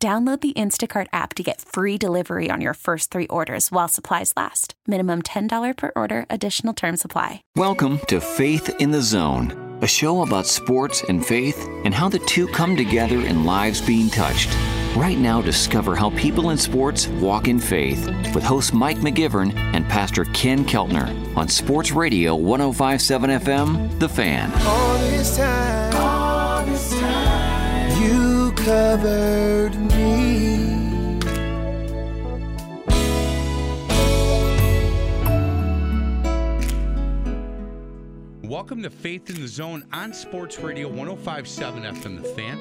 Download 0.00 0.40
the 0.40 0.52
Instacart 0.52 1.08
app 1.12 1.34
to 1.34 1.42
get 1.42 1.60
free 1.60 1.98
delivery 1.98 2.52
on 2.52 2.60
your 2.60 2.74
first 2.74 3.10
three 3.10 3.26
orders 3.26 3.72
while 3.72 3.88
supplies 3.88 4.32
last. 4.36 4.74
Minimum 4.86 5.22
$10 5.22 5.76
per 5.76 5.90
order, 5.96 6.24
additional 6.30 6.72
term 6.72 6.96
supply. 6.96 7.42
Welcome 7.56 7.98
to 8.06 8.20
Faith 8.20 8.80
in 8.80 8.92
the 8.92 9.02
Zone, 9.02 9.80
a 9.82 9.88
show 9.88 10.22
about 10.22 10.46
sports 10.46 11.02
and 11.08 11.26
faith 11.26 11.68
and 11.82 11.92
how 11.92 12.08
the 12.08 12.20
two 12.20 12.46
come 12.46 12.76
together 12.76 13.22
in 13.22 13.44
lives 13.44 13.80
being 13.80 14.08
touched. 14.08 14.56
Right 14.94 15.18
now, 15.18 15.42
discover 15.42 15.96
how 15.96 16.10
people 16.10 16.50
in 16.50 16.58
sports 16.58 17.08
walk 17.08 17.48
in 17.48 17.58
faith 17.58 18.06
with 18.36 18.44
host 18.44 18.72
Mike 18.72 18.98
McGivern 18.98 19.52
and 19.74 19.84
Pastor 19.88 20.26
Ken 20.26 20.64
Keltner 20.64 21.36
on 21.36 21.48
Sports 21.48 21.90
Radio 21.90 22.36
1057 22.36 23.30
FM, 23.30 23.98
The 23.98 24.08
Fan. 24.08 24.52
All 24.64 24.98
this 24.98 25.36
time, 25.36 25.96
all 25.96 26.64
this 26.66 27.00
time, 27.00 28.00
you 28.00 28.52
covered 28.52 29.87
Welcome 38.58 38.82
to 38.82 38.90
Faith 38.90 39.30
in 39.30 39.40
the 39.40 39.46
Zone 39.46 39.84
on 39.92 40.12
Sports 40.12 40.58
Radio 40.58 40.88
1057 40.88 41.84
FM 41.84 42.20
The 42.20 42.28
Fan. 42.30 42.58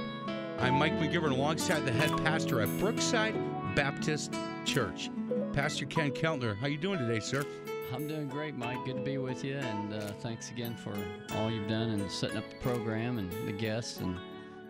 I'm 0.59 0.75
Mike 0.75 0.93
McGivern 0.99 1.31
alongside 1.31 1.87
the 1.87 1.91
head 1.91 2.15
pastor 2.23 2.61
at 2.61 2.69
Brookside 2.77 3.33
Baptist 3.73 4.35
Church. 4.63 5.09
Pastor 5.53 5.87
Ken 5.87 6.11
Keltner, 6.11 6.55
how 6.55 6.67
you 6.67 6.77
doing 6.77 6.99
today, 6.99 7.19
sir? 7.19 7.43
I'm 7.91 8.07
doing 8.07 8.27
great, 8.27 8.55
Mike. 8.55 8.85
Good 8.85 8.97
to 8.97 9.01
be 9.01 9.17
with 9.17 9.43
you, 9.43 9.55
and 9.55 9.95
uh, 9.95 10.11
thanks 10.19 10.51
again 10.51 10.75
for 10.75 10.93
all 11.35 11.49
you've 11.49 11.67
done 11.67 11.89
and 11.89 12.11
setting 12.11 12.37
up 12.37 12.47
the 12.47 12.57
program 12.57 13.17
and 13.17 13.31
the 13.47 13.51
guests 13.51 13.99
and 13.99 14.19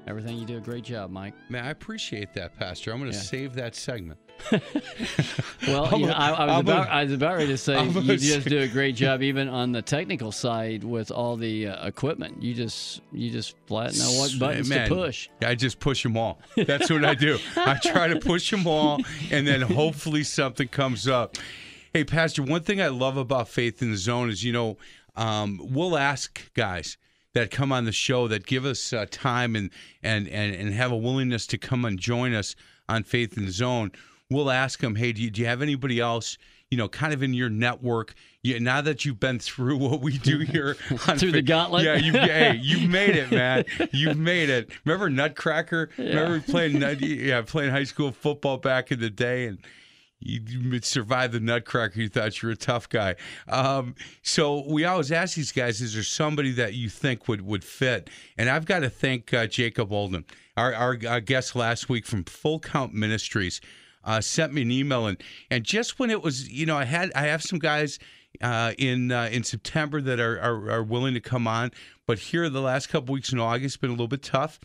everything. 0.08 0.38
You 0.38 0.46
do 0.46 0.58
a 0.58 0.62
great 0.62 0.84
job, 0.84 1.12
Mike. 1.12 1.34
Man, 1.50 1.66
I 1.66 1.70
appreciate 1.70 2.34
that, 2.34 2.58
Pastor. 2.58 2.92
I'm 2.92 3.00
going 3.00 3.12
to 3.12 3.18
Yeah. 3.18 3.24
save 3.24 3.54
that 3.56 3.76
segment. 3.76 4.20
Well, 5.68 6.00
you 6.00 6.06
know, 6.06 6.14
I, 6.14 6.30
I, 6.30 6.46
was 6.58 6.60
about, 6.62 6.88
a- 6.88 6.94
I 6.94 7.04
was 7.04 7.12
about 7.14 7.36
ready 7.36 7.48
to 7.48 7.58
say 7.58 7.84
you 7.84 8.18
just 8.18 8.48
do 8.48 8.60
a 8.60 8.68
great 8.68 8.96
job, 8.96 9.22
even 9.22 9.50
on 9.50 9.72
the 9.74 9.82
technical 9.82 10.32
side 10.32 10.84
with 10.84 11.12
all 11.12 11.36
the 11.36 11.68
uh, 11.68 11.88
equipment. 11.88 12.42
You 12.42 12.54
just 12.54 13.02
you 13.12 13.30
just 13.30 13.56
flat 13.66 13.94
know 13.98 14.12
what 14.14 14.32
buttons 14.40 14.70
Man, 14.70 14.88
to 14.88 14.96
push. 14.96 15.28
I 15.42 15.56
just 15.56 15.80
push 15.80 16.04
them 16.04 16.16
all. 16.16 16.40
That's 16.56 16.90
what 16.90 17.04
I 17.04 17.16
do. 17.16 17.38
I 17.58 17.78
try 17.84 18.08
to 18.08 18.20
push 18.20 18.50
them 18.50 18.66
all, 18.66 19.00
and 19.32 19.46
then 19.46 19.62
hopefully 19.62 20.24
something 20.24 20.68
comes 20.70 21.08
up. 21.08 21.36
Hey, 21.94 22.04
Pastor, 22.06 22.44
one 22.44 22.62
thing 22.62 22.82
I 22.82 22.88
love 22.88 23.18
about 23.18 23.50
Faith 23.50 23.82
in 23.82 23.92
the 23.92 23.98
Zone 23.98 24.30
is, 24.30 24.44
you 24.44 24.54
know, 24.54 24.78
um, 25.16 25.60
we'll 25.62 25.98
ask 25.98 26.54
guys 26.54 26.98
that 27.38 27.52
come 27.52 27.72
on 27.72 27.86
the 27.86 27.92
show 27.92 28.28
that 28.28 28.48
give 28.48 28.66
us 28.66 28.94
uh, 28.94 29.06
time 29.12 29.56
and, 29.56 29.70
and 30.02 30.28
and 30.28 30.56
and 30.56 30.74
have 30.74 30.92
a 30.92 30.98
willingness 30.98 31.46
to 31.48 31.58
come 31.58 31.86
and 31.86 32.00
join 32.00 32.34
us 32.34 32.56
on 32.90 33.04
Faith 33.04 33.38
in 33.38 33.46
the 33.46 33.52
Zone. 33.52 33.92
We'll 34.30 34.50
ask 34.50 34.80
them, 34.80 34.96
hey, 34.96 35.14
do 35.14 35.22
you, 35.22 35.30
do 35.30 35.42
you 35.42 35.48
have 35.48 35.62
anybody 35.62 36.00
else? 36.00 36.38
You 36.70 36.78
know, 36.78 36.90
kind 36.90 37.14
of 37.14 37.24
in 37.24 37.34
your 37.34 37.50
network. 37.50 38.14
You, 38.42 38.60
now 38.60 38.82
that 38.82 39.06
you've 39.06 39.20
been 39.20 39.40
through 39.40 39.78
what 39.90 40.02
we 40.02 40.18
do 40.18 40.40
here 40.52 40.76
on 41.08 41.18
Through 41.18 41.34
the 41.34 41.42
gauntlet? 41.42 41.86
yeah, 41.86 41.96
you 41.96 42.12
hey, 42.12 42.60
you've 42.62 42.90
made 42.90 43.16
it, 43.16 43.32
man. 43.32 43.66
You've 43.92 44.18
made 44.18 44.50
it. 44.50 44.72
Remember 44.84 45.10
Nutcracker? 45.10 45.92
Remember 45.98 46.42
playing 46.42 46.82
yeah, 47.00 47.42
playing 47.42 47.72
high 47.72 47.84
school 47.84 48.12
football 48.12 48.58
back 48.58 48.92
in 48.92 49.00
the 49.00 49.10
day 49.12 49.46
and 49.46 49.60
you 50.20 50.82
survived 50.82 51.34
the 51.34 51.40
Nutcracker. 51.40 52.02
You 52.02 52.10
thought 52.10 52.42
you 52.42 52.48
were 52.48 52.54
a 52.54 52.58
tough 52.58 52.90
guy. 52.90 53.16
Um, 53.48 53.96
so 54.24 54.64
we 54.68 54.84
always 54.86 55.12
ask 55.12 55.36
these 55.36 55.52
guys: 55.52 55.82
Is 55.82 55.94
there 55.94 56.04
somebody 56.04 56.52
that 56.54 56.74
you 56.74 56.90
think 56.90 57.28
would 57.28 57.42
would 57.42 57.64
fit? 57.64 58.10
And 58.38 58.50
I've 58.50 58.66
got 58.66 58.80
to 58.80 58.90
thank 58.90 59.34
uh, 59.34 59.48
Jacob 59.48 59.92
Olden, 59.92 60.26
our, 60.56 60.74
our 60.74 60.98
our 61.08 61.22
guest 61.22 61.56
last 61.56 61.90
week 61.90 62.06
from 62.06 62.24
Full 62.24 62.60
Count 62.60 62.94
Ministries, 62.94 63.62
uh, 64.04 64.22
sent 64.22 64.54
me 64.54 64.64
an 64.64 64.72
email 64.72 65.06
and 65.06 65.22
and 65.52 65.64
just 65.64 66.00
when 66.00 66.10
it 66.10 66.24
was, 66.24 66.50
you 66.50 66.66
know, 66.66 66.78
I 66.78 66.86
had 66.86 67.12
I 67.14 67.24
have 67.24 67.44
some 67.44 67.60
guys 67.60 68.00
uh, 68.42 68.74
in 68.78 69.12
uh, 69.12 69.30
in 69.32 69.44
September 69.44 70.02
that 70.02 70.20
are, 70.20 70.40
are 70.40 70.72
are 70.72 70.84
willing 70.84 71.14
to 71.14 71.20
come 71.22 71.48
on, 71.48 71.72
but 72.08 72.18
here 72.18 72.50
the 72.50 72.62
last 72.62 72.90
couple 72.90 73.14
weeks 73.14 73.32
in 73.32 73.40
August 73.40 73.82
been 73.82 73.90
a 73.90 73.94
little 73.94 74.08
bit 74.08 74.24
tough, 74.24 74.60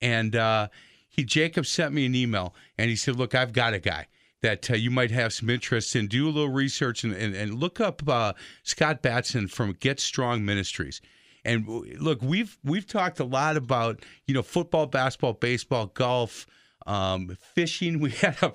and 0.00 0.34
uh, 0.34 0.68
he 1.08 1.24
Jacob 1.24 1.66
sent 1.66 1.92
me 1.92 2.06
an 2.06 2.14
email 2.14 2.54
and 2.78 2.88
he 2.88 2.96
said, 2.96 3.16
"Look, 3.16 3.34
I've 3.34 3.52
got 3.52 3.74
a 3.74 3.78
guy." 3.78 4.06
That 4.44 4.70
uh, 4.70 4.74
you 4.74 4.90
might 4.90 5.10
have 5.10 5.32
some 5.32 5.48
interest 5.48 5.96
in. 5.96 6.06
Do 6.06 6.26
a 6.26 6.30
little 6.30 6.50
research 6.50 7.02
and, 7.02 7.14
and, 7.14 7.34
and 7.34 7.54
look 7.54 7.80
up 7.80 8.06
uh, 8.06 8.34
Scott 8.62 9.00
Batson 9.00 9.48
from 9.48 9.72
Get 9.72 9.98
Strong 9.98 10.44
Ministries. 10.44 11.00
And 11.46 11.66
look, 11.98 12.20
we've 12.20 12.58
we've 12.62 12.86
talked 12.86 13.20
a 13.20 13.24
lot 13.24 13.56
about 13.56 14.04
you 14.26 14.34
know 14.34 14.42
football, 14.42 14.84
basketball, 14.84 15.32
baseball, 15.32 15.86
golf, 15.86 16.46
um, 16.86 17.36
fishing. 17.54 17.98
We 18.04 18.10
had 18.10 18.36
a 18.42 18.52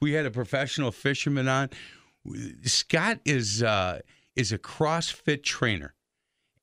we 0.00 0.12
had 0.12 0.26
a 0.26 0.30
professional 0.30 0.92
fisherman 0.92 1.48
on. 1.48 1.70
Scott 2.64 3.20
is 3.24 3.62
uh, 3.62 4.00
is 4.36 4.52
a 4.52 4.58
CrossFit 4.58 5.42
trainer 5.42 5.94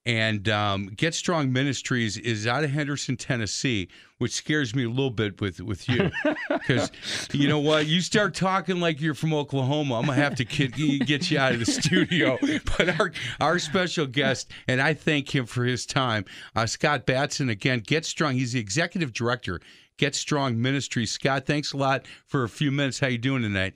and 0.06 0.48
um, 0.48 0.86
Get 0.96 1.14
Strong 1.14 1.52
Ministries 1.52 2.16
is 2.16 2.46
out 2.46 2.64
of 2.64 2.70
Henderson, 2.70 3.16
Tennessee, 3.16 3.88
which 4.18 4.32
scares 4.32 4.74
me 4.74 4.84
a 4.84 4.88
little 4.88 5.10
bit 5.10 5.40
with 5.40 5.60
with 5.60 5.88
you, 5.88 6.10
because 6.50 6.90
you 7.32 7.48
know 7.48 7.58
what? 7.58 7.86
You 7.86 8.00
start 8.00 8.34
talking 8.34 8.80
like 8.80 9.00
you're 9.00 9.14
from 9.14 9.34
Oklahoma, 9.34 9.98
I'm 9.98 10.06
gonna 10.06 10.16
have 10.20 10.36
to 10.36 10.44
get, 10.44 10.74
get 11.06 11.30
you 11.30 11.38
out 11.38 11.52
of 11.52 11.58
the 11.58 11.66
studio. 11.66 12.38
But 12.78 13.00
our 13.00 13.12
our 13.40 13.58
special 13.58 14.06
guest, 14.06 14.50
and 14.66 14.80
I 14.80 14.94
thank 14.94 15.34
him 15.34 15.46
for 15.46 15.64
his 15.64 15.84
time, 15.84 16.24
uh, 16.56 16.66
Scott 16.66 17.04
Batson. 17.04 17.48
Again, 17.48 17.80
Get 17.80 18.04
Strong. 18.04 18.34
He's 18.34 18.52
the 18.52 18.60
executive 18.60 19.12
director, 19.12 19.60
Get 19.98 20.14
Strong 20.14 20.60
Ministries. 20.60 21.10
Scott, 21.10 21.46
thanks 21.46 21.72
a 21.72 21.76
lot 21.76 22.06
for 22.26 22.44
a 22.44 22.48
few 22.48 22.70
minutes. 22.70 23.00
How 23.00 23.08
you 23.08 23.18
doing 23.18 23.42
tonight? 23.42 23.74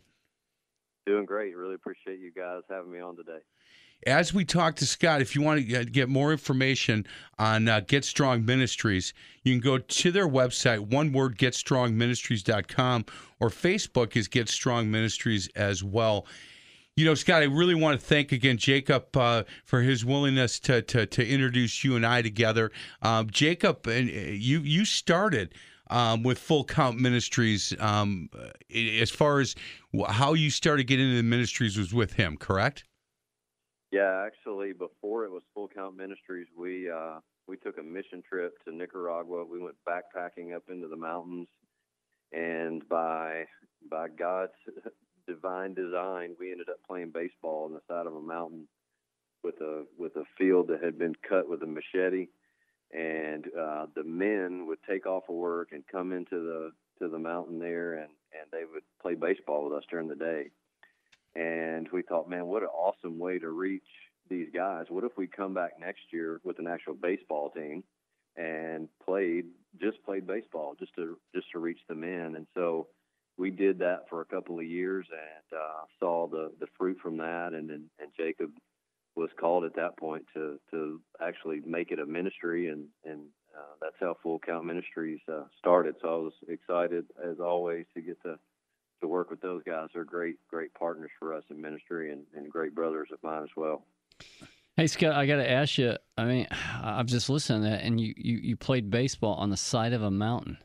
Doing 1.06 1.26
great. 1.26 1.56
Really 1.56 1.74
appreciate 1.74 2.18
you 2.18 2.32
guys 2.32 2.62
having 2.70 2.90
me 2.92 3.00
on 3.00 3.16
today. 3.16 3.40
As 4.06 4.34
we 4.34 4.44
talk 4.44 4.76
to 4.76 4.86
Scott, 4.86 5.20
if 5.20 5.34
you 5.34 5.42
want 5.42 5.66
to 5.66 5.84
get- 5.84 6.08
more 6.08 6.32
information 6.32 7.06
on 7.38 7.68
uh, 7.68 7.80
Get 7.80 8.04
Strong 8.04 8.44
Ministries, 8.44 9.14
you 9.42 9.52
can 9.52 9.60
go 9.60 9.78
to 9.78 10.10
their 10.10 10.28
website, 10.28 10.80
one 10.80 11.12
word, 11.12 11.38
getstrongministries.com, 11.38 13.04
or 13.40 13.48
Facebook 13.48 14.16
is 14.16 14.28
Get 14.28 14.48
Strong 14.48 14.90
Ministries 14.90 15.48
as 15.56 15.82
well. 15.82 16.26
You 16.96 17.04
know, 17.04 17.14
Scott, 17.14 17.42
I 17.42 17.46
really 17.46 17.74
want 17.74 17.98
to 17.98 18.06
thank 18.06 18.30
again 18.30 18.56
Jacob 18.56 19.16
uh, 19.16 19.42
for 19.64 19.82
his 19.82 20.04
willingness 20.04 20.60
to, 20.60 20.80
to 20.82 21.06
to 21.06 21.26
introduce 21.26 21.82
you 21.82 21.96
and 21.96 22.06
I 22.06 22.22
together. 22.22 22.70
Um, 23.02 23.28
Jacob, 23.30 23.88
and 23.88 24.08
uh, 24.08 24.12
you 24.12 24.60
you 24.60 24.84
started 24.84 25.54
um, 25.90 26.22
with 26.22 26.38
Full 26.38 26.64
Count 26.64 27.00
Ministries. 27.00 27.74
Um, 27.80 28.30
as 28.72 29.10
far 29.10 29.40
as 29.40 29.56
how 30.08 30.34
you 30.34 30.50
started 30.50 30.84
getting 30.84 31.06
into 31.06 31.16
the 31.16 31.24
ministries 31.24 31.76
was 31.76 31.92
with 31.92 32.12
him, 32.12 32.36
correct? 32.36 32.84
Yeah, 33.94 34.26
actually, 34.26 34.72
before 34.72 35.24
it 35.24 35.30
was 35.30 35.44
Full 35.54 35.68
Count 35.68 35.96
Ministries, 35.96 36.48
we 36.58 36.90
uh, 36.90 37.20
we 37.46 37.56
took 37.56 37.78
a 37.78 37.82
mission 37.84 38.24
trip 38.28 38.54
to 38.64 38.74
Nicaragua. 38.74 39.44
We 39.44 39.60
went 39.60 39.76
backpacking 39.88 40.52
up 40.52 40.64
into 40.68 40.88
the 40.88 40.96
mountains, 40.96 41.46
and 42.32 42.82
by 42.88 43.44
by 43.88 44.08
God's 44.08 44.50
divine 45.28 45.74
design, 45.74 46.34
we 46.40 46.50
ended 46.50 46.70
up 46.70 46.78
playing 46.84 47.12
baseball 47.14 47.66
on 47.66 47.72
the 47.72 47.82
side 47.86 48.08
of 48.08 48.16
a 48.16 48.20
mountain 48.20 48.66
with 49.44 49.60
a 49.60 49.84
with 49.96 50.16
a 50.16 50.24
field 50.36 50.66
that 50.70 50.82
had 50.82 50.98
been 50.98 51.14
cut 51.28 51.48
with 51.48 51.62
a 51.62 51.66
machete. 51.66 52.26
And 52.92 53.46
uh, 53.56 53.86
the 53.94 54.02
men 54.02 54.66
would 54.66 54.80
take 54.90 55.06
off 55.06 55.28
of 55.28 55.36
work 55.36 55.68
and 55.70 55.84
come 55.86 56.12
into 56.12 56.40
the 56.40 56.72
to 56.98 57.08
the 57.08 57.20
mountain 57.20 57.60
there, 57.60 57.92
and 57.92 58.10
and 58.32 58.50
they 58.50 58.64
would 58.64 58.82
play 59.00 59.14
baseball 59.14 59.62
with 59.62 59.78
us 59.78 59.84
during 59.88 60.08
the 60.08 60.16
day. 60.16 60.50
And 61.36 61.88
we 61.92 62.02
thought, 62.02 62.28
man, 62.28 62.46
what 62.46 62.62
an 62.62 62.68
awesome 62.68 63.18
way 63.18 63.38
to 63.38 63.48
reach 63.48 63.82
these 64.30 64.48
guys. 64.54 64.86
What 64.88 65.04
if 65.04 65.12
we 65.16 65.26
come 65.26 65.54
back 65.54 65.72
next 65.80 66.02
year 66.12 66.40
with 66.44 66.58
an 66.58 66.66
actual 66.66 66.94
baseball 66.94 67.50
team 67.50 67.82
and 68.36 68.88
played 69.04 69.46
just 69.80 70.02
played 70.04 70.26
baseball 70.26 70.74
just 70.78 70.94
to 70.94 71.18
just 71.34 71.50
to 71.52 71.58
reach 71.58 71.80
the 71.88 71.94
men? 71.94 72.34
And 72.36 72.46
so 72.54 72.88
we 73.36 73.50
did 73.50 73.80
that 73.80 74.08
for 74.08 74.20
a 74.20 74.24
couple 74.24 74.58
of 74.58 74.64
years 74.64 75.06
and 75.10 75.58
uh, 75.58 75.84
saw 75.98 76.28
the 76.28 76.52
the 76.60 76.66
fruit 76.78 76.98
from 77.02 77.16
that. 77.18 77.52
And 77.52 77.70
and, 77.70 77.84
and 78.00 78.10
Jacob 78.16 78.50
was 79.16 79.30
called 79.38 79.64
at 79.64 79.76
that 79.76 79.96
point 79.96 80.24
to 80.34 80.58
to 80.70 81.00
actually 81.20 81.60
make 81.66 81.90
it 81.90 81.98
a 81.98 82.06
ministry, 82.06 82.68
and 82.68 82.86
and 83.04 83.20
uh, 83.56 83.74
that's 83.80 83.96
how 84.00 84.16
Full 84.22 84.38
Count 84.38 84.64
Ministries 84.64 85.20
uh, 85.32 85.44
started. 85.58 85.96
So 86.00 86.08
I 86.08 86.16
was 86.16 86.32
excited 86.48 87.06
as 87.22 87.40
always 87.40 87.86
to 87.94 88.02
get 88.02 88.20
to 88.22 88.38
work 89.08 89.30
with 89.30 89.40
those 89.40 89.62
guys. 89.64 89.88
They're 89.94 90.04
great, 90.04 90.36
great 90.48 90.72
partners 90.74 91.10
for 91.18 91.32
us 91.34 91.44
in 91.50 91.60
ministry 91.60 92.12
and, 92.12 92.22
and 92.36 92.50
great 92.50 92.74
brothers 92.74 93.08
of 93.12 93.18
mine 93.22 93.42
as 93.42 93.50
well. 93.56 93.84
Hey 94.76 94.86
Scott, 94.88 95.12
I 95.12 95.26
got 95.26 95.36
to 95.36 95.48
ask 95.50 95.78
you. 95.78 95.96
I 96.16 96.24
mean, 96.24 96.46
I've 96.82 97.06
just 97.06 97.28
listened 97.30 97.64
to 97.64 97.70
that, 97.70 97.82
and 97.82 98.00
you, 98.00 98.12
you, 98.16 98.38
you 98.38 98.56
played 98.56 98.90
baseball 98.90 99.34
on 99.34 99.50
the 99.50 99.56
side 99.56 99.92
of 99.92 100.02
a 100.02 100.10
mountain. 100.10 100.58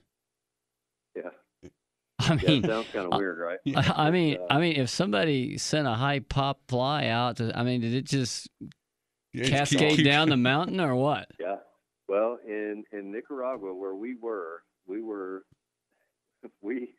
Yeah. 1.15 1.30
I 2.19 2.33
Yeah, 2.41 2.50
mean, 2.50 2.65
it 2.65 2.68
sounds 2.68 2.88
kind 2.91 3.12
of 3.13 3.18
weird, 3.19 3.38
right? 3.39 3.59
I, 3.75 3.94
I 4.07 4.12
mean, 4.12 4.38
uh, 4.42 4.53
I 4.53 4.59
mean, 4.59 4.75
if 4.77 4.89
somebody 4.89 5.57
sent 5.57 5.88
a 5.88 5.94
high 5.94 6.19
pop 6.19 6.59
fly 6.68 7.07
out, 7.07 7.38
to, 7.38 7.51
I 7.57 7.63
mean, 7.63 7.81
did 7.81 7.94
it 7.94 8.06
just 8.06 8.50
It's 9.33 9.50
cascade 9.50 9.97
keep- 9.97 10.06
down 10.06 10.30
the 10.30 10.38
mountain 10.38 10.80
or 10.81 10.95
what? 10.95 11.27
Yeah. 11.39 11.57
Well, 12.07 12.39
in 12.47 12.83
in 12.92 13.12
Nicaragua, 13.12 13.74
where 13.75 13.94
we 13.94 14.15
were, 14.15 14.63
we 14.88 15.01
were 15.03 15.44
we 16.62 16.95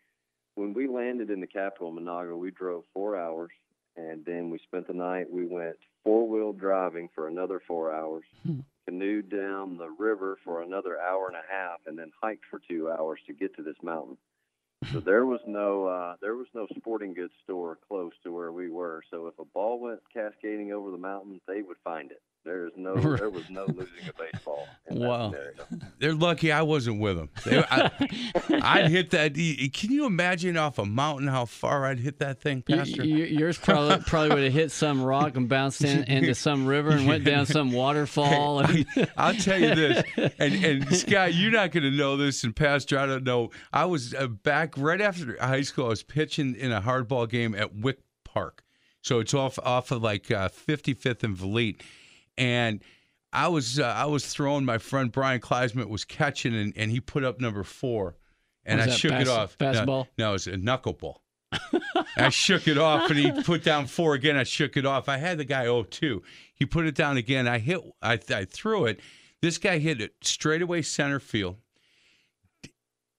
when 0.54 0.74
we 0.74 0.86
landed 0.86 1.30
in 1.30 1.40
the 1.40 1.46
capital, 1.46 1.90
Managua, 1.92 2.36
we 2.36 2.50
drove 2.50 2.84
four 2.92 3.16
hours, 3.16 3.50
and 3.96 4.24
then 4.24 4.50
we 4.50 4.58
spent 4.58 4.86
the 4.86 4.92
night. 4.94 5.30
We 5.30 5.46
went 5.46 5.76
four 6.04 6.28
wheel 6.28 6.52
driving 6.52 7.08
for 7.14 7.28
another 7.28 7.60
four 7.66 7.92
hours, 7.92 8.24
Hmm. 8.46 8.60
canoed 8.86 9.28
down 9.28 9.76
the 9.76 9.90
river 9.90 10.38
for 10.44 10.62
another 10.62 10.98
hour 11.00 11.28
and 11.28 11.36
a 11.36 11.42
half, 11.52 11.80
and 11.86 11.98
then 11.98 12.10
hiked 12.20 12.44
for 12.46 12.58
two 12.58 12.90
hours 12.90 13.20
to 13.26 13.32
get 13.32 13.54
to 13.56 13.62
this 13.62 13.76
mountain. 13.82 14.16
So 14.92 15.00
there 15.00 15.26
was 15.26 15.40
no 15.46 15.86
uh, 15.86 16.16
there 16.20 16.34
was 16.36 16.46
no 16.54 16.66
sporting 16.76 17.12
goods 17.14 17.34
store 17.44 17.78
close 17.88 18.12
to 18.24 18.32
where 18.32 18.50
we 18.52 18.70
were. 18.70 19.02
So 19.10 19.26
if 19.26 19.38
a 19.38 19.44
ball 19.44 19.78
went 19.78 20.00
cascading 20.12 20.72
over 20.72 20.90
the 20.90 20.98
mountain, 20.98 21.40
they 21.46 21.62
would 21.62 21.76
find 21.84 22.10
it. 22.10 22.22
There 22.42 22.66
is 22.66 22.72
no 22.76 22.94
there 23.16 23.28
was 23.28 23.48
no 23.50 23.66
losing 23.66 24.08
a 24.08 24.12
baseball. 24.32 24.66
In 24.88 24.98
Wow. 24.98 25.30
scenario. 25.30 25.54
They're 25.98 26.14
lucky 26.14 26.50
I 26.50 26.62
wasn't 26.62 26.98
with 27.00 27.16
them. 27.16 27.28
They, 27.44 27.58
I, 27.62 27.90
I'd 28.62 28.90
hit 28.90 29.10
that. 29.10 29.34
Can 29.34 29.92
you 29.92 30.06
imagine 30.06 30.56
off 30.56 30.78
a 30.78 30.86
mountain 30.86 31.28
how 31.28 31.44
far 31.44 31.84
I'd 31.84 32.00
hit 32.00 32.18
that 32.20 32.40
thing, 32.40 32.64
Y- 32.68 32.76
Pastor? 32.76 33.02
y- 33.02 33.06
yours 33.08 33.58
probably 33.58 33.98
probably 34.06 34.34
would 34.34 34.44
have 34.44 34.52
hit 34.54 34.72
some 34.72 35.02
rock 35.02 35.36
and 35.36 35.48
bounced 35.50 35.84
in, 35.84 36.04
into 36.10 36.34
some 36.34 36.66
river 36.66 36.90
and 36.92 37.06
went 37.06 37.24
down 37.24 37.44
some 37.46 37.72
waterfall. 37.72 38.60
And, 38.60 38.86
I'll 39.18 39.34
tell 39.34 39.60
you 39.60 39.74
this, 39.74 40.02
and 40.38 40.64
and 40.64 40.96
Scott, 40.96 41.34
you're 41.34 41.52
not 41.52 41.72
going 41.72 41.84
to 41.84 41.90
know 41.90 42.16
this, 42.16 42.42
and 42.42 42.56
Pastor, 42.56 42.98
I 42.98 43.04
don't 43.06 43.24
know. 43.24 43.50
I 43.72 43.84
was 43.84 44.14
uh, 44.14 44.26
back 44.28 44.74
right 44.78 45.00
after 45.00 45.36
high 45.40 45.60
school. 45.62 45.86
I 45.86 45.90
was 45.90 46.02
pitching 46.02 46.54
in 46.56 46.72
a 46.72 46.80
hardball 46.80 47.28
game 47.28 47.54
at 47.54 47.74
Wick 47.76 47.98
Park, 48.24 48.64
so 49.02 49.18
it's 49.20 49.34
off 49.34 49.58
off 49.58 49.90
of 49.90 50.02
like 50.02 50.30
uh, 50.30 50.48
55th 50.48 51.22
and 51.22 51.36
Valete, 51.36 51.80
and 52.40 52.82
I 53.32 53.48
was 53.48 53.78
uh, 53.78 53.84
I 53.84 54.06
was 54.06 54.26
throwing. 54.26 54.64
My 54.64 54.78
friend 54.78 55.12
Brian 55.12 55.40
Kleisman 55.40 55.88
was 55.88 56.04
catching, 56.04 56.54
and, 56.54 56.72
and 56.74 56.90
he 56.90 56.98
put 56.98 57.22
up 57.22 57.40
number 57.40 57.62
four, 57.62 58.16
and 58.64 58.80
I 58.80 58.88
shook 58.88 59.12
it 59.12 59.28
off. 59.28 59.56
No. 59.60 60.06
No, 60.18 60.30
it 60.30 60.32
was 60.32 60.46
a 60.48 60.52
knuckleball. 60.52 61.16
I 62.16 62.30
shook 62.30 62.66
it 62.66 62.78
off, 62.78 63.10
and 63.10 63.18
he 63.18 63.42
put 63.42 63.62
down 63.62 63.86
four 63.86 64.14
again. 64.14 64.36
I 64.36 64.44
shook 64.44 64.76
it 64.76 64.86
off. 64.86 65.08
I 65.08 65.16
had 65.18 65.36
the 65.38 65.44
guy 65.44 65.66
0-2. 65.66 66.20
He 66.54 66.64
put 66.64 66.86
it 66.86 66.94
down 66.94 67.16
again. 67.16 67.48
I 67.48 67.58
hit. 67.58 67.80
I, 68.00 68.18
I 68.30 68.44
threw 68.44 68.86
it. 68.86 69.00
This 69.42 69.58
guy 69.58 69.78
hit 69.78 70.00
it 70.00 70.14
straight 70.22 70.62
away 70.62 70.82
center 70.82 71.18
field, 71.18 71.56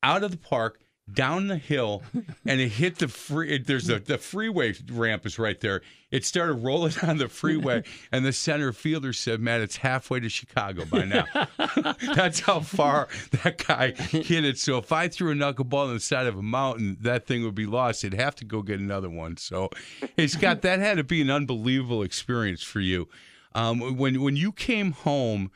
out 0.01 0.24
of 0.24 0.31
the 0.31 0.38
park, 0.38 0.81
down 1.12 1.48
the 1.48 1.57
hill, 1.57 2.03
and 2.45 2.62
it 2.62 2.69
hit 2.69 3.00
the 3.00 3.07
free. 3.07 3.51
It, 3.56 3.68
there's 3.68 3.89
a 3.89 4.00
the 4.00 4.18
freeway 4.18 4.74
ramp 4.92 5.25
is 5.25 5.39
right 5.39 5.59
there. 5.59 5.81
It 6.09 6.25
started 6.25 6.56
rolling 6.56 6.94
on 7.03 7.18
the 7.18 7.27
freeway, 7.27 7.83
and 8.12 8.25
the 8.25 8.33
center 8.33 8.74
fielder 8.74 9.13
said, 9.13 9.39
"Man, 9.39 9.62
it's 9.62 9.77
halfway 9.77 10.19
to 10.19 10.30
Chicago 10.30 10.86
by 10.86 11.06
now." 11.06 11.25
That's 12.15 12.42
how 12.42 12.62
far 12.62 13.07
that 13.44 13.65
guy 13.65 13.92
hit 13.92 14.45
it. 14.45 14.57
So 14.57 14.77
if 14.77 14.92
I 14.92 15.07
threw 15.07 15.31
a 15.31 15.36
knuckleball 15.36 15.88
on 15.88 15.94
the 15.94 16.00
side 16.00 16.27
of 16.27 16.38
a 16.38 16.44
mountain, 16.44 16.98
that 17.01 17.25
thing 17.25 17.44
would 17.44 17.56
be 17.56 17.65
lost. 17.65 18.03
It'd 18.03 18.19
have 18.19 18.36
to 18.36 18.45
go 18.45 18.62
get 18.62 18.80
another 18.80 19.09
one. 19.09 19.38
So, 19.38 19.69
hey 20.18 20.27
Scott, 20.27 20.62
that 20.62 20.80
had 20.80 20.98
to 20.98 21.03
be 21.03 21.21
an 21.21 21.30
unbelievable 21.30 22.03
experience 22.03 22.63
for 22.63 22.80
you. 22.80 23.07
Um, 23.53 23.98
when 23.98 24.21
when 24.21 24.36
you 24.36 24.51
came 24.51 24.94
home, 24.94 25.51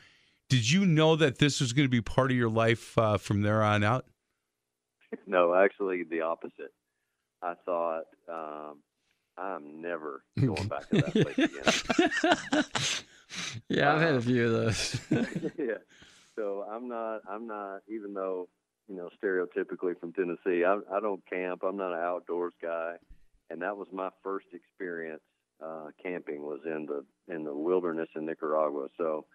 did 0.50 0.70
you 0.70 0.86
know 0.86 1.16
that 1.16 1.40
this 1.40 1.62
was 1.62 1.74
going 1.74 1.86
to 1.86 1.92
be 1.92 2.02
part 2.02 2.32
of 2.32 2.38
your 2.38 2.50
life 2.50 2.98
uh, 2.98 3.18
from 3.18 3.42
there 3.42 3.64
on 3.64 3.84
out? 3.84 4.06
No, 5.28 5.54
actually, 5.54 6.04
the 6.04 6.22
opposite. 6.22 6.74
I 7.42 7.54
thought 7.66 8.06
um, 8.30 8.80
I'm 9.38 9.82
never 9.82 10.24
going 10.40 10.68
back 10.68 10.90
to 10.90 11.02
that 11.02 11.12
place 11.12 11.38
again. 11.38 12.64
yeah, 13.70 13.94
I've 13.94 14.02
had 14.02 14.16
a 14.16 14.22
few 14.22 14.46
of 14.46 14.52
those. 14.52 15.00
yeah. 15.58 15.78
So 16.36 16.66
I'm 16.70 16.88
not. 16.88 17.22
I'm 17.30 17.48
not. 17.48 17.82
Even 17.88 18.14
though 18.14 18.48
you 18.88 18.96
know, 18.96 19.10
stereotypically 19.24 20.00
from 20.00 20.14
Tennessee, 20.14 20.64
I, 20.64 20.78
I 20.92 21.00
don't 21.00 21.28
camp. 21.28 21.64
I'm 21.64 21.78
not 21.78 21.94
an 21.94 22.00
outdoors 22.00 22.54
guy, 22.62 22.96
and 23.50 23.62
that 23.62 23.78
was 23.78 23.88
my 23.92 24.10
first 24.24 24.48
experience 24.54 25.22
uh, 25.64 25.88
camping 26.02 26.42
was 26.42 26.62
in 26.66 26.86
the 26.86 27.06
in 27.34 27.44
the 27.44 27.56
wilderness 27.56 28.10
in 28.16 28.26
Nicaragua. 28.26 28.88
So 28.98 29.26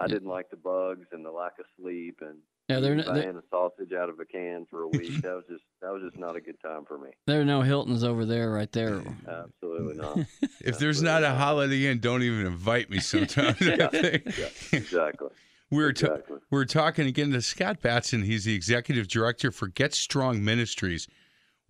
I 0.00 0.06
didn't 0.06 0.28
like 0.28 0.50
the 0.50 0.56
bugs 0.56 1.06
and 1.12 1.24
the 1.24 1.30
lack 1.30 1.58
of 1.58 1.66
sleep 1.78 2.18
and 2.20 2.38
Yeah, 2.68 2.80
they're, 2.80 2.94
eating 2.94 3.04
they're 3.12 3.22
banana 3.24 3.42
sausage 3.50 3.92
out 3.92 4.08
of 4.08 4.18
a 4.20 4.24
can 4.24 4.64
for 4.70 4.84
a 4.84 4.88
week. 4.88 5.20
that 5.20 5.34
was 5.34 5.44
just 5.50 5.64
that 5.82 5.92
was 5.92 6.02
just 6.02 6.16
not 6.18 6.34
a 6.34 6.40
good 6.40 6.58
time 6.62 6.86
for 6.86 6.96
me. 6.96 7.10
there 7.26 7.38
are 7.40 7.44
no 7.44 7.60
Hiltons 7.60 8.02
over 8.04 8.24
there, 8.24 8.50
right 8.50 8.72
there. 8.72 9.02
Absolutely 9.28 9.96
not. 9.96 10.18
If 10.60 10.78
there's 10.78 11.02
not 11.02 11.22
a 11.22 11.34
Holiday 11.34 11.84
Inn, 11.86 11.98
don't 11.98 12.22
even 12.22 12.46
invite 12.46 12.88
me. 12.88 13.00
Sometimes 13.00 13.60
I 13.60 13.88
think. 13.88 14.38
yeah, 14.38 14.48
exactly. 14.72 15.28
We 15.70 15.82
were 15.82 15.92
ta- 15.92 16.14
Exactly. 16.14 16.38
we 16.50 16.56
were 16.56 16.64
talking 16.64 17.06
again 17.06 17.32
to 17.32 17.42
Scott 17.42 17.82
Batson. 17.82 18.22
He's 18.22 18.44
the 18.44 18.54
executive 18.54 19.08
director 19.08 19.50
for 19.50 19.66
Get 19.68 19.92
Strong 19.92 20.42
Ministries. 20.44 21.06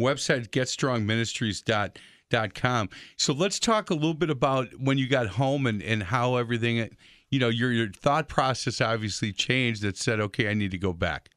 Website 0.01 0.51
getstrongministries.com. 0.51 2.89
So 3.17 3.33
let's 3.33 3.59
talk 3.59 3.91
a 3.91 3.95
little 3.95 4.15
bit 4.15 4.31
about 4.31 4.69
when 4.79 4.99
you 4.99 5.09
got 5.09 5.27
home 5.29 5.67
and, 5.67 5.83
and 5.83 6.03
how 6.03 6.37
everything, 6.37 6.91
you 7.35 7.41
know, 7.41 7.49
your 7.49 7.73
your 7.73 7.89
thought 7.89 8.29
process 8.29 8.81
obviously 8.81 9.33
changed 9.33 9.83
that 9.83 9.97
said, 9.97 10.21
okay, 10.21 10.49
I 10.49 10.55
need 10.55 10.71
to 10.71 10.79
go 10.79 10.93
back. 10.93 11.31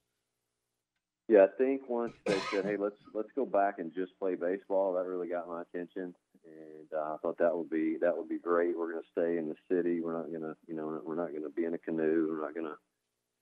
Yeah, 1.27 1.45
I 1.45 1.47
think 1.57 1.89
once 1.89 2.13
they 2.27 2.39
said, 2.51 2.65
"Hey, 2.65 2.77
let's 2.77 2.95
let's 3.15 3.31
go 3.35 3.47
back 3.47 3.79
and 3.79 3.91
just 3.91 4.11
play 4.19 4.35
baseball," 4.35 4.94
that 4.94 5.05
really 5.07 5.27
got 5.27 5.47
my 5.47 5.63
attention, 5.63 6.13
and 6.45 6.88
uh, 6.95 7.15
I 7.15 7.17
thought 7.23 7.39
that 7.39 7.57
would 7.57 7.71
be 7.71 7.97
that 7.99 8.15
would 8.15 8.29
be 8.29 8.38
great. 8.38 8.77
We're 8.77 8.91
going 8.91 9.03
to 9.03 9.11
stay 9.11 9.39
in 9.39 9.49
the 9.49 9.55
city. 9.69 9.99
We're 9.99 10.13
not 10.13 10.27
going 10.27 10.41
to, 10.41 10.55
you 10.67 10.75
know, 10.75 11.01
we're 11.03 11.15
not 11.15 11.31
going 11.31 11.44
to 11.44 11.49
be 11.49 11.65
in 11.65 11.73
a 11.73 11.79
canoe. 11.79 12.27
We're 12.29 12.45
not 12.45 12.53
going 12.53 12.67
to 12.67 12.77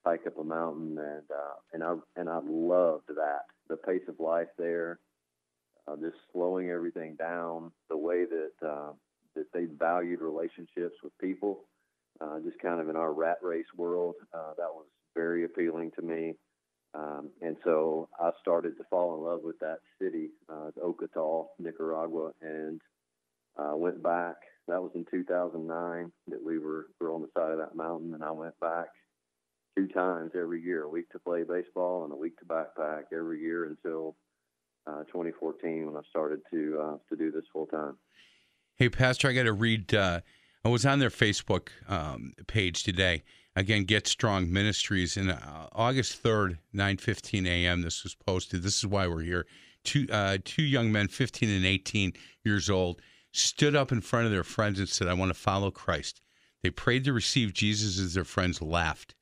hike 0.06 0.26
up 0.26 0.40
a 0.40 0.44
mountain, 0.44 0.98
and 0.98 1.30
uh, 1.30 1.56
and 1.74 1.84
I 1.84 1.96
and 2.16 2.30
I 2.30 2.40
loved 2.42 3.10
that 3.10 3.42
the 3.68 3.76
pace 3.76 4.08
of 4.08 4.22
life 4.22 4.48
there, 4.58 5.00
uh, 5.90 5.98
just 5.98 6.16
slowing 6.32 6.70
everything 6.70 7.16
down, 7.16 7.74
the 7.90 7.98
way 7.98 8.24
that 8.24 8.68
uh, 8.68 8.94
that 9.36 9.52
they 9.54 9.66
valued 9.66 10.22
relationships 10.22 10.96
with 11.04 11.16
people, 11.20 11.66
uh, 12.22 12.40
just 12.44 12.60
kind 12.60 12.80
of 12.80 12.90
in 12.90 12.96
our 12.96 13.14
rat 13.14 13.38
race 13.42 13.66
world. 13.76 14.16
Uh, 14.34 14.54
that 14.58 14.70
was 14.74 14.86
very 15.16 15.46
appealing 15.46 15.92
to 15.96 16.02
me. 16.02 16.34
Um, 16.94 17.30
and 17.42 17.58
so 17.64 18.08
I 18.20 18.32
started 18.42 18.78
to 18.78 18.84
fall 18.90 19.16
in 19.16 19.24
love 19.24 19.42
with 19.44 19.60
that 19.60 19.80
city, 20.02 20.30
uh, 20.50 20.72
Ocotal, 20.82 21.48
Nicaragua, 21.60 22.32
and 22.42 22.80
uh, 23.58 23.76
went 23.76 24.02
back. 24.02 24.36
That 24.68 24.82
was 24.82 24.92
in 24.96 25.06
2009 25.12 26.12
that 26.30 26.44
we 26.44 26.58
were, 26.58 26.88
were 27.00 27.12
on 27.12 27.22
the 27.22 27.28
side 27.38 27.52
of 27.52 27.58
that 27.58 27.76
mountain, 27.76 28.14
and 28.14 28.24
I 28.24 28.32
went 28.32 28.58
back 28.60 28.88
two 29.78 29.88
times 29.88 30.32
every 30.36 30.62
year, 30.62 30.84
a 30.84 30.90
week 30.90 31.10
to 31.10 31.20
play 31.20 31.44
baseball 31.44 32.06
and 32.06 32.14
a 32.14 32.16
week 32.16 32.38
to 32.40 32.46
backpack 32.46 33.04
every 33.14 33.42
year 33.42 33.66
until 33.66 34.16
uh, 34.88 35.04
2014 35.04 35.86
when 35.86 35.98
I 35.98 36.02
started 36.10 36.40
to 36.52 36.80
uh, 36.82 36.98
to 37.10 37.16
do 37.16 37.32
this 37.32 37.44
full 37.52 37.66
time. 37.66 37.98
Hey, 38.76 38.90
Pastor, 38.90 39.30
I 39.30 39.34
got 39.34 39.44
to 39.44 39.54
read. 39.54 39.94
Uh, 39.94 40.22
I 40.66 40.68
was 40.68 40.84
on 40.84 40.98
their 40.98 41.12
Facebook 41.12 41.70
um, 41.88 42.34
page 42.48 42.82
today. 42.82 43.22
Again, 43.56 43.84
Get 43.84 44.08
Strong 44.08 44.52
Ministries, 44.52 45.16
and 45.16 45.30
uh, 45.30 45.68
August 45.74 46.16
third, 46.16 46.58
nine 46.74 46.98
fifteen 46.98 47.46
a.m. 47.46 47.84
This 47.84 48.04
was 48.04 48.16
posted. 48.16 48.64
This 48.64 48.80
is 48.80 48.88
why 48.88 49.08
we're 49.08 49.22
here. 49.22 49.46
Two 49.84 50.08
uh, 50.12 50.40
two 50.44 50.64
young 50.64 50.92
men, 50.92 51.08
fifteen 51.08 51.52
and 51.52 51.66
eighteen 51.68 52.14
years 52.44 52.68
old, 52.68 53.00
stood 53.32 53.76
up 53.76 53.92
in 53.92 54.02
front 54.02 54.26
of 54.26 54.32
their 54.32 54.44
friends 54.44 54.80
and 54.80 54.90
said, 54.90 55.08
"I 55.08 55.14
want 55.14 55.30
to 55.30 55.40
follow 55.40 55.70
Christ." 55.70 56.20
They 56.64 56.72
prayed 56.72 57.04
to 57.04 57.14
receive 57.14 57.54
Jesus 57.54 58.00
as 58.00 58.16
their 58.16 58.24
friends 58.24 58.60
laughed. 58.60 59.14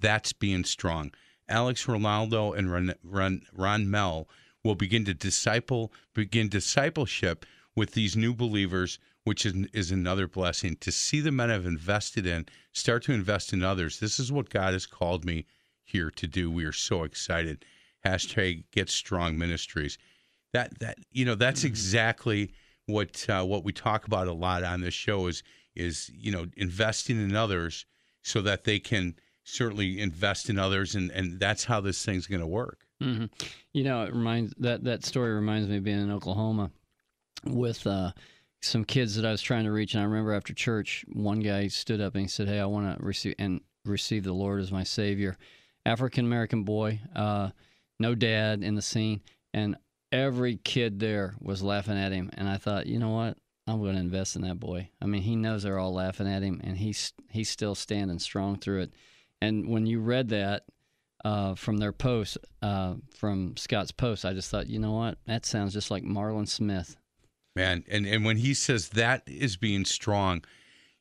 That's 0.00 0.34
being 0.34 0.64
strong. 0.64 1.12
Alex 1.48 1.86
Ronaldo 1.86 2.56
and 2.56 2.70
Ron, 2.70 2.94
Ron, 3.02 3.40
Ron 3.54 3.90
Mel 3.90 4.28
will 4.62 4.74
begin 4.74 5.06
to 5.06 5.14
disciple 5.14 5.94
begin 6.12 6.50
discipleship 6.50 7.46
with 7.74 7.92
these 7.92 8.16
new 8.16 8.34
believers, 8.34 8.98
which 9.24 9.44
is, 9.44 9.54
is 9.72 9.90
another 9.90 10.26
blessing. 10.26 10.76
To 10.80 10.92
see 10.92 11.20
the 11.20 11.32
men 11.32 11.50
I've 11.50 11.66
invested 11.66 12.26
in, 12.26 12.46
start 12.72 13.02
to 13.04 13.12
invest 13.12 13.52
in 13.52 13.62
others. 13.62 14.00
This 14.00 14.18
is 14.18 14.32
what 14.32 14.50
God 14.50 14.72
has 14.72 14.86
called 14.86 15.24
me 15.24 15.46
here 15.84 16.10
to 16.10 16.26
do. 16.26 16.50
We 16.50 16.64
are 16.64 16.72
so 16.72 17.04
excited. 17.04 17.64
Hashtag 18.04 18.64
Get 18.72 18.88
Strong 18.88 19.38
Ministries. 19.38 19.98
That 20.52 20.78
that 20.80 20.98
you 21.12 21.24
know 21.24 21.34
that's 21.34 21.64
exactly 21.64 22.52
what 22.86 23.26
uh, 23.28 23.44
what 23.44 23.64
we 23.64 23.72
talk 23.72 24.06
about 24.06 24.26
a 24.26 24.32
lot 24.32 24.64
on 24.64 24.80
this 24.80 24.94
show 24.94 25.26
is 25.26 25.42
is 25.76 26.10
you 26.14 26.32
know 26.32 26.46
investing 26.56 27.22
in 27.22 27.36
others 27.36 27.86
so 28.22 28.42
that 28.42 28.64
they 28.64 28.78
can 28.78 29.14
certainly 29.44 30.00
invest 30.00 30.50
in 30.50 30.58
others 30.58 30.94
and 30.94 31.10
and 31.12 31.38
that's 31.38 31.64
how 31.64 31.80
this 31.80 32.04
thing's 32.04 32.26
going 32.26 32.40
to 32.40 32.46
work. 32.46 32.80
hmm 33.00 33.26
You 33.72 33.84
know, 33.84 34.02
it 34.02 34.12
reminds 34.12 34.54
that 34.58 34.84
that 34.84 35.04
story 35.04 35.32
reminds 35.32 35.68
me 35.68 35.76
of 35.76 35.84
being 35.84 36.00
in 36.00 36.10
Oklahoma 36.10 36.70
with 37.44 37.86
uh, 37.86 38.12
some 38.60 38.84
kids 38.84 39.16
that 39.16 39.24
I 39.24 39.30
was 39.30 39.42
trying 39.42 39.64
to 39.64 39.72
reach, 39.72 39.94
and 39.94 40.02
I 40.02 40.06
remember 40.06 40.32
after 40.32 40.52
church, 40.52 41.04
one 41.08 41.40
guy 41.40 41.68
stood 41.68 42.00
up 42.00 42.14
and 42.14 42.22
he 42.22 42.28
said, 42.28 42.48
"Hey, 42.48 42.60
I 42.60 42.66
want 42.66 42.98
to 42.98 43.04
receive 43.04 43.34
and 43.38 43.60
receive 43.84 44.24
the 44.24 44.32
Lord 44.32 44.60
as 44.60 44.72
my 44.72 44.84
Savior." 44.84 45.36
African 45.86 46.26
American 46.26 46.64
boy, 46.64 47.00
uh, 47.16 47.50
no 47.98 48.14
dad 48.14 48.62
in 48.62 48.74
the 48.74 48.82
scene, 48.82 49.22
and 49.54 49.76
every 50.12 50.56
kid 50.56 50.98
there 50.98 51.34
was 51.40 51.62
laughing 51.62 51.96
at 51.96 52.12
him. 52.12 52.30
And 52.34 52.48
I 52.48 52.56
thought, 52.56 52.86
you 52.86 52.98
know 52.98 53.10
what? 53.10 53.38
I'm 53.66 53.80
going 53.80 53.94
to 53.94 54.00
invest 54.00 54.36
in 54.36 54.42
that 54.42 54.58
boy. 54.58 54.90
I 55.00 55.06
mean, 55.06 55.22
he 55.22 55.36
knows 55.36 55.62
they're 55.62 55.78
all 55.78 55.94
laughing 55.94 56.28
at 56.28 56.42
him, 56.42 56.60
and 56.64 56.76
he's 56.76 57.12
he's 57.30 57.48
still 57.48 57.74
standing 57.74 58.18
strong 58.18 58.58
through 58.58 58.82
it. 58.82 58.94
And 59.40 59.68
when 59.68 59.86
you 59.86 60.00
read 60.00 60.28
that 60.30 60.64
uh, 61.24 61.54
from 61.54 61.78
their 61.78 61.92
post, 61.92 62.38
uh, 62.62 62.94
from 63.14 63.56
Scott's 63.56 63.92
post, 63.92 64.24
I 64.24 64.32
just 64.32 64.50
thought, 64.50 64.68
you 64.68 64.78
know 64.78 64.92
what? 64.92 65.18
That 65.26 65.46
sounds 65.46 65.72
just 65.72 65.90
like 65.90 66.02
Marlon 66.02 66.48
Smith. 66.48 66.96
Man. 67.54 67.84
And 67.88 68.06
and 68.06 68.24
when 68.24 68.38
he 68.38 68.54
says 68.54 68.90
that 68.90 69.22
is 69.26 69.56
being 69.56 69.84
strong, 69.84 70.44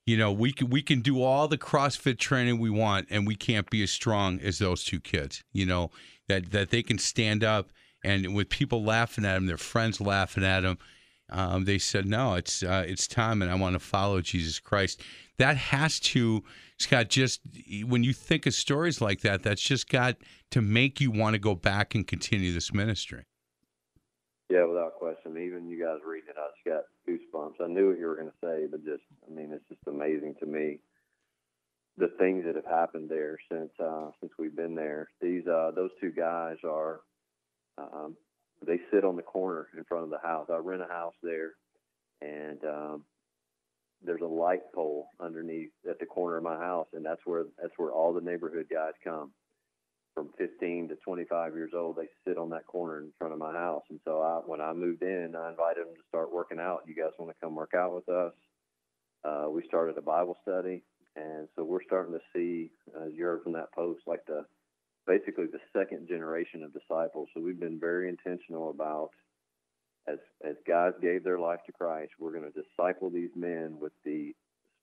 you 0.06 0.18
know, 0.18 0.32
we 0.32 0.52
can 0.52 0.70
we 0.70 0.82
can 0.82 1.02
do 1.02 1.22
all 1.22 1.48
the 1.48 1.58
CrossFit 1.58 2.18
training 2.18 2.60
we 2.60 2.70
want, 2.70 3.08
and 3.10 3.28
we 3.28 3.36
can't 3.36 3.70
be 3.70 3.84
as 3.84 3.92
strong 3.92 4.40
as 4.40 4.60
those 4.60 4.84
two 4.84 5.00
kids. 5.00 5.44
You 5.54 5.66
know 5.66 5.92
that 6.28 6.52
that 6.52 6.70
they 6.70 6.84
can 6.84 6.98
stand 6.98 7.44
up 7.44 7.72
and 8.04 8.34
with 8.34 8.50
people 8.50 8.84
laughing 8.84 9.26
at 9.26 9.36
them, 9.36 9.46
their 9.46 9.58
friends 9.58 10.00
laughing 10.00 10.44
at 10.44 10.62
them. 10.62 10.78
Um, 11.32 11.66
they 11.66 11.78
said, 11.78 12.08
"No, 12.08 12.36
it's 12.36 12.64
uh, 12.64 12.84
it's 12.88 13.08
time, 13.08 13.42
and 13.42 13.52
I 13.52 13.56
want 13.56 13.74
to 13.74 13.80
follow 13.80 14.20
Jesus 14.22 14.60
Christ." 14.60 15.02
That 15.38 15.58
has 15.58 16.00
to, 16.00 16.44
Scott. 16.78 17.10
Just 17.10 17.42
when 17.86 18.04
you 18.04 18.14
think 18.14 18.48
of 18.48 18.54
stories 18.54 19.00
like 19.00 19.22
that, 19.22 19.44
that's 19.44 19.62
just 19.62 19.90
got 19.90 20.16
to 20.52 20.62
make 20.62 21.00
you 21.00 21.12
want 21.12 21.36
to 21.36 21.40
go 21.40 21.54
back 21.54 21.94
and 21.94 22.08
continue 22.08 22.52
this 22.52 22.74
ministry. 22.74 23.26
Yeah, 24.50 24.66
without 24.66 24.96
question. 24.96 25.38
Even 25.38 25.59
guys 25.90 26.00
reading 26.06 26.30
it, 26.30 26.36
I 26.38 26.50
just 26.54 26.66
got 26.66 26.84
goosebumps. 27.08 27.64
I 27.64 27.68
knew 27.68 27.90
what 27.90 28.00
you 28.00 28.06
were 28.06 28.16
going 28.16 28.30
to 28.30 28.46
say, 28.46 28.68
but 28.70 28.86
just, 28.86 29.04
I 29.28 29.34
mean, 29.34 29.52
it's 29.52 29.68
just 29.68 29.82
amazing 29.88 30.36
to 30.40 30.46
me 30.46 30.80
the 31.98 32.12
things 32.18 32.46
that 32.46 32.56
have 32.56 32.66
happened 32.66 33.10
there 33.10 33.38
since 33.52 33.72
uh, 33.84 34.12
since 34.20 34.32
we've 34.40 34.56
been 34.56 34.76
there. 34.76 35.10
These 35.22 35.48
uh, 35.48 35.72
those 35.76 35.90
two 36.00 36.12
guys 36.12 36.56
are, 36.64 37.02
um, 37.78 38.16
they 38.66 38.80
sit 38.92 39.04
on 39.04 39.18
the 39.18 39.22
corner 39.22 39.68
in 39.78 39.84
front 39.84 40.06
of 40.06 40.10
the 40.10 40.26
house. 40.26 40.48
I 40.50 40.58
rent 40.58 40.82
a 40.82 40.86
house 40.86 41.16
there, 41.22 41.52
and 42.22 42.64
um, 42.64 43.04
there's 44.06 44.22
a 44.22 44.26
light 44.26 44.62
pole 44.74 45.10
underneath 45.20 45.72
at 45.90 46.00
the 46.00 46.06
corner 46.06 46.38
of 46.38 46.44
my 46.44 46.56
house, 46.56 46.88
and 46.94 47.06
that's 47.06 47.22
where 47.26 47.46
that's 47.62 47.74
where 47.78 47.92
all 47.92 48.14
the 48.14 48.22
neighborhood 48.22 48.68
guys 48.72 48.94
come 49.04 49.32
from 50.20 50.30
15 50.38 50.90
to 50.90 50.96
25 50.98 51.56
years 51.56 51.72
old, 51.74 51.96
they 51.96 52.10
sit 52.28 52.38
on 52.38 52.50
that 52.50 52.68
corner 52.68 53.00
in 53.00 53.14
front 53.18 53.32
of 53.32 53.40
my 53.40 53.54
house. 53.54 53.84
And 53.90 54.02
so 54.04 54.22
I, 54.22 54.42
when 54.46 54.60
I 54.60 54.74
moved 54.74 55.02
in, 55.02 55.34
I 55.34 55.50
invited 55.50 55.86
them 55.86 55.96
to 55.96 56.04
start 56.10 56.34
working 56.34 56.60
out. 56.60 56.82
You 56.86 56.94
guys 56.94 57.14
want 57.18 57.32
to 57.32 57.40
come 57.42 57.56
work 57.56 57.72
out 57.74 57.96
with 57.96 58.10
us? 58.10 58.34
Uh, 59.24 59.46
we 59.50 59.64
started 59.66 59.98
a 59.98 60.02
Bible 60.02 60.36
study. 60.42 60.84
And 61.16 61.48
so 61.56 61.64
we're 61.64 61.84
starting 61.86 62.14
to 62.14 62.20
see, 62.36 62.70
as 63.02 63.14
you 63.14 63.24
heard 63.24 63.44
from 63.44 63.54
that 63.54 63.72
post, 63.72 64.02
like 64.08 64.26
the 64.26 64.46
basically 65.08 65.46
the 65.46 65.60
second 65.72 66.10
generation 66.10 66.64
of 66.64 66.74
disciples. 66.74 67.30
So 67.34 67.42
we've 67.42 67.60
been 67.60 67.80
very 67.80 68.10
intentional 68.10 68.72
about 68.72 69.12
as 70.06 70.18
as 70.46 70.56
guys 70.68 70.92
gave 71.02 71.24
their 71.24 71.40
life 71.40 71.60
to 71.68 71.72
Christ, 71.72 72.12
we're 72.20 72.34
going 72.34 72.52
to 72.52 72.62
disciple 72.62 73.10
these 73.10 73.32
men 73.38 73.78
with 73.80 73.94
the 74.04 74.34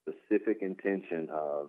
specific 0.08 0.62
intention 0.62 1.28
of 1.30 1.68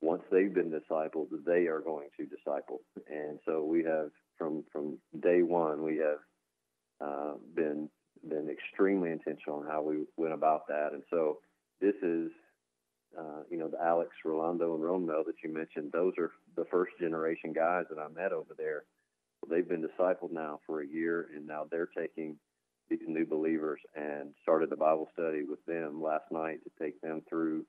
once 0.00 0.22
they've 0.30 0.52
been 0.52 0.70
discipled, 0.70 1.28
they 1.44 1.66
are 1.66 1.80
going 1.80 2.08
to 2.16 2.26
disciple. 2.26 2.80
And 3.08 3.38
so 3.44 3.64
we 3.64 3.84
have 3.84 4.10
from 4.38 4.64
from 4.72 4.98
day 5.20 5.42
one 5.42 5.82
we 5.82 5.98
have 5.98 6.18
uh, 7.00 7.34
been 7.54 7.88
been 8.28 8.48
extremely 8.50 9.10
intentional 9.10 9.60
on 9.60 9.66
how 9.66 9.82
we 9.82 10.04
went 10.16 10.34
about 10.34 10.68
that. 10.68 10.90
And 10.92 11.02
so 11.10 11.38
this 11.80 11.94
is 12.02 12.30
uh, 13.18 13.42
you 13.50 13.58
know 13.58 13.68
the 13.68 13.82
Alex 13.82 14.10
Rolando 14.24 14.74
and 14.74 14.82
Romeo 14.82 15.22
that 15.24 15.36
you 15.42 15.52
mentioned. 15.52 15.90
Those 15.92 16.14
are 16.18 16.30
the 16.56 16.64
first 16.70 16.92
generation 17.00 17.52
guys 17.52 17.84
that 17.90 18.00
I 18.00 18.08
met 18.08 18.32
over 18.32 18.54
there. 18.56 18.84
They've 19.48 19.68
been 19.68 19.82
discipled 19.86 20.32
now 20.32 20.60
for 20.66 20.82
a 20.82 20.86
year, 20.86 21.28
and 21.34 21.46
now 21.46 21.66
they're 21.70 21.88
taking 21.96 22.36
these 22.88 23.00
new 23.06 23.24
believers 23.24 23.80
and 23.94 24.34
started 24.42 24.72
a 24.72 24.76
Bible 24.76 25.08
study 25.14 25.44
with 25.48 25.64
them 25.66 26.02
last 26.02 26.24
night 26.30 26.58
to 26.64 26.84
take 26.84 27.00
them 27.00 27.22
through 27.28 27.64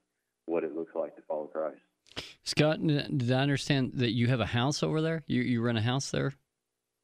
what 0.47 0.63
it 0.63 0.75
looks 0.75 0.95
like 0.95 1.15
to 1.15 1.21
follow 1.27 1.45
Christ. 1.45 1.79
Scott, 2.43 2.85
did 2.85 3.31
I 3.31 3.41
understand 3.41 3.91
that 3.95 4.11
you 4.11 4.27
have 4.27 4.39
a 4.39 4.45
house 4.45 4.81
over 4.83 5.01
there? 5.01 5.23
You 5.27 5.41
you 5.41 5.61
rent 5.61 5.77
a 5.77 5.81
house 5.81 6.11
there? 6.11 6.33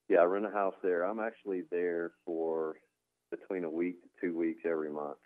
Yeah, 0.10 0.20
I 0.20 0.24
rent 0.24 0.46
a 0.46 0.51
house 0.51 0.75
there. 0.82 1.03
I'm 1.03 1.20
actually 1.20 1.63
there 1.70 2.12
for 2.25 2.75
between 3.29 3.63
a 3.63 3.70
week 3.70 4.01
to 4.01 4.10
two 4.22 4.38
weeks 4.38 4.62
every 4.65 4.91
month. 4.91 5.17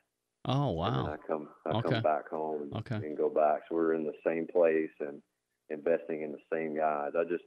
Oh 0.46 0.72
wow. 0.72 1.14
I 1.14 1.28
come 1.28 1.50
I 1.66 1.72
Okay. 1.72 1.90
come 1.90 2.02
back 2.02 2.30
home 2.30 2.64
and, 2.64 2.74
Okay. 2.74 2.96
and 2.96 3.18
go 3.18 3.30
back. 3.30 3.62
So 3.70 3.76
we're 3.76 3.94
in 3.94 4.04
the 4.04 4.14
same 4.26 4.48
place 4.52 4.90
and 5.00 5.22
investing 5.70 6.24
in 6.24 6.32
the 6.32 6.44
same 6.52 6.76
guys. 6.76 7.12
I 7.18 7.24
just 7.24 7.44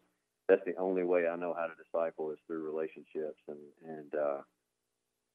that's 0.48 0.62
the 0.64 0.76
only 0.76 1.04
way 1.04 1.26
I 1.26 1.36
know 1.36 1.54
how 1.58 1.66
to 1.66 1.72
disciple 1.82 2.30
is 2.30 2.38
through 2.46 2.64
relationships 2.64 3.40
and 3.48 3.58
and 3.86 4.14
uh 4.14 4.40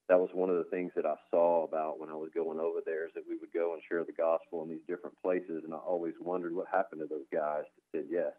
that 0.09 0.19
was 0.19 0.29
one 0.33 0.49
of 0.49 0.57
the 0.57 0.69
things 0.71 0.91
that 0.95 1.05
I 1.05 1.15
saw 1.31 1.63
about 1.63 1.99
when 1.99 2.09
I 2.09 2.15
was 2.15 2.29
going 2.33 2.59
over 2.59 2.79
there 2.85 3.05
is 3.05 3.11
that 3.15 3.23
we 3.27 3.37
would 3.37 3.53
go 3.53 3.73
and 3.73 3.81
share 3.87 4.03
the 4.03 4.11
gospel 4.11 4.63
in 4.63 4.69
these 4.69 4.85
different 4.87 5.15
places 5.21 5.63
and 5.63 5.73
I 5.73 5.77
always 5.77 6.15
wondered 6.19 6.53
what 6.53 6.67
happened 6.71 7.01
to 7.01 7.07
those 7.07 7.27
guys 7.31 7.63
that 7.63 7.97
said 7.97 8.05
yes. 8.09 8.33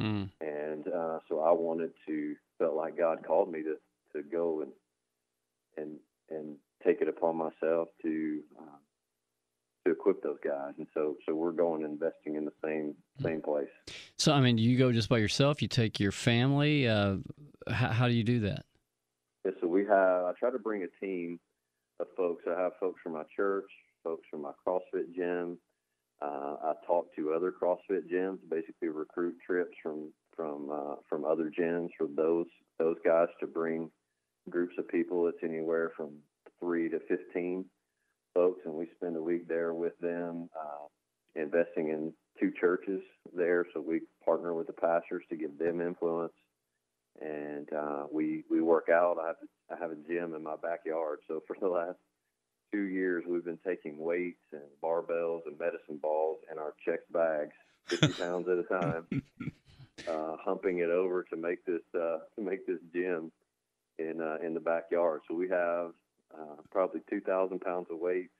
Mm. 0.00 0.30
and 0.40 0.86
uh, 0.88 1.18
so 1.28 1.40
I 1.40 1.50
wanted 1.52 1.90
to 2.06 2.36
felt 2.58 2.74
like 2.74 2.96
God 2.96 3.24
called 3.26 3.50
me 3.50 3.62
to 3.62 3.76
to 4.14 4.22
go 4.22 4.62
and 4.62 4.72
and 5.76 5.96
and 6.30 6.56
take 6.84 7.00
it 7.00 7.08
upon 7.08 7.36
myself 7.36 7.88
to 8.02 8.40
uh, 8.58 8.76
to 9.84 9.92
equip 9.92 10.22
those 10.22 10.38
guys, 10.44 10.74
and 10.78 10.86
so 10.94 11.16
so 11.26 11.34
we're 11.34 11.52
going 11.52 11.84
and 11.84 11.92
investing 11.94 12.36
in 12.36 12.44
the 12.44 12.52
same 12.62 12.94
same 13.22 13.40
place. 13.40 13.68
So 14.18 14.32
I 14.32 14.40
mean, 14.40 14.56
do 14.56 14.62
you 14.62 14.78
go 14.78 14.92
just 14.92 15.08
by 15.08 15.18
yourself? 15.18 15.62
You 15.62 15.68
take 15.68 15.98
your 15.98 16.12
family? 16.12 16.88
Uh, 16.88 17.16
how, 17.68 17.88
how 17.88 18.08
do 18.08 18.14
you 18.14 18.24
do 18.24 18.40
that? 18.40 18.64
Have 19.88 20.24
I 20.24 20.32
try 20.38 20.50
to 20.50 20.58
bring 20.58 20.82
a 20.84 21.04
team 21.04 21.40
of 22.00 22.06
folks. 22.16 22.44
I 22.46 22.60
have 22.60 22.72
folks 22.78 23.00
from 23.02 23.14
my 23.14 23.24
church, 23.34 23.70
folks 24.04 24.26
from 24.30 24.42
my 24.42 24.52
CrossFit 24.66 25.14
gym. 25.14 25.58
Uh, 26.20 26.56
I 26.62 26.72
talk 26.86 27.14
to 27.16 27.32
other 27.32 27.52
CrossFit 27.52 28.10
gyms, 28.12 28.38
basically 28.50 28.88
recruit 28.88 29.36
trips 29.44 29.76
from 29.82 30.12
from 30.36 30.70
uh, 30.70 30.94
from 31.08 31.24
other 31.24 31.50
gyms 31.56 31.88
for 31.96 32.08
those 32.14 32.46
those 32.78 32.96
guys 33.04 33.28
to 33.40 33.46
bring 33.46 33.90
groups 34.50 34.74
of 34.78 34.88
people. 34.88 35.26
It's 35.28 35.38
anywhere 35.42 35.92
from 35.96 36.10
three 36.60 36.88
to 36.88 36.98
fifteen 37.08 37.64
folks, 38.34 38.60
and 38.64 38.74
we 38.74 38.88
spend 38.96 39.16
a 39.16 39.22
week 39.22 39.48
there 39.48 39.74
with 39.74 39.98
them, 40.00 40.48
uh, 40.58 40.86
investing 41.40 41.88
in 41.88 42.12
two 42.38 42.52
churches 42.60 43.00
there. 43.34 43.66
So 43.72 43.80
we 43.80 44.00
partner 44.24 44.54
with 44.54 44.66
the 44.66 44.72
pastors 44.72 45.24
to 45.30 45.36
give 45.36 45.58
them 45.58 45.80
influence, 45.80 46.32
and 47.20 47.72
uh, 47.72 48.04
we 48.12 48.44
we 48.50 48.60
work 48.60 48.88
out. 48.90 49.18
I 49.22 49.28
have 49.28 49.36
I 49.70 49.76
have 49.80 49.90
a 49.90 50.08
gym 50.08 50.34
in 50.34 50.42
my 50.42 50.56
backyard, 50.56 51.18
so 51.26 51.42
for 51.46 51.56
the 51.60 51.68
last 51.68 51.98
two 52.72 52.82
years 52.82 53.24
we've 53.28 53.44
been 53.44 53.58
taking 53.66 53.98
weights 53.98 54.44
and 54.52 54.62
barbells 54.82 55.40
and 55.46 55.58
medicine 55.58 55.98
balls 56.00 56.38
in 56.50 56.58
our 56.58 56.74
checked 56.84 57.12
bags, 57.12 57.54
fifty 57.86 58.08
pounds 58.22 58.46
at 58.48 58.58
a 58.58 58.62
time, 58.62 59.22
uh, 60.08 60.36
humping 60.44 60.78
it 60.78 60.90
over 60.90 61.24
to 61.24 61.36
make 61.36 61.64
this 61.64 61.82
uh, 61.94 62.18
to 62.36 62.42
make 62.42 62.66
this 62.66 62.80
gym 62.92 63.32
in 63.98 64.20
uh, 64.20 64.36
in 64.44 64.54
the 64.54 64.60
backyard. 64.60 65.22
So 65.28 65.34
we 65.34 65.48
have 65.48 65.92
uh, 66.34 66.56
probably 66.70 67.00
two 67.10 67.20
thousand 67.20 67.60
pounds 67.60 67.88
of 67.90 67.98
weights, 67.98 68.32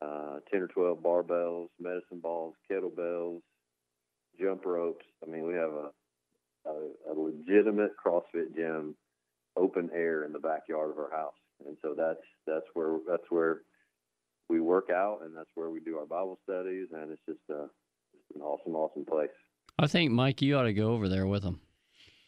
uh, 0.00 0.38
ten 0.50 0.62
or 0.62 0.68
twelve 0.68 0.98
barbells, 0.98 1.68
medicine 1.80 2.20
balls, 2.20 2.54
kettlebells, 2.70 3.42
jump 4.40 4.64
ropes. 4.64 5.04
I 5.22 5.30
mean, 5.30 5.46
we 5.46 5.54
have 5.54 5.72
a 5.72 5.90
a, 6.66 7.10
a 7.10 7.14
legitimate 7.14 7.92
CrossFit 8.04 8.54
gym, 8.54 8.94
open 9.56 9.90
air 9.94 10.24
in 10.24 10.32
the 10.32 10.38
backyard 10.38 10.90
of 10.90 10.98
our 10.98 11.10
house, 11.10 11.34
and 11.66 11.76
so 11.82 11.94
that's 11.96 12.20
that's 12.46 12.66
where 12.74 12.98
that's 13.08 13.30
where 13.30 13.62
we 14.48 14.60
work 14.60 14.90
out, 14.90 15.20
and 15.24 15.36
that's 15.36 15.50
where 15.54 15.70
we 15.70 15.80
do 15.80 15.98
our 15.98 16.06
Bible 16.06 16.38
studies, 16.44 16.88
and 16.92 17.10
it's 17.10 17.22
just 17.26 17.40
uh, 17.50 17.64
it's 18.14 18.36
an 18.36 18.42
awesome, 18.42 18.74
awesome 18.74 19.04
place. 19.04 19.30
I 19.78 19.86
think 19.86 20.10
Mike, 20.10 20.42
you 20.42 20.56
ought 20.56 20.64
to 20.64 20.72
go 20.72 20.92
over 20.92 21.08
there 21.08 21.26
with 21.26 21.42
them 21.42 21.60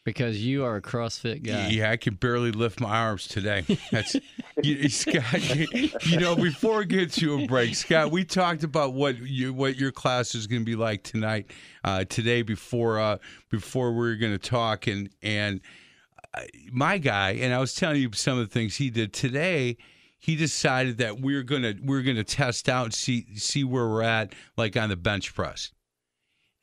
because 0.05 0.45
you 0.45 0.63
are 0.63 0.77
a 0.77 0.81
CrossFit 0.81 1.43
guy. 1.43 1.67
Yeah, 1.69 1.91
I 1.91 1.97
can 1.97 2.13
barely 2.13 2.51
lift 2.51 2.79
my 2.79 2.95
arms 2.95 3.27
today. 3.27 3.65
That's 3.91 4.15
you, 4.63 4.87
Scott. 4.87 5.55
You, 5.73 5.89
you 6.03 6.19
know, 6.19 6.35
before 6.35 6.77
we 6.77 6.85
get 6.85 7.11
to 7.13 7.43
a 7.43 7.47
break, 7.47 7.75
Scott, 7.75 8.11
we 8.11 8.23
talked 8.23 8.63
about 8.63 8.93
what 8.93 9.17
you, 9.17 9.53
what 9.53 9.75
your 9.75 9.91
class 9.91 10.35
is 10.35 10.47
going 10.47 10.61
to 10.61 10.65
be 10.65 10.75
like 10.75 11.03
tonight, 11.03 11.51
uh, 11.83 12.05
today 12.05 12.43
before 12.43 12.99
uh, 12.99 13.17
before 13.49 13.91
we 13.91 14.07
are 14.07 14.15
going 14.15 14.31
to 14.31 14.49
talk, 14.49 14.87
and 14.87 15.09
and 15.21 15.59
uh, 16.33 16.41
my 16.71 16.99
guy, 16.99 17.31
and 17.31 17.53
I 17.53 17.57
was 17.57 17.73
telling 17.73 17.99
you 18.01 18.11
some 18.13 18.37
of 18.37 18.47
the 18.47 18.53
things 18.53 18.77
he 18.77 18.89
did 18.89 19.11
today. 19.11 19.75
He 20.17 20.35
decided 20.35 20.97
that 20.99 21.19
we're 21.19 21.43
gonna 21.43 21.75
we're 21.83 22.01
gonna 22.01 22.23
test 22.23 22.67
out 22.69 22.85
and 22.85 22.93
see 22.93 23.27
see 23.35 23.63
where 23.63 23.87
we're 23.87 24.01
at, 24.01 24.33
like 24.57 24.77
on 24.77 24.89
the 24.89 24.95
bench 24.95 25.35
press. 25.35 25.71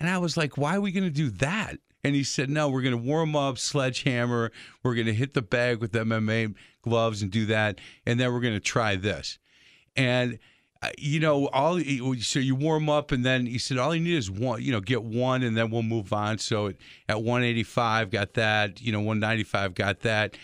And 0.00 0.11
I 0.11 0.18
was 0.18 0.37
like, 0.37 0.58
why 0.58 0.75
are 0.75 0.80
we 0.80 0.90
going 0.90 1.04
to 1.04 1.11
do 1.11 1.30
that? 1.30 1.76
And 2.04 2.16
he 2.16 2.25
said, 2.25 2.50
no, 2.50 2.68
we're 2.68 2.82
going 2.82 2.97
to 2.97 2.99
warm 2.99 3.37
up, 3.37 3.59
sledgehammer. 3.59 4.50
We're 4.82 4.94
going 4.94 5.06
to 5.06 5.14
hit 5.14 5.35
the 5.35 5.42
bag 5.42 5.78
with 5.78 5.92
MMA 5.92 6.54
gloves 6.82 7.23
and 7.23 7.30
do 7.30 7.47
that. 7.47 7.80
And 8.04 8.18
then 8.18 8.32
we're 8.32 8.40
going 8.40 8.54
to 8.54 8.61
try 8.61 8.97
this. 8.97 9.38
And, 9.94 10.40
uh, 10.82 10.88
you 10.99 11.21
know, 11.21 11.47
all 11.49 11.78
so 12.18 12.40
you 12.40 12.56
warm 12.56 12.88
up, 12.88 13.12
and 13.12 13.25
then 13.25 13.47
he 13.47 13.59
said, 13.59 13.78
all 13.78 13.94
you 13.94 14.02
need 14.02 14.16
is 14.16 14.30
one, 14.30 14.61
you 14.62 14.73
know, 14.73 14.80
get 14.80 15.04
one, 15.04 15.44
and 15.44 15.56
then 15.56 15.71
we'll 15.71 15.82
move 15.82 16.12
on. 16.12 16.38
So 16.38 16.73
at 17.09 17.23
185, 17.23 18.11
got 18.11 18.35
that, 18.35 18.80
you 18.80 18.90
know, 18.90 18.99
195, 18.99 19.75
got 19.75 20.00
that. 20.00 20.37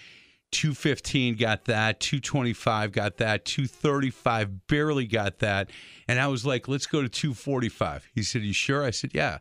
215 0.50 1.36
got 1.36 1.66
that 1.66 2.00
225 2.00 2.90
got 2.92 3.18
that 3.18 3.44
235 3.44 4.66
barely 4.66 5.06
got 5.06 5.40
that 5.40 5.68
and 6.08 6.18
i 6.18 6.26
was 6.26 6.46
like 6.46 6.66
let's 6.66 6.86
go 6.86 7.02
to 7.02 7.08
245 7.10 8.08
he 8.14 8.22
said 8.22 8.40
you 8.40 8.54
sure 8.54 8.82
i 8.82 8.90
said 8.90 9.10
yeah 9.12 9.40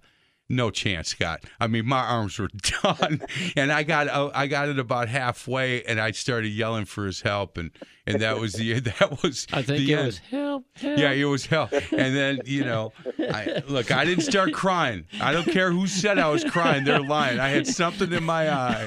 no 0.50 0.72
chance, 0.72 1.10
Scott. 1.10 1.44
I 1.60 1.68
mean, 1.68 1.86
my 1.86 2.00
arms 2.00 2.39
were 2.39 2.50
done, 2.84 3.22
and 3.56 3.72
I 3.72 3.84
got 3.84 4.08
uh, 4.08 4.32
I 4.34 4.48
got 4.48 4.70
it 4.70 4.80
about 4.80 5.10
halfway, 5.10 5.84
and 5.84 6.00
I 6.00 6.12
started 6.12 6.50
yelling 6.50 6.86
for 6.86 7.06
his 7.06 7.22
help, 7.22 7.58
and 7.58 7.72
and 8.06 8.22
that 8.22 8.39
was 8.39 8.54
the 8.54 8.80
that 8.80 9.22
was. 9.22 9.46
I 9.51 9.62
think 9.62 9.86
the 9.86 9.92
it 9.92 9.98
end. 9.98 10.06
was 10.06 10.18
help, 10.20 10.66
help. 10.75 10.98
Yeah, 10.98 11.12
it 11.12 11.25
was 11.25 11.46
hell. 11.46 11.70
And 11.72 12.16
then 12.16 12.39
you 12.46 12.63
know, 12.63 12.94
I 13.20 13.62
look. 13.68 13.92
I 13.92 14.06
didn't 14.06 14.24
start 14.24 14.54
crying. 14.54 15.06
I 15.20 15.34
don't 15.34 15.46
care 15.46 15.72
who 15.72 15.86
said 15.86 16.18
I 16.18 16.30
was 16.30 16.46
crying. 16.46 16.86
They're 16.86 17.01
lying. 17.01 17.39
I 17.39 17.50
had 17.50 17.68
something 17.68 18.12
in 18.13 18.24
my 18.24 18.50
eye. 18.50 18.86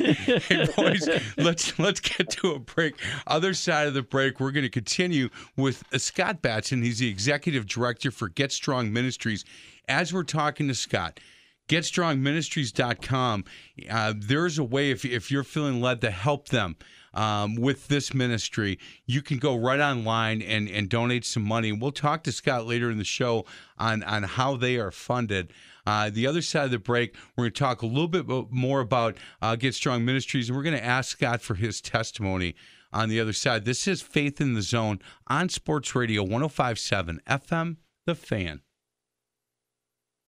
Hey, 0.49 0.67
boys, 0.77 1.09
let's 1.37 1.79
let's 1.79 2.01
get 2.01 2.31
to 2.31 2.53
a 2.53 2.59
break. 2.59 2.95
Other 3.27 3.53
side 3.53 3.87
of 3.87 3.95
the 3.95 4.03
break, 4.03 4.41
we're 4.41 4.53
going 4.53 4.65
to 4.65 4.71
continue 4.71 5.29
with 5.57 5.85
uh, 5.93 5.99
Scott 5.99 6.41
Batson. 6.41 6.83
He's 6.83 7.01
the 7.01 7.09
executive 7.09 7.67
director 7.67 8.11
for 8.11 8.29
Get 8.29 8.51
Strong 8.51 8.93
Ministries. 8.93 9.45
As 9.89 10.15
we're 10.15 10.23
talking 10.23 10.69
to 10.69 10.75
Scott. 10.75 11.21
GetStrongMinistries.com. 11.71 13.45
Uh, 13.89 14.13
there's 14.17 14.59
a 14.59 14.65
way 14.65 14.91
if 14.91 15.05
if 15.05 15.31
you're 15.31 15.45
feeling 15.45 15.81
led 15.81 16.01
to 16.01 16.11
help 16.11 16.49
them 16.49 16.75
um, 17.15 17.55
with 17.55 17.87
this 17.87 18.13
ministry, 18.13 18.81
you 19.07 19.23
can 19.23 19.39
go 19.39 19.57
right 19.57 19.79
online 19.79 20.43
and, 20.43 20.69
and 20.69 20.89
donate 20.89 21.25
some 21.25 21.45
money. 21.45 21.71
We'll 21.71 21.93
talk 21.93 22.25
to 22.25 22.33
Scott 22.33 22.67
later 22.67 22.91
in 22.91 22.99
the 22.99 23.05
show 23.05 23.47
on, 23.79 24.03
on 24.03 24.25
how 24.25 24.57
they 24.57 24.79
are 24.79 24.91
funded. 24.91 25.53
Uh, 25.87 26.11
the 26.11 26.27
other 26.27 26.43
side 26.43 26.65
of 26.65 26.71
the 26.73 26.79
break, 26.81 27.15
we're 27.37 27.45
going 27.45 27.53
to 27.53 27.59
talk 27.61 27.83
a 27.83 27.87
little 27.87 28.09
bit 28.09 28.27
more 28.51 28.81
about 28.81 29.17
uh, 29.41 29.55
Get 29.55 29.77
Strong 29.77 30.05
Ministries, 30.05 30.49
and 30.49 30.57
we're 30.57 30.65
going 30.65 30.77
to 30.77 30.85
ask 30.85 31.11
Scott 31.11 31.41
for 31.41 31.55
his 31.55 31.81
testimony 31.81 32.57
on 32.93 33.09
the 33.09 33.21
other 33.21 33.33
side. 33.33 33.65
This 33.65 33.87
is 33.87 34.03
Faith 34.03 34.41
in 34.41 34.55
the 34.55 34.63
Zone 34.63 35.01
on 35.29 35.49
Sports 35.49 35.95
Radio 35.95 36.23
1057 36.23 37.21
FM, 37.29 37.77
The 38.07 38.17
Fan. 38.17 38.61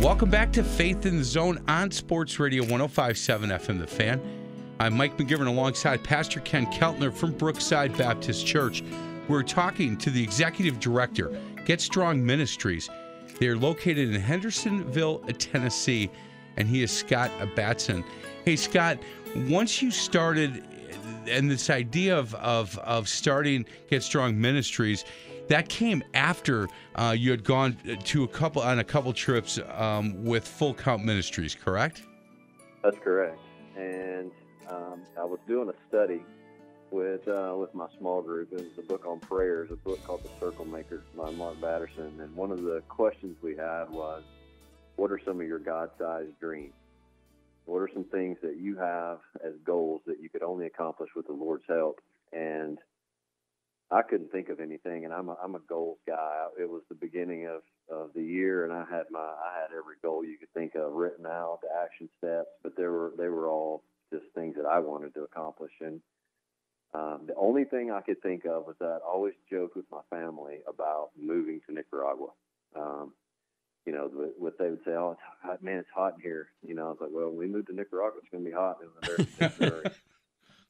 Welcome 0.00 0.30
back 0.30 0.52
to 0.52 0.62
Faith 0.62 1.06
in 1.06 1.16
the 1.16 1.24
Zone 1.24 1.58
on 1.66 1.90
Sports 1.90 2.38
Radio 2.38 2.62
1057 2.62 3.50
FM 3.50 3.80
The 3.80 3.86
Fan. 3.86 4.20
I'm 4.78 4.94
Mike 4.94 5.16
McGivern 5.16 5.48
alongside 5.48 6.04
Pastor 6.04 6.38
Ken 6.40 6.66
Keltner 6.66 7.12
from 7.12 7.32
Brookside 7.32 7.96
Baptist 7.96 8.46
Church. 8.46 8.84
We're 9.26 9.42
talking 9.42 9.96
to 9.96 10.10
the 10.10 10.22
executive 10.22 10.78
director, 10.78 11.36
Get 11.64 11.80
Strong 11.80 12.24
Ministries. 12.24 12.88
They're 13.40 13.56
located 13.56 14.14
in 14.14 14.20
Hendersonville, 14.20 15.20
Tennessee, 15.38 16.10
and 16.56 16.68
he 16.68 16.82
is 16.82 16.92
Scott 16.92 17.30
Batson. 17.56 18.04
Hey, 18.44 18.56
Scott, 18.56 18.98
once 19.48 19.80
you 19.82 19.90
started, 19.90 20.62
and 21.28 21.50
this 21.50 21.70
idea 21.70 22.16
of, 22.16 22.34
of, 22.36 22.78
of 22.78 23.08
starting 23.08 23.64
Get 23.88 24.02
Strong 24.02 24.40
Ministries, 24.40 25.04
that 25.48 25.68
came 25.68 26.02
after 26.14 26.68
uh, 26.94 27.14
you 27.16 27.30
had 27.30 27.44
gone 27.44 27.76
to 28.04 28.24
a 28.24 28.28
couple 28.28 28.62
on 28.62 28.78
a 28.78 28.84
couple 28.84 29.12
trips 29.12 29.58
um, 29.74 30.24
with 30.24 30.46
Full 30.46 30.74
Count 30.74 31.04
Ministries, 31.04 31.54
correct? 31.54 32.02
That's 32.82 32.98
correct. 32.98 33.38
And 33.76 34.30
um, 34.68 35.02
I 35.18 35.24
was 35.24 35.38
doing 35.46 35.68
a 35.68 35.74
study 35.88 36.22
with 36.90 37.26
uh, 37.28 37.54
with 37.58 37.74
my 37.74 37.86
small 37.98 38.22
group. 38.22 38.52
It 38.52 38.58
was 38.58 38.78
a 38.78 38.82
book 38.82 39.06
on 39.06 39.20
prayers, 39.20 39.70
a 39.70 39.76
book 39.76 40.02
called 40.04 40.22
The 40.22 40.30
Circle 40.40 40.64
Maker 40.66 41.02
by 41.16 41.30
Mark 41.30 41.60
Batterson. 41.60 42.20
And 42.20 42.34
one 42.34 42.50
of 42.50 42.62
the 42.62 42.82
questions 42.88 43.36
we 43.42 43.56
had 43.56 43.90
was, 43.90 44.22
"What 44.96 45.10
are 45.10 45.20
some 45.24 45.40
of 45.40 45.46
your 45.46 45.58
God-sized 45.58 46.38
dreams? 46.40 46.74
What 47.64 47.78
are 47.78 47.90
some 47.92 48.04
things 48.04 48.38
that 48.42 48.56
you 48.56 48.76
have 48.76 49.18
as 49.44 49.54
goals 49.64 50.02
that 50.06 50.20
you 50.20 50.28
could 50.28 50.42
only 50.42 50.66
accomplish 50.66 51.10
with 51.16 51.26
the 51.26 51.32
Lord's 51.32 51.64
help?" 51.68 52.00
And 52.32 52.78
I 53.90 54.02
couldn't 54.02 54.32
think 54.32 54.48
of 54.48 54.58
anything, 54.58 55.04
and 55.04 55.14
I'm 55.14 55.28
a, 55.28 55.36
I'm 55.42 55.54
a 55.54 55.60
goals 55.60 55.98
guy. 56.06 56.46
It 56.58 56.68
was 56.68 56.82
the 56.88 56.96
beginning 56.96 57.46
of, 57.46 57.62
of 57.88 58.10
the 58.14 58.22
year, 58.22 58.64
and 58.64 58.72
I 58.72 58.84
had 58.90 59.04
my 59.10 59.20
I 59.20 59.60
had 59.60 59.70
every 59.76 59.94
goal 60.02 60.24
you 60.24 60.38
could 60.38 60.52
think 60.54 60.74
of 60.74 60.92
written 60.92 61.24
out, 61.24 61.60
the 61.62 61.68
action 61.84 62.08
steps, 62.18 62.48
but 62.64 62.76
they 62.76 62.84
were 62.84 63.12
they 63.16 63.28
were 63.28 63.48
all 63.48 63.84
just 64.12 64.24
things 64.34 64.56
that 64.56 64.66
I 64.66 64.80
wanted 64.80 65.14
to 65.14 65.22
accomplish. 65.22 65.72
And 65.80 66.00
um, 66.94 67.22
the 67.28 67.34
only 67.36 67.64
thing 67.64 67.92
I 67.92 68.00
could 68.00 68.20
think 68.22 68.44
of 68.44 68.66
was 68.66 68.76
that 68.80 69.00
I 69.04 69.08
always 69.08 69.34
joked 69.48 69.76
with 69.76 69.86
my 69.92 70.00
family 70.10 70.58
about 70.68 71.10
moving 71.20 71.60
to 71.66 71.74
Nicaragua. 71.74 72.28
Um, 72.74 73.12
you 73.84 73.92
know, 73.92 74.10
what 74.38 74.58
they 74.58 74.68
would 74.68 74.84
say, 74.84 74.92
"Oh, 74.92 75.12
it's 75.12 75.20
hot, 75.42 75.62
man, 75.62 75.78
it's 75.78 75.88
hot 75.94 76.14
in 76.16 76.20
here." 76.22 76.48
You 76.66 76.74
know, 76.74 76.86
I 76.86 76.90
was 76.90 76.98
like, 77.00 77.10
"Well, 77.12 77.28
when 77.28 77.38
we 77.38 77.46
moved 77.46 77.68
to 77.68 77.72
Nicaragua, 77.72 78.18
it's 78.18 78.30
going 78.32 78.42
to 78.42 78.50
be 78.50 78.56
hot." 78.56 78.78
And 78.82 79.50
they're, 79.58 79.92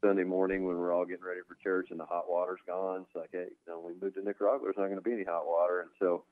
Sunday 0.06 0.22
morning 0.22 0.64
when 0.64 0.76
we're 0.76 0.92
all 0.92 1.04
getting 1.04 1.24
ready 1.24 1.40
for 1.48 1.56
church 1.64 1.88
and 1.90 1.98
the 1.98 2.04
hot 2.04 2.28
water's 2.28 2.60
gone. 2.64 3.00
It's 3.00 3.16
like, 3.16 3.30
hey, 3.32 3.46
you 3.50 3.66
know, 3.66 3.80
we 3.80 3.92
moved 4.00 4.14
to 4.14 4.22
Nicaragua. 4.22 4.60
There's 4.62 4.76
not 4.76 4.84
going 4.84 4.98
to 4.98 5.00
be 5.00 5.12
any 5.12 5.24
hot 5.24 5.46
water. 5.46 5.80
And 5.80 5.90
so 5.98 6.24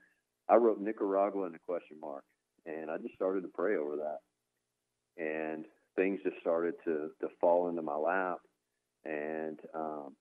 I 0.48 0.56
wrote 0.56 0.80
Nicaragua 0.80 1.46
in 1.46 1.54
a 1.56 1.58
question 1.58 1.96
mark, 2.00 2.22
and 2.66 2.88
I 2.88 2.98
just 2.98 3.16
started 3.16 3.40
to 3.40 3.48
pray 3.48 3.76
over 3.76 3.96
that. 3.96 4.18
And 5.20 5.64
things 5.96 6.20
just 6.22 6.38
started 6.40 6.74
to 6.84 7.10
to 7.20 7.28
fall 7.40 7.68
into 7.68 7.82
my 7.82 7.96
lap, 7.96 8.38
and 9.04 9.58
um, 9.74 10.14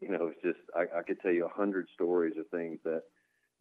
you 0.00 0.08
know, 0.08 0.28
it's 0.28 0.42
just 0.42 0.60
I, 0.74 1.00
I 1.00 1.02
could 1.02 1.20
tell 1.20 1.32
you 1.32 1.44
a 1.46 1.58
hundred 1.58 1.86
stories 1.94 2.34
of 2.38 2.48
things 2.48 2.78
that 2.84 3.02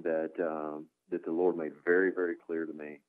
that 0.04 0.32
um, 0.40 0.86
that 1.10 1.26
the 1.26 1.32
Lord 1.32 1.58
made 1.58 1.74
very 1.84 2.12
very 2.12 2.36
clear 2.46 2.66
to 2.66 2.74
me 2.74 3.00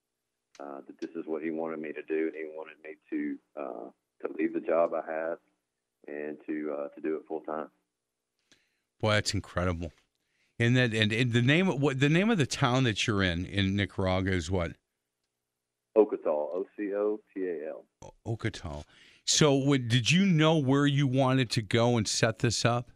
uh, 0.59 0.81
that 0.87 1.01
this 1.01 1.11
is 1.15 1.25
what 1.27 1.43
He 1.43 1.51
wanted 1.51 1.81
me 1.81 1.93
to 1.93 2.03
do, 2.03 2.27
and 2.27 2.35
He 2.35 2.51
wanted 2.53 2.77
me 2.85 2.95
to 3.11 3.37
uh, 3.61 3.91
to 4.23 4.33
leave 4.39 4.55
the 4.55 4.61
job 4.61 4.91
I 4.95 5.11
had 5.11 5.37
to 6.73 6.83
uh, 6.83 6.89
to 6.89 7.01
do 7.01 7.17
it 7.17 7.23
full 7.29 7.41
time. 7.41 7.69
Boy, 9.01 9.13
that's 9.13 9.35
incredible. 9.35 9.93
And 10.59 10.77
that 10.77 10.95
and, 10.95 11.13
and 11.13 11.33
the 11.33 11.43
name 11.43 11.69
of 11.69 11.81
what 11.81 12.01
the 12.01 12.09
name 12.09 12.31
of 12.31 12.39
the 12.39 12.47
town 12.47 12.85
that 12.85 13.07
you're 13.07 13.23
in 13.23 13.47
in 13.47 13.77
Nicaragua 13.77 14.33
is 14.33 14.51
what? 14.51 14.73
Ocotal, 15.97 16.27
O 16.27 16.67
C 16.77 16.93
O 16.95 17.21
T 17.35 17.45
A 17.47 17.69
L. 17.69 18.15
Ocotal. 18.27 18.85
So, 19.25 19.55
what, 19.55 19.87
did 19.87 20.11
you 20.11 20.27
know 20.27 20.59
where 20.59 20.85
you 20.85 21.07
wanted 21.07 21.49
to 21.51 21.63
go 21.63 21.97
and 21.97 22.09
set 22.09 22.41
this 22.41 22.65
up? 22.65 22.91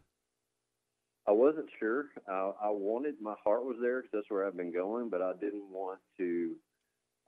I 1.25 1.31
wasn't 1.31 1.67
sure. 1.79 2.05
I, 2.27 2.51
I 2.63 2.69
wanted 2.69 3.15
my 3.21 3.35
heart 3.43 3.63
was 3.63 3.77
there 3.81 4.01
because 4.01 4.11
that's 4.13 4.29
where 4.29 4.45
I've 4.45 4.57
been 4.57 4.73
going, 4.73 5.09
but 5.09 5.21
I 5.21 5.33
didn't 5.39 5.69
want 5.71 5.99
to. 6.17 6.55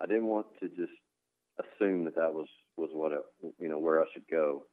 I 0.01 0.05
didn't 0.05 0.27
want 0.27 0.47
to 0.61 0.69
just 0.69 0.91
assume 1.59 2.05
that 2.05 2.15
that 2.15 2.33
was 2.33 2.47
was 2.77 2.89
what 2.93 3.11
it, 3.11 3.21
you 3.59 3.67
know 3.67 3.79
where 3.79 4.01
I 4.01 4.05
should 4.13 4.27
go. 4.29 4.63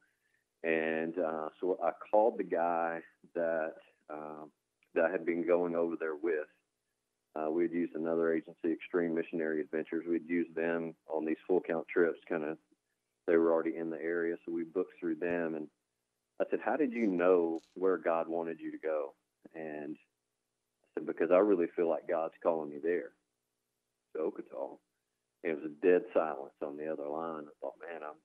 And 0.66 1.16
uh, 1.16 1.48
so 1.60 1.78
I 1.80 1.92
called 2.10 2.38
the 2.38 2.44
guy 2.44 2.98
that 3.36 3.74
um, 4.10 4.50
that 4.96 5.04
I 5.04 5.10
had 5.12 5.24
been 5.24 5.46
going 5.46 5.76
over 5.76 5.94
there 5.98 6.16
with. 6.20 6.48
Uh, 7.36 7.50
we'd 7.50 7.70
used 7.70 7.94
another 7.94 8.32
agency, 8.32 8.72
Extreme 8.72 9.14
Missionary 9.14 9.60
Adventures. 9.60 10.04
We'd 10.08 10.28
used 10.28 10.54
them 10.56 10.94
on 11.08 11.24
these 11.24 11.36
full 11.46 11.60
count 11.60 11.86
trips. 11.86 12.18
Kind 12.28 12.42
of, 12.42 12.58
they 13.28 13.36
were 13.36 13.52
already 13.52 13.76
in 13.76 13.90
the 13.90 14.00
area, 14.02 14.34
so 14.44 14.52
we 14.52 14.64
booked 14.64 14.94
through 14.98 15.16
them. 15.16 15.54
And 15.54 15.68
I 16.40 16.44
said, 16.50 16.58
"How 16.64 16.76
did 16.76 16.92
you 16.92 17.06
know 17.06 17.60
where 17.74 17.96
God 17.96 18.26
wanted 18.26 18.58
you 18.58 18.72
to 18.72 18.78
go?" 18.78 19.14
And 19.54 19.96
I 19.96 20.86
said, 21.00 21.06
"Because 21.06 21.30
I 21.30 21.38
really 21.38 21.68
feel 21.76 21.88
like 21.88 22.08
God's 22.08 22.34
calling 22.42 22.70
me 22.70 22.78
there." 22.82 23.12
So 24.16 24.32
Ocotal. 24.32 24.78
It 25.44 25.54
was 25.54 25.64
a 25.64 25.86
dead 25.86 26.02
silence 26.12 26.54
on 26.60 26.76
the 26.76 26.90
other 26.90 27.06
line. 27.06 27.44
I 27.46 27.54
thought, 27.60 27.74
man, 27.80 28.02
I'm 28.02 28.18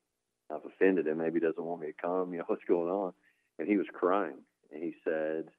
I've 0.53 0.65
offended 0.65 1.07
him. 1.07 1.17
Maybe 1.19 1.39
he 1.39 1.45
doesn't 1.45 1.63
want 1.63 1.81
me 1.81 1.87
to 1.87 1.93
come. 2.01 2.33
You 2.33 2.39
know 2.39 2.45
what's 2.47 2.63
going 2.67 2.89
on? 2.91 3.13
And 3.59 3.67
he 3.67 3.77
was 3.77 3.87
crying, 3.93 4.39
and 4.73 4.83
he 4.83 4.95
said, 5.03 5.49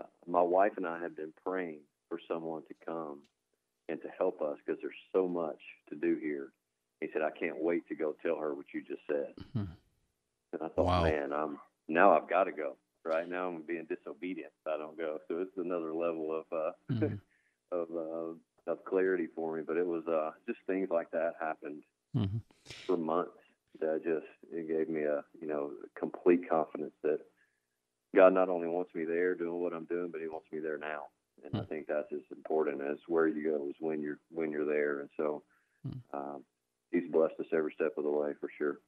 uh, 0.00 0.06
"My 0.26 0.42
wife 0.42 0.72
and 0.76 0.86
I 0.86 1.00
have 1.00 1.16
been 1.16 1.32
praying 1.44 1.80
for 2.08 2.18
someone 2.28 2.62
to 2.68 2.74
come 2.86 3.20
and 3.88 4.00
to 4.02 4.08
help 4.18 4.40
us 4.42 4.58
because 4.64 4.80
there's 4.80 4.94
so 5.12 5.28
much 5.28 5.58
to 5.90 5.96
do 5.96 6.16
here, 6.20 6.52
he 7.00 7.08
said, 7.12 7.22
I 7.22 7.30
can't 7.30 7.62
wait 7.62 7.86
to 7.88 7.94
go 7.94 8.14
tell 8.22 8.36
her 8.36 8.54
what 8.54 8.66
you 8.72 8.82
just 8.82 9.02
said. 9.08 9.34
Hmm. 9.54 9.64
And 10.52 10.62
I 10.62 10.68
thought, 10.68 10.86
Wow. 10.86 11.02
man, 11.02 11.32
I'm 11.32 11.58
now 11.88 12.12
I've 12.16 12.28
got 12.28 12.44
to 12.44 12.52
go. 12.52 12.76
Right 13.04 13.28
now, 13.28 13.48
I'm 13.48 13.62
being 13.62 13.86
disobedient 13.88 14.52
if 14.64 14.72
I 14.72 14.76
don't 14.78 14.96
go. 14.96 15.18
So 15.28 15.38
it's 15.40 15.56
another 15.56 15.92
level 15.92 16.32
of 16.40 16.46
uh, 16.56 16.72
Mhm. 16.90 17.18
of 17.72 17.88
uh, 17.90 18.70
of 18.70 18.84
clarity 18.84 19.26
for 19.34 19.56
me. 19.56 19.62
But 19.66 19.76
it 19.76 19.86
was 19.86 20.06
uh, 20.06 20.30
just 20.46 20.60
things 20.66 20.88
like 20.90 21.10
that 21.10 21.32
happened 21.40 21.82
Mhm. 22.14 22.40
for 22.86 22.96
months 22.96 23.41
that 23.80 24.02
just 24.04 24.26
it 24.52 24.68
gave 24.68 24.88
me 24.88 25.02
a 25.02 25.24
you 25.40 25.46
know 25.46 25.70
complete 25.98 26.48
confidence 26.48 26.92
that 27.02 27.18
God 28.14 28.34
not 28.34 28.48
only 28.48 28.68
wants 28.68 28.94
me 28.94 29.04
there 29.04 29.34
doing 29.34 29.60
what 29.60 29.72
I'm 29.72 29.86
doing, 29.86 30.10
but 30.12 30.20
He 30.20 30.28
wants 30.28 30.46
me 30.52 30.58
there 30.60 30.78
now. 30.78 31.04
And 31.44 31.56
I 31.56 31.60
Hmm. 31.60 31.68
think 31.68 31.86
that's 31.86 32.12
as 32.12 32.20
important 32.30 32.80
as 32.82 32.98
where 33.08 33.26
you 33.26 33.50
go 33.50 33.68
is 33.68 33.74
when 33.80 34.00
you're 34.02 34.18
when 34.30 34.50
you're 34.50 34.66
there. 34.66 35.00
And 35.00 35.10
so 35.16 35.42
Hmm. 35.84 36.16
um, 36.16 36.44
He's 36.90 37.10
blessed 37.10 37.34
us 37.40 37.46
every 37.54 37.72
step 37.74 37.92
of 37.96 38.04
the 38.04 38.10
way 38.10 38.32
for 38.38 38.50
sure. 38.58 38.80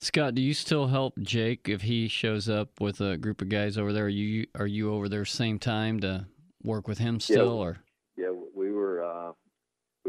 Scott, 0.00 0.34
do 0.34 0.40
you 0.42 0.54
still 0.54 0.86
help 0.88 1.18
Jake 1.20 1.68
if 1.68 1.82
he 1.82 2.08
shows 2.08 2.48
up 2.48 2.80
with 2.80 3.00
a 3.00 3.16
group 3.16 3.40
of 3.42 3.48
guys 3.50 3.76
over 3.78 3.92
there? 3.92 4.06
Are 4.06 4.08
you 4.08 4.46
are 4.54 4.66
you 4.66 4.92
over 4.92 5.08
there 5.08 5.24
same 5.24 5.58
time 5.58 6.00
to 6.00 6.26
work 6.62 6.88
with 6.88 6.98
him 6.98 7.20
still, 7.20 7.58
or 7.58 7.70
Yeah, 7.70 7.76
we 7.76 7.85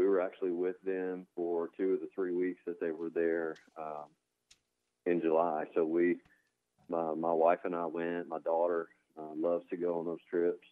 were 0.08 0.20
actually 0.22 0.52
with 0.52 0.76
them 0.84 1.26
for 1.36 1.70
two 1.76 1.94
of 1.94 2.00
the 2.00 2.08
three 2.14 2.32
weeks 2.34 2.60
that 2.66 2.80
they 2.80 2.90
were 2.92 3.10
there 3.10 3.58
um, 3.78 4.06
in 5.06 5.20
July. 5.20 5.64
So 5.74 5.84
we, 5.84 6.16
my 6.88 7.14
my 7.14 7.32
wife 7.32 7.60
and 7.64 7.74
I 7.74 7.86
went. 7.86 8.28
My 8.28 8.40
daughter 8.40 8.88
uh, 9.18 9.34
loves 9.36 9.64
to 9.70 9.76
go 9.76 9.98
on 9.98 10.06
those 10.06 10.18
trips 10.30 10.66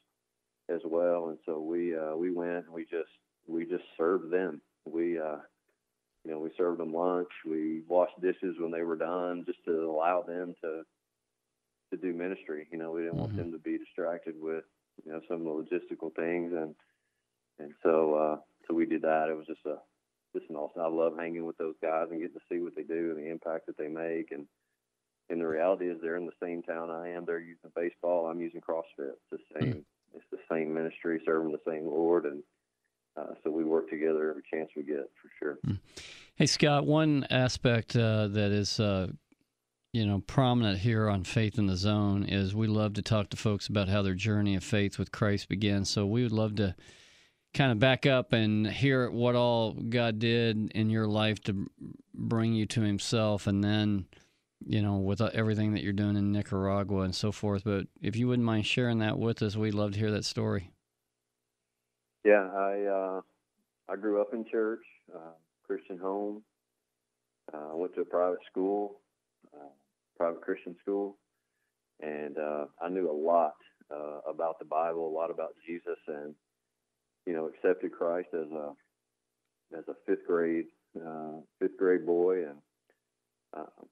as 0.68 0.80
well, 0.84 1.28
and 1.28 1.38
so 1.46 1.60
we 1.60 1.96
uh, 1.96 2.16
we 2.16 2.32
went 2.32 2.66
and 2.66 2.72
we 2.74 2.82
just 2.84 3.10
we 3.46 3.64
just 3.66 3.84
served 3.96 4.32
them. 4.32 4.60
We 4.86 5.18
uh, 5.18 5.38
you 6.24 6.30
know 6.32 6.38
we 6.40 6.50
served 6.56 6.80
them 6.80 6.92
lunch. 6.92 7.28
We 7.46 7.82
washed 7.88 8.20
dishes 8.20 8.56
when 8.58 8.72
they 8.72 8.82
were 8.82 8.96
done, 8.96 9.44
just 9.46 9.64
to 9.66 9.90
allow 9.90 10.22
them 10.22 10.54
to 10.62 10.82
to 11.90 11.96
do 11.96 12.12
ministry. 12.12 12.66
You 12.70 12.78
know, 12.78 12.92
we 12.92 13.02
didn't 13.02 13.16
want 13.16 13.34
Mhm. 13.34 13.36
them 13.36 13.52
to 13.52 13.58
be 13.58 13.78
distracted 13.78 14.34
with 14.40 14.64
you 15.04 15.12
know 15.12 15.20
some 15.28 15.46
of 15.46 15.68
the 15.68 15.76
logistical 15.76 16.14
things 16.14 16.52
and 16.52 16.74
and 17.58 17.72
so 17.82 18.14
uh 18.14 18.36
so 18.66 18.74
we 18.74 18.86
did 18.86 19.02
that. 19.02 19.28
It 19.28 19.36
was 19.36 19.46
just 19.46 19.64
a 19.66 19.76
just 20.36 20.50
an 20.50 20.56
awesome 20.56 20.82
i 20.82 20.86
love 20.86 21.16
hanging 21.16 21.46
with 21.46 21.56
those 21.56 21.76
guys 21.80 22.08
and 22.10 22.20
getting 22.20 22.34
to 22.34 22.44
see 22.50 22.60
what 22.60 22.74
they 22.76 22.82
do 22.82 23.14
and 23.14 23.18
the 23.18 23.30
impact 23.30 23.66
that 23.66 23.78
they 23.78 23.88
make. 23.88 24.32
And 24.32 24.46
and 25.28 25.40
the 25.40 25.46
reality 25.46 25.86
is 25.86 25.98
they're 26.00 26.16
in 26.16 26.26
the 26.26 26.32
same 26.42 26.62
town 26.62 26.90
i 26.90 27.10
am. 27.10 27.24
They're 27.24 27.40
using 27.40 27.70
baseball. 27.74 28.26
I'm 28.26 28.40
using 28.40 28.60
crossfit. 28.60 29.12
It's 29.12 29.30
the 29.30 29.60
same 29.60 29.84
it's 30.14 30.24
the 30.30 30.38
same 30.50 30.72
ministry 30.72 31.20
serving 31.24 31.52
the 31.52 31.70
same 31.70 31.86
lord. 31.86 32.26
And 32.26 32.42
uh, 33.16 33.34
so 33.42 33.50
we 33.50 33.64
work 33.64 33.88
together 33.88 34.30
every 34.30 34.42
chance 34.52 34.70
we 34.76 34.82
get 34.82 35.10
for 35.20 35.30
sure. 35.38 35.58
Hey 36.34 36.46
Scott, 36.46 36.86
one 36.86 37.26
aspect 37.30 37.96
uh, 37.96 38.28
that 38.28 38.52
is 38.52 38.78
uh, 38.78 39.08
you 39.92 40.06
know 40.06 40.22
prominent 40.26 40.80
here 40.80 41.08
on 41.08 41.24
Faith 41.24 41.58
in 41.58 41.66
the 41.66 41.76
Zone 41.76 42.24
is 42.24 42.54
we 42.54 42.66
love 42.66 42.92
to 42.94 43.02
talk 43.02 43.30
to 43.30 43.36
folks 43.36 43.68
about 43.68 43.88
how 43.88 44.02
their 44.02 44.14
journey 44.14 44.54
of 44.54 44.64
faith 44.64 44.98
with 44.98 45.12
Christ 45.12 45.48
began. 45.48 45.84
So 45.84 46.04
we 46.06 46.22
would 46.22 46.32
love 46.32 46.56
to 46.56 46.74
kind 47.56 47.72
of 47.72 47.78
back 47.78 48.04
up 48.04 48.34
and 48.34 48.66
hear 48.66 49.10
what 49.10 49.34
all 49.34 49.72
God 49.72 50.18
did 50.18 50.70
in 50.72 50.90
your 50.90 51.06
life 51.06 51.40
to 51.44 51.66
bring 52.14 52.52
you 52.52 52.66
to 52.66 52.82
Himself, 52.82 53.46
and 53.46 53.64
then 53.64 54.06
you 54.64 54.82
know 54.82 54.96
with 54.96 55.20
uh, 55.20 55.30
everything 55.32 55.72
that 55.72 55.82
you're 55.82 55.92
doing 55.94 56.16
in 56.16 56.32
Nicaragua 56.32 57.00
and 57.02 57.14
so 57.14 57.32
forth. 57.32 57.64
But 57.64 57.86
if 58.02 58.14
you 58.14 58.28
wouldn't 58.28 58.44
mind 58.44 58.66
sharing 58.66 58.98
that 58.98 59.18
with 59.18 59.42
us, 59.42 59.56
we'd 59.56 59.74
love 59.74 59.92
to 59.92 59.98
hear 59.98 60.10
that 60.10 60.24
story. 60.24 60.70
Yeah, 62.24 62.46
I 62.54 62.82
uh, 62.82 63.20
I 63.88 63.96
grew 63.96 64.20
up 64.20 64.34
in 64.34 64.44
church, 64.50 64.82
uh, 65.14 65.32
Christian 65.66 65.98
home. 65.98 66.42
Uh, 67.52 67.72
I 67.72 67.74
went 67.74 67.94
to 67.94 68.02
a 68.02 68.04
private 68.04 68.40
school, 68.50 69.00
uh, 69.54 69.70
private 70.16 70.42
Christian 70.42 70.76
school, 70.82 71.16
and 72.00 72.36
I 72.82 72.88
knew 72.90 73.10
a 73.10 73.18
lot 73.18 73.54
about 74.28 74.58
the 74.58 74.64
Bible, 74.66 75.08
a 75.08 75.14
lot 75.14 75.30
about 75.30 75.54
Jesus, 75.66 75.98
and 76.08 76.34
you 77.26 77.34
know, 77.34 77.46
accepted 77.46 77.92
Christ 77.92 78.28
as 78.32 78.50
a 78.50 78.72
as 79.76 79.84
a 79.88 79.94
fifth 80.06 80.26
grade 80.26 80.66
uh, 80.96 81.40
fifth 81.60 81.76
grade 81.78 82.06
boy, 82.06 82.44
and 82.46 82.58
uh, 83.56 83.84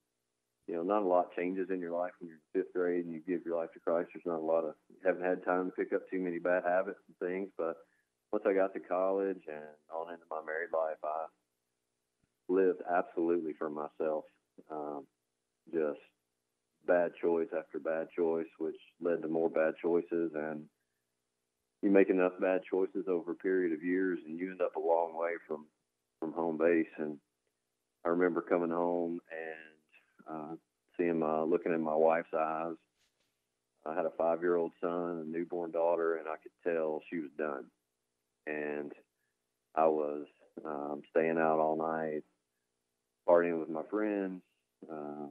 you 0.67 0.75
know, 0.75 0.83
not 0.83 1.03
a 1.03 1.07
lot 1.07 1.35
changes 1.37 1.69
in 1.71 1.81
your 1.81 1.93
life 1.93 2.13
when 2.21 2.29
you're 2.29 2.39
in 2.55 2.63
fifth 2.63 2.73
grade 2.75 3.05
and 3.05 3.13
you 3.13 3.21
give 3.27 3.45
your 3.45 3.59
life 3.59 3.73
to 3.75 3.81
Christ. 3.81 4.11
There's 4.15 4.27
not 4.27 4.41
a 4.41 4.45
lot 4.45 4.65
of 4.65 4.75
haven't 5.05 5.25
had 5.25 5.45
time 5.45 5.67
to 5.67 5.73
pick 5.73 5.93
up 5.93 6.03
too 6.11 6.21
many 6.21 6.39
bad 6.39 6.63
habits 6.65 7.01
and 7.09 7.29
things, 7.29 7.51
but 7.59 7.75
once 8.33 8.45
I 8.49 8.55
got 8.55 8.73
to 8.75 8.81
college 8.81 9.43
and 9.47 9.75
on 9.95 10.13
into 10.13 10.25
my 10.31 10.41
married 10.45 10.73
life, 10.73 10.99
I 11.05 11.27
lived 12.49 12.81
absolutely 12.91 13.53
for 13.59 13.71
myself. 13.71 14.25
Um, 14.71 15.07
just 15.73 16.01
bad 16.87 17.13
choice 17.21 17.49
after 17.57 17.79
bad 17.79 18.09
choice, 18.17 18.47
which 18.59 18.77
led 19.01 19.23
to 19.23 19.29
more 19.29 19.49
bad 19.49 19.75
choices. 19.81 20.33
And 20.35 20.65
you 21.85 21.91
make 21.91 22.11
enough 22.11 22.33
bad 22.41 22.63
choices 22.69 23.07
over 23.09 23.33
a 23.33 23.37
period 23.37 23.73
of 23.73 23.85
years, 23.85 24.19
and 24.27 24.39
you 24.39 24.51
end 24.51 24.63
up 24.63 24.77
a 24.77 24.81
long 24.81 25.17
way 25.17 25.33
from 25.47 25.67
from 26.19 26.33
home 26.33 26.59
base. 26.59 26.87
And 26.99 27.19
I 28.05 28.09
remember 28.09 28.41
coming 28.41 28.71
home 28.71 29.21
and 29.31 30.37
uh, 30.37 30.55
seeing 30.97 31.19
my 31.19 31.43
looking 31.43 31.73
in 31.73 31.83
my 31.83 31.95
wife's 31.95 32.35
eyes. 32.37 32.77
I 33.87 33.95
had 33.95 34.07
a 34.07 34.13
five 34.17 34.41
year 34.41 34.57
old 34.57 34.73
son, 34.81 35.23
a 35.23 35.25
newborn 35.25 35.71
daughter, 35.71 36.17
and 36.17 36.27
I 36.27 36.37
could 36.43 36.53
tell 36.65 37.03
she 37.11 37.19
was 37.19 37.31
done 37.37 37.67
and 38.47 38.93
I 39.75 39.87
was 39.87 40.27
um, 40.65 41.03
staying 41.11 41.39
out 41.39 41.59
all 41.59 41.77
night, 41.77 42.23
partying 43.29 43.59
with 43.59 43.69
my 43.69 43.83
friends, 43.91 44.43
um, 44.91 45.31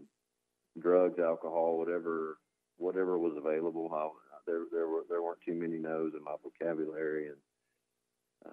drugs, 0.79 1.19
alcohol, 1.19 1.77
whatever 1.77 2.37
whatever 2.77 3.17
was 3.17 3.33
available. 3.37 3.91
I, 3.93 4.09
there 4.45 4.61
there 4.71 4.87
were 4.87 5.03
there 5.09 5.21
weren't 5.21 5.41
too 5.45 5.53
many 5.53 5.77
no's 5.77 6.13
in 6.17 6.23
my 6.23 6.35
vocabulary, 6.43 7.27
and 7.27 7.37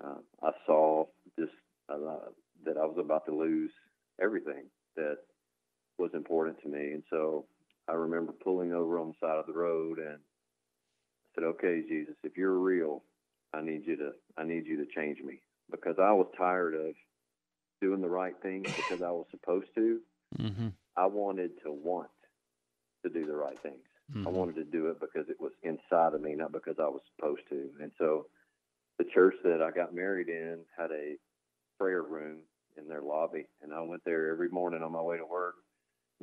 uh, 0.04 0.18
I 0.42 0.50
saw 0.66 1.06
just 1.38 1.52
uh, 1.88 1.96
that 2.64 2.76
I 2.76 2.84
was 2.84 2.96
about 2.98 3.26
to 3.26 3.34
lose 3.34 3.70
everything 4.20 4.64
that 4.96 5.18
was 5.98 6.10
important 6.14 6.60
to 6.62 6.68
me, 6.68 6.92
and 6.92 7.02
so 7.10 7.46
I 7.88 7.92
remember 7.92 8.32
pulling 8.32 8.72
over 8.72 8.98
on 8.98 9.08
the 9.08 9.26
side 9.26 9.38
of 9.38 9.46
the 9.46 9.52
road 9.52 9.98
and 9.98 10.18
I 10.18 11.34
said, 11.34 11.44
"Okay, 11.44 11.82
Jesus, 11.88 12.14
if 12.24 12.36
you're 12.36 12.58
real." 12.58 13.02
I 13.52 13.62
need 13.62 13.82
you 13.86 13.96
to 13.96 14.12
I 14.36 14.44
need 14.44 14.66
you 14.66 14.76
to 14.76 14.86
change 14.94 15.18
me 15.22 15.40
because 15.70 15.96
I 15.98 16.12
was 16.12 16.26
tired 16.36 16.74
of 16.74 16.94
doing 17.80 18.00
the 18.00 18.08
right 18.08 18.34
thing 18.42 18.62
because 18.62 19.02
I 19.02 19.10
was 19.10 19.26
supposed 19.30 19.68
to. 19.74 20.00
Mm-hmm. 20.38 20.68
I 20.96 21.06
wanted 21.06 21.50
to 21.64 21.72
want 21.72 22.10
to 23.04 23.10
do 23.10 23.26
the 23.26 23.34
right 23.34 23.58
things. 23.62 23.89
I 24.26 24.30
Mhm. 24.30 24.30
wanted 24.30 24.56
to 24.56 24.64
do 24.64 24.88
it 24.88 25.00
because 25.00 25.28
it 25.30 25.40
was 25.40 25.52
inside 25.62 26.14
of 26.14 26.22
me, 26.22 26.34
not 26.34 26.52
because 26.52 26.76
I 26.78 26.88
was 26.88 27.02
supposed 27.16 27.42
to. 27.50 27.70
And 27.80 27.92
so 27.98 28.26
the 28.98 29.04
church 29.04 29.34
that 29.44 29.62
I 29.62 29.70
got 29.70 29.94
married 29.94 30.28
in 30.28 30.60
had 30.76 30.90
a 30.92 31.16
prayer 31.78 32.02
room 32.02 32.40
in 32.78 32.88
their 32.88 33.02
lobby 33.02 33.46
and 33.62 33.74
I 33.74 33.82
went 33.82 34.04
there 34.04 34.30
every 34.30 34.48
morning 34.50 34.82
on 34.82 34.92
my 34.92 35.02
way 35.02 35.18
to 35.18 35.26
work, 35.26 35.56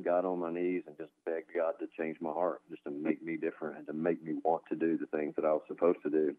got 0.04 0.24
on 0.24 0.40
my 0.40 0.52
knees 0.52 0.84
and 0.86 0.96
just 0.98 1.12
begged 1.26 1.50
God 1.54 1.74
to 1.80 1.88
change 1.98 2.18
my 2.20 2.32
heart, 2.32 2.62
just 2.70 2.84
to 2.84 2.90
make 2.90 3.22
me 3.22 3.36
different 3.36 3.78
and 3.78 3.86
to 3.88 3.94
make 3.94 4.22
me 4.22 4.34
want 4.44 4.64
to 4.70 4.76
do 4.76 4.98
the 4.98 5.06
things 5.06 5.34
that 5.36 5.44
I 5.46 5.52
was 5.52 5.62
supposed 5.68 6.00
to 6.04 6.10
do 6.10 6.36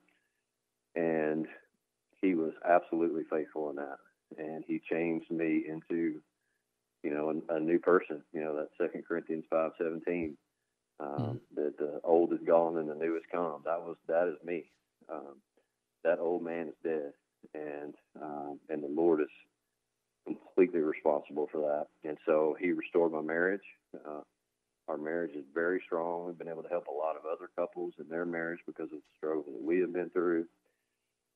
and 0.95 1.47
he 2.21 2.35
was 2.35 2.53
absolutely 2.67 3.23
faithful 3.29 3.69
in 3.69 3.75
that 3.77 3.97
and 4.38 4.63
he 4.67 4.81
changed 4.91 5.31
me 5.31 5.65
into 5.67 6.21
you 7.03 7.12
know 7.12 7.41
a, 7.49 7.55
a 7.55 7.59
new 7.59 7.79
person 7.79 8.23
you 8.33 8.41
know 8.41 8.55
that 8.55 8.69
second 8.81 9.03
corinthians 9.07 9.45
5 9.49 9.71
17 9.77 10.38
um, 10.99 11.39
that 11.55 11.77
the 11.77 12.01
old 12.03 12.33
is 12.33 12.39
gone 12.45 12.77
and 12.77 12.89
the 12.89 12.95
new 12.95 13.13
has 13.13 13.23
come. 13.31 13.62
That 13.65 13.81
was 13.81 13.97
that 14.07 14.27
is 14.27 14.45
me. 14.45 14.65
Um, 15.12 15.38
that 16.03 16.19
old 16.19 16.43
man 16.43 16.67
is 16.67 16.75
dead 16.83 17.13
and 17.53 17.93
um, 18.21 18.59
and 18.69 18.83
the 18.83 18.88
lord 18.88 19.21
is 19.21 19.27
completely 20.25 20.81
responsible 20.81 21.47
for 21.51 21.62
that. 21.62 22.07
And 22.07 22.17
so 22.25 22.55
he 22.59 22.71
restored 22.71 23.12
my 23.12 23.21
marriage. 23.21 23.62
Uh, 23.95 24.21
our 24.88 24.97
marriage 24.97 25.35
is 25.35 25.45
very 25.53 25.81
strong. 25.85 26.25
We've 26.25 26.38
been 26.38 26.49
able 26.49 26.63
to 26.63 26.69
help 26.69 26.88
a 26.88 26.91
lot 26.91 27.15
of 27.15 27.23
other 27.25 27.49
couples 27.55 27.93
in 27.99 28.07
their 28.09 28.25
marriage 28.25 28.59
because 28.65 28.91
of 28.91 28.99
the 28.99 29.17
struggle 29.17 29.43
that 29.43 29.62
we 29.62 29.79
have 29.79 29.93
been 29.93 30.09
through. 30.09 30.45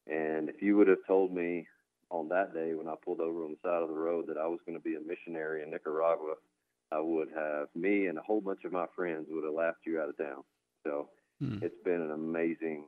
And 0.08 0.50
if 0.50 0.62
you 0.62 0.76
would 0.78 0.88
have 0.88 1.06
told 1.08 1.34
me 1.34 1.68
on 2.10 2.30
that 2.30 2.54
day 2.54 2.74
when 2.74 2.88
I 2.88 2.96
pulled 3.04 3.22
over 3.22 3.44
on 3.44 3.52
the 3.52 3.68
side 3.68 3.82
of 3.82 3.90
the 3.90 3.96
road 3.96 4.26
that 4.28 4.38
I 4.38 4.48
was 4.48 4.60
going 4.66 4.78
to 4.78 4.84
be 4.84 4.96
a 4.96 5.00
missionary 5.00 5.64
in 5.64 5.72
Nicaragua, 5.72 6.36
I 6.94 7.00
would 7.00 7.30
have, 7.36 7.68
me 7.76 8.06
and 8.08 8.18
a 8.18 8.22
whole 8.22 8.42
bunch 8.42 8.64
of 8.66 8.72
my 8.72 8.86
friends 8.96 9.26
would 9.30 9.44
have 9.44 9.54
laughed 9.54 9.86
you 9.86 10.00
out 10.00 10.10
of 10.10 10.18
town. 10.18 10.44
So 10.86 11.10
Hmm. 11.40 11.58
it's 11.62 11.84
been 11.84 12.02
an 12.02 12.12
amazing, 12.12 12.86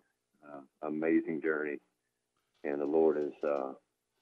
uh, 0.48 0.62
amazing 0.88 1.41
journey. 1.41 1.78
And 2.63 2.80
the 2.80 2.86
Lord 2.86 3.18
is, 3.18 3.34
uh, 3.44 3.74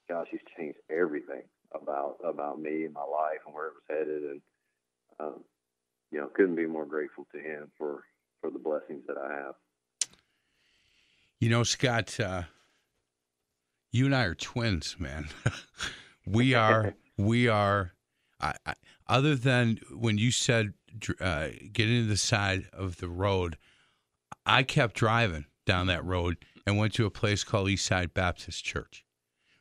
gosh, 0.08 0.28
He's 0.30 0.40
changed 0.56 0.78
everything 0.90 1.42
about 1.74 2.16
about 2.24 2.60
me 2.60 2.84
and 2.84 2.94
my 2.94 3.02
life 3.04 3.40
and 3.46 3.54
where 3.54 3.66
it 3.68 3.72
was 3.74 3.82
headed. 3.88 4.22
And, 4.22 4.40
um, 5.20 5.44
you 6.10 6.20
know, 6.20 6.28
couldn't 6.28 6.56
be 6.56 6.66
more 6.66 6.86
grateful 6.86 7.26
to 7.32 7.38
Him 7.38 7.70
for, 7.78 8.04
for 8.40 8.50
the 8.50 8.58
blessings 8.58 9.02
that 9.06 9.18
I 9.18 9.32
have. 9.34 9.54
You 11.40 11.50
know, 11.50 11.62
Scott, 11.62 12.18
uh, 12.20 12.42
you 13.90 14.06
and 14.06 14.14
I 14.14 14.24
are 14.24 14.34
twins, 14.34 14.96
man. 14.98 15.28
we 16.26 16.54
are 16.54 16.94
we 17.18 17.48
are. 17.48 17.93
I, 18.44 18.54
I, 18.66 18.74
other 19.06 19.34
than 19.34 19.80
when 19.90 20.18
you 20.18 20.30
said 20.30 20.74
uh, 21.20 21.48
get 21.72 21.88
into 21.88 22.06
the 22.06 22.16
side 22.16 22.66
of 22.72 22.98
the 22.98 23.08
road, 23.08 23.56
I 24.44 24.62
kept 24.62 24.94
driving 24.94 25.46
down 25.64 25.86
that 25.86 26.04
road 26.04 26.36
and 26.66 26.78
went 26.78 26.92
to 26.94 27.06
a 27.06 27.10
place 27.10 27.42
called 27.42 27.68
Eastside 27.68 28.12
Baptist 28.12 28.64
Church. 28.64 29.04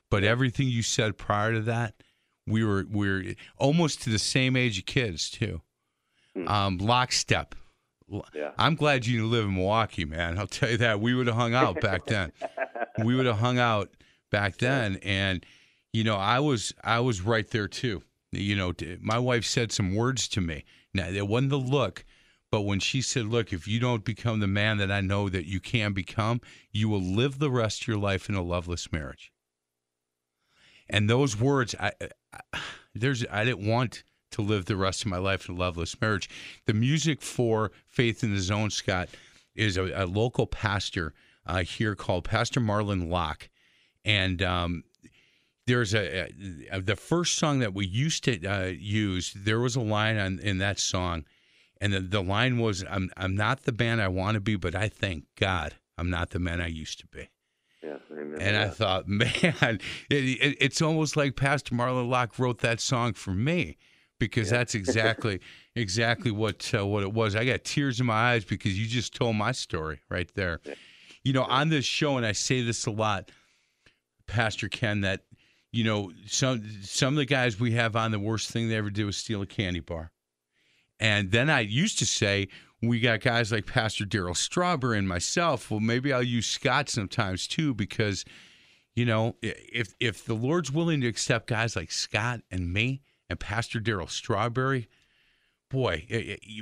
But 0.10 0.24
everything 0.24 0.68
you 0.68 0.84
said 0.84 1.18
prior 1.18 1.54
to 1.54 1.62
that, 1.62 1.96
we 2.46 2.64
were 2.64 2.86
we 2.90 3.10
are 3.10 3.36
almost 3.58 4.02
to 4.04 4.10
the 4.10 4.20
same 4.20 4.56
age 4.56 4.80
of 4.80 4.86
kids 4.86 5.30
too. 5.30 5.62
Um, 6.48 6.78
lockstep. 6.78 7.56
Yeah. 8.34 8.52
I'm 8.58 8.76
glad 8.76 9.06
you 9.06 9.26
live 9.28 9.46
in 9.46 9.56
Milwaukee, 9.56 10.04
man. 10.06 10.38
I'll 10.38 10.48
tell 10.48 10.70
you 10.70 10.78
that. 10.78 11.00
We 11.00 11.14
would 11.14 11.28
have 11.28 11.36
hung 11.36 11.54
out 11.54 11.80
back 11.80 12.06
then. 12.08 12.32
we 13.04 13.16
would 13.16 13.26
have 13.26 13.38
hung 13.38 13.60
out 13.60 13.90
back 14.30 14.58
then, 14.58 14.98
and 15.04 15.46
you 15.94 16.04
know, 16.04 16.18
I 16.18 16.40
was 16.40 16.74
I 16.84 17.00
was 17.00 17.22
right 17.22 17.48
there 17.50 17.68
too. 17.68 18.04
You 18.34 18.56
know, 18.56 18.74
my 19.00 19.20
wife 19.20 19.46
said 19.46 19.72
some 19.72 19.96
words 19.96 20.28
to 20.30 20.42
me. 20.42 20.66
Now 20.94 21.08
it 21.08 21.28
wasn't 21.28 21.52
the 21.52 21.58
look, 21.58 22.06
but 22.52 22.62
when 22.62 22.80
she 22.80 23.02
said, 23.02 23.26
"Look, 23.26 23.54
if 23.54 23.68
you 23.68 23.80
don't 23.80 24.04
become 24.04 24.40
the 24.40 24.48
man 24.48 24.78
that 24.78 24.92
I 24.92 25.02
know 25.02 25.30
that 25.30 25.46
you 25.46 25.60
can 25.60 25.94
become, 25.94 26.42
you 26.72 26.90
will 26.90 27.02
live 27.02 27.40
the 27.40 27.52
rest 27.52 27.82
of 27.82 27.88
your 27.88 27.98
life 27.98 28.30
in 28.30 28.36
a 28.36 28.42
loveless 28.42 28.92
marriage." 28.92 29.32
And 30.90 31.10
those 31.10 31.40
words, 31.40 31.76
I, 31.80 31.92
I 32.02 32.60
there's 32.94 33.26
I 33.32 33.46
didn't 33.46 33.68
want 33.68 34.04
to 34.32 34.42
live 34.42 34.66
the 34.66 34.76
rest 34.76 35.04
of 35.04 35.08
my 35.08 35.18
life 35.18 35.48
in 35.48 35.56
a 35.56 35.58
loveless 35.58 36.00
marriage. 36.02 36.30
The 36.66 36.74
music 36.74 37.22
for 37.22 37.72
Faith 37.88 38.24
in 38.24 38.34
the 38.34 38.42
Zone, 38.42 38.72
Scott, 38.72 39.10
is 39.56 39.78
a, 39.78 40.04
a 40.04 40.06
local 40.06 40.48
pastor 40.48 41.14
uh, 41.46 41.64
here 41.64 41.96
called 41.96 42.24
Pastor 42.24 42.60
Marlon 42.60 43.10
Locke, 43.10 43.50
and 44.04 44.42
um, 44.42 44.84
there's 45.68 45.94
a, 45.94 46.30
a, 46.72 46.82
the 46.82 46.96
first 46.96 47.36
song 47.36 47.60
that 47.60 47.74
we 47.74 47.86
used 47.86 48.24
to 48.26 48.46
uh, 48.46 48.66
use. 48.68 49.34
There 49.36 49.60
was 49.60 49.76
a 49.76 49.82
line 49.82 50.18
on, 50.18 50.40
in 50.40 50.58
that 50.58 50.80
song, 50.80 51.26
and 51.80 51.94
the, 51.94 52.00
the 52.02 52.22
line 52.22 52.60
was, 52.60 52.84
"I'm 52.90 53.10
I'm 53.18 53.36
not 53.36 53.64
the 53.64 53.72
man 53.72 54.00
I 54.00 54.08
want 54.08 54.36
to 54.36 54.42
be, 54.42 54.56
but 54.56 54.76
I 54.76 54.90
thank 54.90 55.26
God 55.40 55.76
I'm 55.98 56.10
not 56.10 56.32
the 56.32 56.40
man 56.40 56.62
I 56.62 56.68
used 56.68 57.00
to 57.00 57.08
be." 57.08 57.30
Yeah, 57.82 57.98
amen. 58.12 58.42
And 58.42 58.58
I 58.58 58.70
thought, 58.70 59.08
man, 59.08 59.26
it, 59.62 59.80
it, 60.10 60.58
it's 60.60 60.82
almost 60.82 61.16
like 61.16 61.36
Pastor 61.36 61.76
Marlon 61.76 62.10
Locke 62.10 62.40
wrote 62.40 62.60
that 62.60 62.80
song 62.80 63.14
for 63.14 63.32
me 63.32 63.78
because 64.20 64.50
that's 64.50 64.76
exactly 64.76 65.40
exactly 65.76 66.32
what 66.32 66.72
uh, 66.74 66.86
what 66.86 67.04
it 67.04 67.14
was. 67.14 67.36
I 67.36 67.46
got 67.46 67.64
tears 67.64 68.00
in 68.00 68.06
my 68.06 68.32
eyes 68.34 68.46
because 68.46 68.78
you 68.78 68.88
just 68.88 69.14
told 69.14 69.36
my 69.36 69.52
story 69.52 70.02
right 70.10 70.30
there. 70.36 70.62
You 71.24 71.34
know, 71.34 71.44
on 71.44 71.70
this 71.70 71.86
show, 71.86 72.18
and 72.18 72.26
I 72.26 72.34
say 72.34 72.62
this 72.62 72.86
a 72.86 72.92
lot, 72.92 73.32
Pastor 74.28 74.68
Ken, 74.68 75.02
that 75.02 75.22
you 75.74 75.84
know 75.84 76.12
some 76.28 76.64
some 76.84 77.16
of 77.16 77.18
the 77.18 77.26
guys 77.26 77.60
we 77.60 77.72
have 77.72 77.96
on 77.96 78.12
the 78.12 78.20
worst 78.20 78.52
thing 78.52 78.70
they 78.70 78.76
ever 78.76 78.92
did 78.92 79.06
was 79.06 79.18
steal 79.18 79.42
a 79.42 79.46
candy 79.46 79.82
bar, 79.82 80.12
and 81.00 81.32
then 81.32 81.50
I 81.50 81.62
used 81.62 82.00
to 82.00 82.06
say 82.06 82.48
we 82.82 83.00
got 83.00 83.22
guys 83.22 83.52
like 83.52 83.66
Pastor 83.66 84.06
Darryl 84.06 84.38
Strawberry 84.38 85.00
and 85.00 85.10
myself. 85.10 85.72
Well, 85.72 85.80
maybe 85.80 86.14
I'll 86.14 86.24
use 86.24 86.46
Scott 86.46 86.90
sometimes 86.90 87.48
too 87.48 87.74
because 87.74 88.24
you 88.96 89.04
know 89.04 89.36
if 89.42 89.96
if 90.00 90.24
the 90.24 90.36
Lord's 90.36 90.72
willing 90.72 91.02
to 91.02 91.08
accept 91.08 91.48
guys 91.48 91.76
like 91.76 91.92
Scott 91.92 92.42
and 92.52 92.72
me 92.72 93.02
and 93.28 93.40
Pastor 93.40 93.80
Darryl 93.80 94.10
Strawberry, 94.10 94.88
boy, 95.72 96.06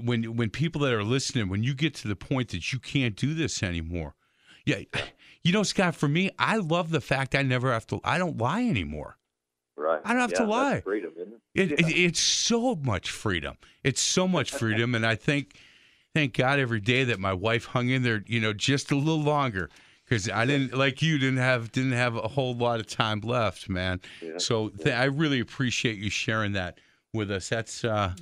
when 0.02 0.38
when 0.38 0.50
people 0.50 0.80
that 0.82 0.94
are 0.94 1.04
listening, 1.04 1.50
when 1.50 1.64
you 1.64 1.76
get 1.76 1.94
to 1.96 2.08
the 2.08 2.16
point 2.16 2.50
that 2.50 2.72
you 2.72 2.80
can't 2.80 3.18
do 3.18 3.34
this 3.34 3.62
anymore, 3.62 4.16
yeah, 4.66 4.80
you 5.44 5.52
know, 5.52 5.64
Scott, 5.64 5.96
for 5.96 6.08
me, 6.08 6.32
I 6.38 6.58
love 6.58 6.90
the 6.92 7.02
fact 7.02 7.36
I 7.36 7.42
never 7.42 7.72
have 7.72 7.88
to. 7.88 8.00
I 8.04 8.18
don't 8.18 8.38
lie 8.38 8.64
anymore. 8.64 9.18
right. 9.76 10.02
I 10.04 10.10
don't 10.14 10.22
have 10.22 10.32
yeah, 10.32 10.38
to 10.38 10.44
that's 10.44 10.52
lie. 10.52 10.82
Freedom, 10.82 11.12
isn't 11.16 11.34
it? 11.34 11.72
It, 11.72 11.80
it, 11.80 11.98
it's 11.98 12.20
so 12.20 12.76
much 12.76 13.10
freedom. 13.10 13.58
It's 13.84 14.02
so 14.02 14.28
much 14.28 14.52
freedom, 14.60 14.96
and 14.96 15.06
I 15.06 15.16
think, 15.16 15.56
thank 16.14 16.38
God 16.38 16.60
every 16.60 16.80
day 16.80 17.04
that 17.06 17.20
my 17.20 17.34
wife 17.34 17.66
hung 17.66 17.90
in 17.90 18.04
there, 18.04 18.24
you 18.28 18.40
know, 18.40 18.54
just 18.54 18.92
a 18.92 18.96
little 18.96 19.22
longer 19.22 19.70
because 20.12 20.30
I 20.30 20.46
didn't 20.46 20.74
like 20.78 21.02
you 21.02 21.18
didn't 21.18 21.38
have 21.38 21.72
didn't 21.72 21.94
have 21.94 22.18
a 22.18 22.28
whole 22.28 22.54
lot 22.54 22.82
of 22.82 22.88
time 22.88 23.22
left, 23.22 23.70
man. 23.70 24.02
Yeah. 24.22 24.38
So 24.38 24.68
th- 24.68 24.94
I 24.94 25.06
really 25.06 25.40
appreciate 25.40 25.98
you 25.98 26.10
sharing 26.10 26.52
that 26.52 26.80
with 27.14 27.32
us. 27.32 27.48
That's 27.48 27.86
uh, 27.86 28.14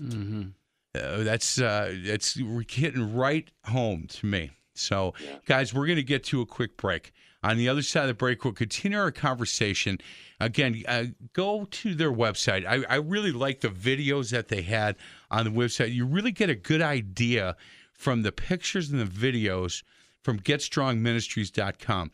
uh, 0.95 1.23
that's 1.23 1.60
uh, 1.60 1.91
it's 1.91 2.39
hitting 2.69 3.15
right 3.15 3.49
home 3.65 4.06
to 4.08 4.25
me. 4.28 4.52
So, 4.79 5.13
guys, 5.45 5.73
we're 5.73 5.85
going 5.85 5.97
to 5.97 6.03
get 6.03 6.23
to 6.25 6.41
a 6.41 6.45
quick 6.45 6.77
break. 6.77 7.11
On 7.41 7.57
the 7.57 7.69
other 7.69 7.81
side 7.81 8.01
of 8.01 8.07
the 8.09 8.13
break, 8.13 8.43
we'll 8.43 8.53
continue 8.53 8.97
our 8.97 9.11
conversation. 9.11 9.99
Again, 10.39 10.83
uh, 10.87 11.05
go 11.33 11.65
to 11.65 11.95
their 11.95 12.11
website. 12.11 12.65
I, 12.65 12.83
I 12.89 12.97
really 12.97 13.31
like 13.31 13.61
the 13.61 13.69
videos 13.69 14.31
that 14.31 14.49
they 14.49 14.61
had 14.61 14.97
on 15.31 15.45
the 15.45 15.51
website. 15.51 15.93
You 15.93 16.05
really 16.05 16.31
get 16.31 16.49
a 16.49 16.55
good 16.55 16.81
idea 16.81 17.55
from 17.93 18.23
the 18.23 18.31
pictures 18.31 18.89
and 18.89 18.99
the 18.99 19.05
videos 19.05 19.83
from 20.21 20.39
GetStrongMinistries.com 20.39 22.11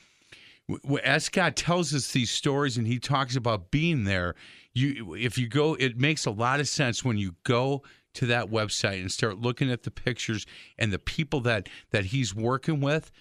as 1.04 1.26
Scott 1.26 1.56
tells 1.56 1.94
us 1.94 2.12
these 2.12 2.32
stories 2.32 2.78
and 2.78 2.88
he 2.88 3.00
talks 3.00 3.36
about 3.36 3.72
being 3.72 4.04
there, 4.06 4.36
you 4.74 5.14
if 5.16 5.38
you 5.38 5.48
go, 5.48 5.76
it 5.76 5.98
makes 5.98 6.26
a 6.26 6.32
lot 6.32 6.60
of 6.60 6.68
sense 6.68 7.04
when 7.04 7.18
you 7.18 7.36
go 7.44 7.84
to 8.16 8.26
that 8.28 8.50
website 8.50 9.02
and 9.02 9.12
start 9.12 9.40
looking 9.40 9.72
at 9.72 9.84
the 9.84 9.92
pictures 9.92 10.46
and 10.78 10.92
the 10.92 11.00
people 11.00 11.40
that 11.42 11.70
that 11.92 12.06
he's 12.06 12.34
working 12.36 12.82
with. 12.82 13.12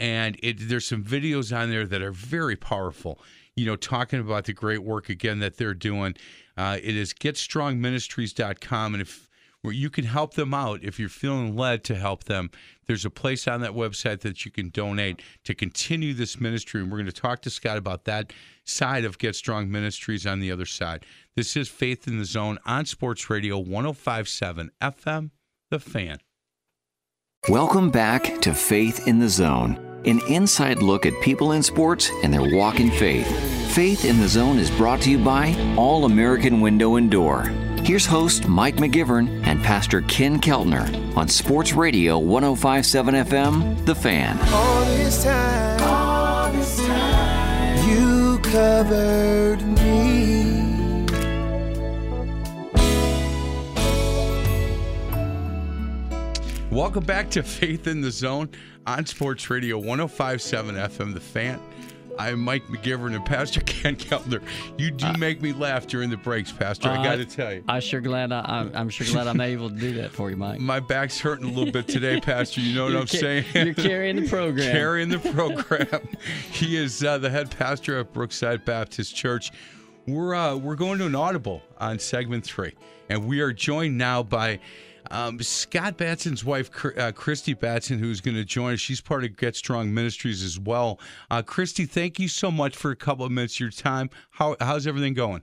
And 0.00 0.36
it, 0.42 0.68
there's 0.68 0.86
some 0.86 1.04
videos 1.04 1.56
on 1.56 1.70
there 1.70 1.86
that 1.86 2.02
are 2.02 2.12
very 2.12 2.56
powerful. 2.56 3.20
You 3.54 3.66
know, 3.66 3.76
talking 3.76 4.18
about 4.18 4.46
the 4.46 4.52
great 4.52 4.82
work 4.82 5.08
again 5.08 5.40
that 5.40 5.58
they're 5.58 5.74
doing. 5.74 6.14
Uh, 6.56 6.78
it 6.82 6.96
is 6.96 7.12
getstrongministries.com, 7.12 8.94
and 8.94 9.02
if 9.02 9.28
where 9.62 9.72
you 9.72 9.90
can 9.90 10.04
help 10.04 10.34
them 10.34 10.52
out 10.52 10.82
if 10.82 10.98
you're 10.98 11.08
feeling 11.08 11.56
led 11.56 11.84
to 11.84 11.94
help 11.94 12.24
them. 12.24 12.50
There's 12.92 13.06
a 13.06 13.10
place 13.10 13.48
on 13.48 13.62
that 13.62 13.70
website 13.70 14.20
that 14.20 14.44
you 14.44 14.50
can 14.50 14.68
donate 14.68 15.22
to 15.44 15.54
continue 15.54 16.12
this 16.12 16.38
ministry. 16.38 16.82
And 16.82 16.92
we're 16.92 16.98
going 16.98 17.06
to 17.06 17.12
talk 17.12 17.40
to 17.40 17.48
Scott 17.48 17.78
about 17.78 18.04
that 18.04 18.34
side 18.66 19.06
of 19.06 19.16
Get 19.16 19.34
Strong 19.34 19.70
Ministries 19.70 20.26
on 20.26 20.40
the 20.40 20.52
other 20.52 20.66
side. 20.66 21.06
This 21.34 21.56
is 21.56 21.70
Faith 21.70 22.06
in 22.06 22.18
the 22.18 22.26
Zone 22.26 22.58
on 22.66 22.84
Sports 22.84 23.30
Radio 23.30 23.56
1057 23.56 24.72
FM, 24.82 25.30
The 25.70 25.78
Fan. 25.78 26.18
Welcome 27.48 27.90
back 27.90 28.42
to 28.42 28.52
Faith 28.52 29.08
in 29.08 29.18
the 29.18 29.30
Zone, 29.30 30.02
an 30.04 30.20
inside 30.28 30.82
look 30.82 31.06
at 31.06 31.18
people 31.22 31.52
in 31.52 31.62
sports 31.62 32.10
and 32.22 32.30
their 32.30 32.54
walk 32.54 32.78
in 32.78 32.90
faith. 32.90 33.26
Faith 33.72 34.04
in 34.04 34.20
the 34.20 34.28
Zone 34.28 34.58
is 34.58 34.70
brought 34.72 35.00
to 35.00 35.10
you 35.10 35.16
by 35.16 35.56
All 35.78 36.04
American 36.04 36.60
Window 36.60 36.96
and 36.96 37.10
Door. 37.10 37.71
Here's 37.84 38.06
host 38.06 38.46
Mike 38.46 38.76
McGivern 38.76 39.44
and 39.44 39.60
Pastor 39.60 40.02
Ken 40.02 40.40
Keltner 40.40 41.16
on 41.16 41.26
Sports 41.26 41.72
Radio 41.72 42.16
1057 42.16 43.14
FM, 43.16 43.84
The 43.84 43.94
Fan. 43.94 44.38
All 44.52 44.84
this 44.84 45.24
time, 45.24 45.82
all 45.82 46.52
this 46.52 46.86
time, 46.86 47.88
you 47.90 48.38
covered 48.38 49.62
me. 49.66 51.06
Welcome 56.70 57.04
back 57.04 57.30
to 57.30 57.42
Faith 57.42 57.88
in 57.88 58.00
the 58.00 58.12
Zone 58.12 58.48
on 58.86 59.06
Sports 59.06 59.50
Radio 59.50 59.76
1057 59.76 60.76
FM, 60.76 61.14
The 61.14 61.20
Fan. 61.20 61.60
I'm 62.18 62.40
Mike 62.40 62.66
McGivern 62.68 63.14
and 63.16 63.24
Pastor 63.24 63.60
Ken 63.66 63.96
Keltner. 63.96 64.42
You 64.78 64.90
do 64.90 65.12
make 65.14 65.40
me 65.42 65.52
laugh 65.52 65.86
during 65.86 66.10
the 66.10 66.16
breaks, 66.16 66.52
Pastor. 66.52 66.88
I 66.88 66.98
Uh, 66.98 67.02
got 67.02 67.16
to 67.16 67.24
tell 67.24 67.52
you. 67.54 67.64
I 67.68 67.80
sure 67.80 68.00
glad 68.00 68.32
I, 68.32 68.40
I'm, 68.46 68.70
I'm 68.74 68.88
sure 68.90 69.06
glad 69.06 69.26
I'm 69.26 69.40
able 69.40 69.70
to 69.70 69.74
do 69.76 69.94
that 69.94 70.10
for 70.12 70.30
you, 70.30 70.36
Mike. 70.36 70.60
My 70.60 70.78
back's 70.78 71.18
hurting 71.18 71.46
a 71.46 71.52
little 71.52 71.72
bit 71.72 71.88
today, 71.88 72.20
Pastor. 72.22 72.60
You 72.60 72.74
know 72.74 72.84
what 72.84 72.96
I'm 72.96 73.06
ca- 73.06 73.18
saying? 73.18 73.44
You're 73.54 73.74
carrying 73.74 74.16
the 74.16 74.28
program. 74.28 74.72
Carrying 74.72 75.08
the 75.08 75.18
program. 75.18 76.06
he 76.52 76.76
is 76.76 77.02
uh, 77.02 77.18
the 77.18 77.30
head 77.30 77.50
pastor 77.50 77.98
of 77.98 78.12
Brookside 78.12 78.64
Baptist 78.64 79.16
Church. 79.16 79.50
We're 80.06 80.34
uh, 80.34 80.56
we're 80.56 80.76
going 80.76 80.98
to 80.98 81.06
an 81.06 81.14
audible 81.14 81.62
on 81.78 81.98
segment 81.98 82.44
three, 82.44 82.74
and 83.08 83.26
we 83.26 83.40
are 83.40 83.52
joined 83.52 83.96
now 83.96 84.22
by 84.22 84.58
um, 85.10 85.40
Scott 85.40 85.96
Batson's 85.96 86.44
wife, 86.44 86.70
uh, 86.96 87.12
Christy 87.12 87.54
Batson, 87.54 87.98
who's 87.98 88.20
going 88.20 88.36
to 88.36 88.44
join 88.44 88.74
us. 88.74 88.80
She's 88.80 89.00
part 89.00 89.24
of 89.24 89.36
Get 89.36 89.56
Strong 89.56 89.92
Ministries 89.92 90.42
as 90.42 90.58
well. 90.58 91.00
Uh, 91.30 91.42
Christy, 91.42 91.86
thank 91.86 92.18
you 92.18 92.28
so 92.28 92.50
much 92.50 92.76
for 92.76 92.90
a 92.90 92.96
couple 92.96 93.24
of 93.24 93.32
minutes 93.32 93.56
of 93.56 93.60
your 93.60 93.70
time. 93.70 94.10
How 94.30 94.56
how's 94.60 94.86
everything 94.86 95.14
going? 95.14 95.42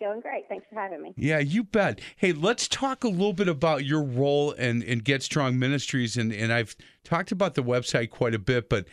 Going 0.00 0.20
great. 0.20 0.44
Thanks 0.48 0.66
for 0.68 0.80
having 0.80 1.02
me. 1.02 1.14
Yeah, 1.16 1.38
you 1.38 1.62
bet. 1.62 2.00
Hey, 2.16 2.32
let's 2.32 2.66
talk 2.66 3.04
a 3.04 3.08
little 3.08 3.32
bit 3.32 3.46
about 3.46 3.84
your 3.84 4.02
role 4.02 4.50
in, 4.50 4.82
in 4.82 4.98
Get 4.98 5.22
Strong 5.22 5.56
Ministries. 5.60 6.16
And, 6.16 6.32
and 6.32 6.52
I've 6.52 6.74
talked 7.04 7.30
about 7.30 7.54
the 7.54 7.62
website 7.62 8.10
quite 8.10 8.34
a 8.34 8.40
bit, 8.40 8.68
but 8.68 8.86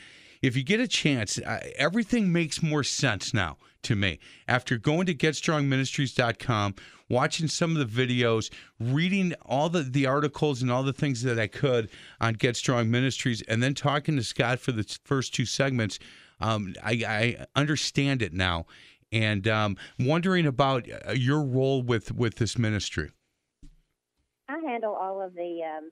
if 0.44 0.56
you 0.56 0.64
get 0.64 0.80
a 0.80 0.88
chance, 0.88 1.40
uh, 1.40 1.60
everything 1.76 2.32
makes 2.32 2.62
more 2.62 2.84
sense 2.84 3.34
now 3.34 3.58
to 3.84 3.96
me. 3.96 4.20
After 4.48 4.78
going 4.78 5.06
to 5.08 5.14
getstrongministries.com, 5.14 6.76
watching 7.10 7.48
some 7.48 7.76
of 7.76 7.94
the 7.94 8.08
videos, 8.08 8.52
reading 8.80 9.34
all 9.46 9.70
the, 9.70 9.84
the 9.84 10.06
articles 10.06 10.62
and 10.62 10.72
all 10.72 10.84
the 10.84 10.94
things 10.94 11.24
that 11.24 11.40
I 11.40 11.48
could 11.48 11.90
on 12.20 12.34
Get 12.34 12.56
Strong 12.56 12.90
Ministries, 12.92 13.42
and 13.44 13.62
then 13.62 13.74
talking 13.74 14.16
to 14.16 14.24
Scott 14.24 14.60
for 14.60 14.72
the 14.72 14.84
first 15.04 15.34
two 15.34 15.46
segments, 15.46 16.00
um, 16.40 16.74
I, 16.84 17.04
I 17.08 17.46
understand 17.56 18.22
it 18.22 18.34
now 18.34 18.66
and 19.12 19.48
um, 19.48 19.78
wondering 20.00 20.46
about 20.46 20.88
uh, 21.08 21.12
your 21.12 21.42
role 21.44 21.82
with 21.82 22.12
with 22.14 22.36
this 22.36 22.58
ministry. 22.58 23.12
I 24.50 24.58
handle 24.66 24.94
all 24.94 25.22
of 25.22 25.34
the 25.34 25.60
um, 25.64 25.92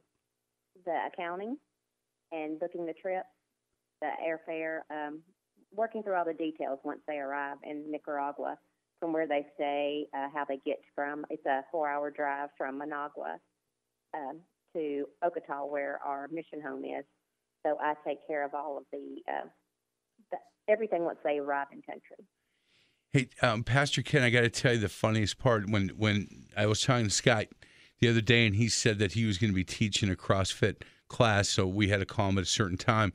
the 0.86 0.98
accounting 1.12 1.58
and 2.32 2.60
booking 2.60 2.86
the 2.86 2.94
trips, 2.94 3.28
the 4.02 4.10
airfare, 4.26 4.80
um, 4.92 5.22
working 5.74 6.04
through 6.04 6.16
all 6.16 6.26
the 6.26 6.34
details 6.34 6.80
once 6.84 7.02
they 7.08 7.18
arrive 7.18 7.58
in 7.64 7.90
Nicaragua, 7.90 8.58
from 9.00 9.14
where 9.14 9.28
they 9.28 9.46
stay, 9.56 10.06
uh, 10.14 10.28
how 10.34 10.46
they 10.46 10.60
get 10.66 10.80
from. 10.94 11.26
It's 11.30 11.46
a 11.46 11.62
four-hour 11.72 12.12
drive 12.12 12.50
from 12.58 12.78
Managua 12.78 13.38
um, 14.14 14.40
to 14.76 15.06
Ocotal, 15.24 15.70
where 15.70 16.00
our 16.06 16.28
mission 16.32 16.62
home 16.62 16.84
is. 16.84 17.06
So 17.66 17.78
I 17.82 17.94
take 18.06 18.26
care 18.28 18.46
of 18.46 18.54
all 18.54 18.78
of 18.78 18.84
the, 18.92 19.22
uh, 19.28 19.48
the 20.32 20.38
everything 20.68 21.04
once 21.04 21.20
they 21.24 21.38
arrive 21.38 21.68
in 21.72 21.82
country. 21.82 22.26
Hey, 23.12 23.30
um, 23.42 23.64
Pastor 23.64 24.02
Ken, 24.02 24.22
I 24.22 24.30
got 24.30 24.42
to 24.42 24.50
tell 24.50 24.74
you 24.74 24.80
the 24.80 24.90
funniest 24.90 25.40
part 25.40 25.70
when 25.70 25.90
when 25.90 26.48
I 26.56 26.68
was 26.68 26.82
talking 26.82 27.06
to 27.06 27.12
Scott 27.12 27.48
the 28.00 28.08
other 28.08 28.22
day, 28.22 28.46
and 28.46 28.56
he 28.56 28.70
said 28.70 29.00
that 29.00 29.14
he 29.14 29.26
was 29.26 29.38
going 29.38 29.50
to 29.50 29.56
be 29.56 29.64
teaching 29.64 30.12
a 30.12 30.16
CrossFit 30.16 30.84
class, 31.08 31.50
so 31.50 31.66
we 31.66 31.90
had 31.90 32.00
to 32.02 32.06
call 32.06 32.30
him 32.30 32.38
at 32.38 32.44
a 32.44 32.48
certain 32.48 32.78
time. 32.78 33.14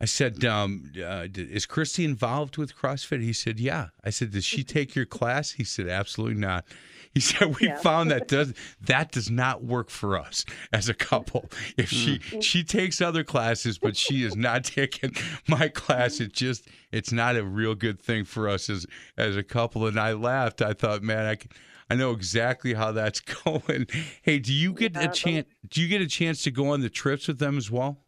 I 0.00 0.04
said, 0.04 0.44
um, 0.44 0.92
uh, 1.02 1.26
"Is 1.34 1.64
Christy 1.64 2.04
involved 2.04 2.58
with 2.58 2.76
CrossFit?" 2.76 3.22
He 3.22 3.32
said, 3.32 3.58
"Yeah." 3.58 3.88
I 4.04 4.10
said, 4.10 4.30
"Does 4.32 4.44
she 4.44 4.62
take 4.62 4.94
your 4.94 5.06
class?" 5.06 5.52
He 5.52 5.64
said, 5.64 5.88
"Absolutely 5.88 6.38
not." 6.40 6.66
He 7.14 7.20
said, 7.20 7.58
"We 7.58 7.68
Yeah. 7.68 7.78
found 7.78 8.10
that 8.10 8.28
does 8.28 8.52
that 8.78 9.10
does 9.10 9.30
not 9.30 9.64
work 9.64 9.88
for 9.88 10.18
us 10.18 10.44
as 10.70 10.90
a 10.90 10.94
couple. 10.94 11.50
If 11.78 11.88
she 11.88 12.18
she 12.42 12.62
takes 12.62 13.00
other 13.00 13.24
classes, 13.24 13.78
but 13.78 13.96
she 13.96 14.22
is 14.22 14.36
not 14.36 14.64
taking 14.78 15.12
my 15.48 15.68
class, 15.68 16.20
it 16.20 16.34
just 16.34 16.68
it's 16.92 17.12
not 17.12 17.36
a 17.36 17.42
real 17.44 17.74
good 17.74 17.98
thing 17.98 18.26
for 18.26 18.50
us 18.50 18.68
as 18.68 18.84
as 19.16 19.34
a 19.34 19.42
couple." 19.42 19.86
And 19.86 19.98
I 19.98 20.12
laughed. 20.12 20.60
I 20.60 20.74
thought, 20.74 21.02
man, 21.02 21.24
I. 21.26 21.36
Can, 21.36 21.50
I 21.88 21.94
know 21.94 22.10
exactly 22.10 22.74
how 22.74 22.90
that's 22.90 23.20
going. 23.44 23.86
Hey, 24.22 24.40
do 24.40 24.52
you 24.52 24.72
get 24.74 24.96
a 24.96 25.06
chance? 25.06 25.46
Do 25.68 25.80
you 25.80 25.86
get 25.86 26.00
a 26.02 26.08
chance 26.08 26.42
to 26.42 26.50
go 26.50 26.70
on 26.70 26.80
the 26.80 26.90
trips 26.90 27.28
with 27.28 27.38
them 27.38 27.56
as 27.56 27.70
well? 27.70 28.02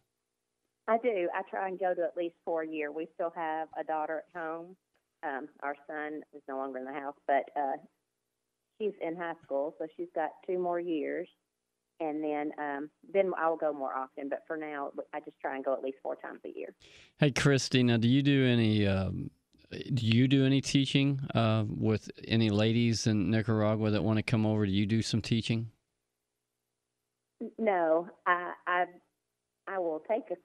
I 0.89 0.97
do. 0.97 1.29
I 1.35 1.43
try 1.47 1.67
and 1.67 1.79
go 1.79 1.93
to 1.93 2.01
at 2.01 2.17
least 2.17 2.33
four 2.43 2.63
a 2.63 2.67
year. 2.67 2.91
We 2.91 3.07
still 3.13 3.31
have 3.35 3.67
a 3.79 3.83
daughter 3.83 4.23
at 4.33 4.39
home. 4.39 4.75
Um, 5.21 5.47
our 5.61 5.75
son 5.85 6.21
is 6.33 6.41
no 6.49 6.57
longer 6.57 6.79
in 6.79 6.85
the 6.85 6.93
house, 6.93 7.15
but 7.27 7.43
uh, 7.55 7.77
she's 8.81 8.93
in 8.99 9.15
high 9.15 9.35
school, 9.43 9.75
so 9.77 9.85
she's 9.95 10.07
got 10.15 10.31
two 10.47 10.57
more 10.57 10.79
years. 10.79 11.27
And 11.99 12.23
then, 12.23 12.51
um, 12.57 12.89
then 13.13 13.31
I'll 13.37 13.57
go 13.57 13.71
more 13.71 13.93
often. 13.93 14.29
But 14.29 14.45
for 14.47 14.57
now, 14.57 14.91
I 15.13 15.19
just 15.19 15.39
try 15.39 15.55
and 15.55 15.63
go 15.63 15.73
at 15.73 15.83
least 15.83 15.97
four 16.01 16.15
times 16.15 16.39
a 16.43 16.57
year. 16.57 16.73
Hey, 17.19 17.31
Christy, 17.31 17.83
now 17.83 17.97
do 17.97 18.07
you 18.07 18.23
do 18.23 18.47
any? 18.47 18.87
Um, 18.87 19.29
do 19.69 20.05
you 20.07 20.27
do 20.27 20.43
any 20.43 20.61
teaching 20.61 21.19
uh, 21.35 21.65
with 21.67 22.09
any 22.27 22.49
ladies 22.49 23.05
in 23.05 23.29
Nicaragua 23.29 23.91
that 23.91 24.03
want 24.03 24.17
to 24.17 24.23
come 24.23 24.45
over? 24.45 24.65
Do 24.65 24.71
you 24.71 24.87
do 24.87 25.03
some 25.03 25.21
teaching? 25.21 25.69
No, 27.59 28.07
I 28.25 28.53
I, 28.65 28.85
I 29.67 29.77
will 29.77 30.01
take 30.09 30.31
a 30.31 30.35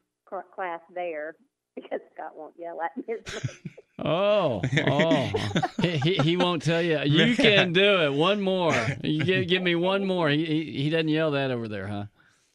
class 0.43 0.81
there 0.95 1.37
because 1.75 2.01
Scott 2.15 2.33
won't 2.37 2.55
yell 2.59 2.81
at 2.83 2.97
me. 2.97 3.15
Oh, 3.97 4.61
oh, 4.89 5.31
he, 5.81 5.99
he, 5.99 6.15
he 6.17 6.37
won't 6.37 6.63
tell 6.63 6.83
you. 6.83 6.99
You 7.05 7.37
can 7.37 7.73
do 7.73 8.03
it. 8.03 8.13
One 8.13 8.41
more. 8.41 8.75
You 9.05 9.25
give, 9.25 9.47
give 9.47 9.63
me 9.63 9.77
one 9.77 10.05
more. 10.05 10.29
He, 10.29 10.45
he 10.45 10.83
he 10.83 10.91
doesn't 10.91 11.07
yell 11.07 11.31
that 11.31 11.53
over 11.53 11.69
there, 11.69 11.87
huh? 11.87 12.07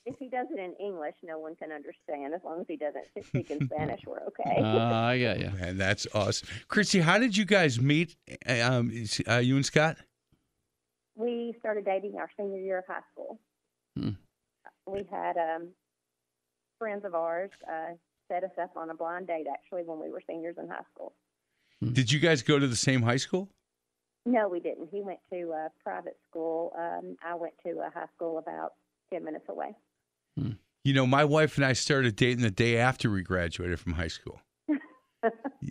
if 0.06 0.18
he 0.20 0.28
does 0.28 0.48
it 0.52 0.60
in 0.60 0.74
English, 0.86 1.16
no 1.24 1.40
one 1.40 1.56
can 1.56 1.72
understand. 1.72 2.34
As 2.34 2.42
long 2.44 2.60
as 2.60 2.66
he 2.68 2.76
doesn't 2.76 3.06
speak 3.26 3.52
in 3.52 3.66
Spanish, 3.68 4.02
we're 4.06 4.20
okay. 4.20 4.62
Uh, 4.62 4.94
I 4.94 5.22
got 5.22 5.40
you. 5.40 5.50
Man, 5.52 5.78
that's 5.78 6.06
awesome. 6.14 6.46
Christy, 6.68 7.00
how 7.00 7.18
did 7.18 7.38
you 7.38 7.46
guys 7.46 7.80
meet? 7.80 8.18
Um, 8.46 8.92
uh, 9.26 9.38
you 9.38 9.56
and 9.56 9.66
Scott? 9.66 9.96
we 11.20 11.54
started 11.60 11.86
dating 11.86 12.16
our 12.18 12.30
senior 12.38 12.60
year 12.60 12.80
of 12.80 12.86
high 12.88 13.02
school. 13.12 13.40
Hmm. 13.98 14.12
We 14.88 15.06
had 15.12 15.36
um, 15.38 15.68
friends 16.80 17.06
of 17.06 17.14
ours 17.14 17.52
uh, 17.70 17.94
set 18.28 18.44
us 18.44 18.52
up 18.60 18.72
on 18.76 18.90
a 18.90 18.96
blind 18.96 19.28
date 19.28 19.46
actually 19.52 19.84
when 19.84 20.00
we 20.00 20.10
were 20.10 20.22
seniors 20.28 20.56
in 20.58 20.68
high 20.68 20.86
school. 20.94 21.14
Did 21.82 22.12
you 22.12 22.20
guys 22.20 22.42
go 22.42 22.58
to 22.60 22.68
the 22.68 22.76
same 22.76 23.04
high 23.04 23.18
school? 23.18 23.50
No, 24.26 24.50
we 24.50 24.60
didn't. 24.60 24.90
He 24.92 25.02
went 25.02 25.20
to 25.32 25.52
a 25.52 25.70
private 25.84 26.18
school. 26.30 26.74
Um, 26.78 27.16
I 27.24 27.36
went 27.36 27.54
to 27.66 27.72
a 27.80 27.90
high 27.94 28.08
school 28.16 28.38
about 28.38 28.74
10 29.14 29.24
minutes 29.24 29.46
away. 29.48 29.76
You 30.84 30.94
know, 30.94 31.06
my 31.06 31.26
wife 31.26 31.58
and 31.58 31.66
I 31.66 31.74
started 31.74 32.16
dating 32.16 32.44
the 32.44 32.52
day 32.52 32.78
after 32.78 33.10
we 33.10 33.22
graduated 33.22 33.80
from 33.80 33.94
high 33.94 34.08
school. 34.08 34.40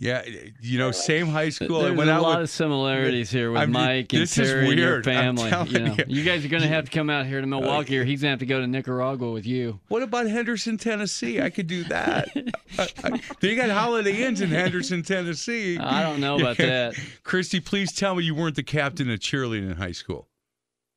Yeah, 0.01 0.21
eh, 0.25 0.31
eh, 0.45 0.49
you 0.61 0.79
know, 0.79 0.91
same 0.91 1.27
high 1.27 1.49
school. 1.49 1.81
I 1.81 1.89
There's 1.93 1.99
a 2.07 2.21
lot 2.21 2.37
with- 2.39 2.43
of 2.45 2.49
similarities 2.49 3.29
here 3.29 3.51
with 3.51 3.59
I'm- 3.59 3.71
Mike 3.71 4.13
and 4.13 4.29
Terry 4.31 4.69
and 4.69 4.79
your 4.79 5.03
family. 5.03 5.51
you, 5.69 5.79
know, 5.79 5.95
you. 6.07 6.19
you 6.19 6.23
guys 6.23 6.45
are 6.45 6.47
going 6.47 6.61
to 6.61 6.69
have 6.69 6.85
to 6.85 6.91
come 6.91 7.09
out 7.09 7.25
here 7.25 7.41
to 7.41 7.47
Milwaukee, 7.47 7.97
or 7.97 8.05
he's 8.05 8.21
going 8.21 8.29
to 8.29 8.31
have 8.31 8.39
to 8.39 8.45
go 8.45 8.61
to 8.61 8.67
Nicaragua 8.67 9.29
with 9.29 9.45
you. 9.45 9.81
What 9.89 10.01
about 10.01 10.27
Henderson, 10.27 10.77
Tennessee? 10.77 11.41
I 11.41 11.49
could 11.49 11.67
do 11.67 11.83
that. 11.85 12.29
I- 12.33 12.43
I- 12.77 12.83
uh, 12.83 12.87
uh, 13.15 13.17
they 13.41 13.55
got 13.55 13.69
Holiday 13.71 14.23
Inns 14.23 14.39
in 14.39 14.49
Henderson, 14.51 15.03
Tennessee. 15.03 15.77
I 15.77 16.01
don't 16.01 16.21
know 16.21 16.37
about 16.39 16.55
that. 16.57 16.95
Christy, 17.23 17.59
please 17.59 17.91
tell 17.91 18.15
me 18.15 18.23
you 18.23 18.33
weren't 18.35 18.55
the 18.55 18.63
captain 18.63 19.09
of 19.11 19.19
cheerleading 19.19 19.69
in 19.69 19.75
high 19.75 19.91
school. 19.91 20.28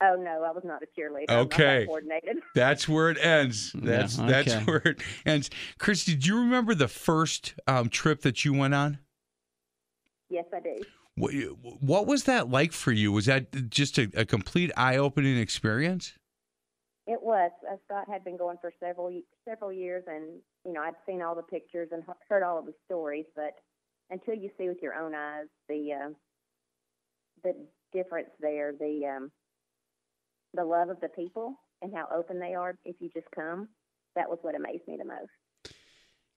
Oh, 0.02 0.16
no, 0.16 0.42
I 0.42 0.50
was 0.50 0.64
not 0.64 0.82
a 0.82 1.00
cheerleader. 1.00 1.26
I'm 1.28 1.36
not 1.36 1.50
that 1.50 1.60
Okay. 1.60 1.86
coordinated. 1.86 2.38
That's 2.56 2.88
where 2.88 3.10
it 3.10 3.18
ends. 3.18 3.72
That's 3.74 4.18
Yeah, 4.18 4.26
that's 4.26 4.54
where 4.66 4.82
it 4.84 5.00
ends. 5.24 5.48
Christy, 5.78 6.16
do 6.16 6.28
you 6.28 6.38
remember 6.40 6.74
the 6.74 6.88
first 6.88 7.54
um, 7.68 7.88
trip 7.88 8.22
that 8.22 8.44
you 8.44 8.52
went 8.52 8.74
on? 8.74 8.98
Yes, 10.28 10.46
I 10.52 10.60
do. 10.60 10.80
What, 11.14 11.32
what 11.80 12.06
was 12.06 12.24
that 12.24 12.50
like 12.50 12.72
for 12.72 12.90
you? 12.90 13.12
Was 13.12 13.26
that 13.26 13.70
just 13.70 13.96
a, 13.98 14.10
a 14.16 14.24
complete 14.24 14.72
eye-opening 14.76 15.38
experience? 15.38 16.14
It 17.06 17.22
was. 17.22 17.50
Uh, 17.70 17.76
Scott 17.84 18.06
had 18.08 18.24
been 18.24 18.36
going 18.36 18.56
for 18.60 18.72
several 18.80 19.10
several 19.46 19.72
years, 19.72 20.04
and 20.06 20.40
you 20.64 20.72
know 20.72 20.82
I'd 20.82 20.94
seen 21.06 21.20
all 21.20 21.34
the 21.34 21.42
pictures 21.42 21.88
and 21.92 22.02
heard 22.28 22.42
all 22.42 22.58
of 22.58 22.66
the 22.66 22.74
stories, 22.86 23.26
but 23.34 23.54
until 24.10 24.34
you 24.34 24.50
see 24.56 24.68
with 24.68 24.78
your 24.80 24.94
own 24.94 25.14
eyes 25.14 25.46
the 25.68 25.92
uh, 25.92 26.08
the 27.42 27.54
difference 27.92 28.30
there, 28.40 28.72
the 28.72 29.04
um, 29.16 29.30
the 30.54 30.64
love 30.64 30.88
of 30.88 31.00
the 31.00 31.08
people 31.08 31.54
and 31.80 31.94
how 31.94 32.06
open 32.14 32.38
they 32.38 32.54
are 32.54 32.76
if 32.84 32.96
you 33.00 33.10
just 33.12 33.26
come, 33.34 33.68
that 34.16 34.28
was 34.28 34.38
what 34.42 34.54
amazed 34.54 34.86
me 34.86 34.96
the 34.98 35.04
most. 35.04 35.30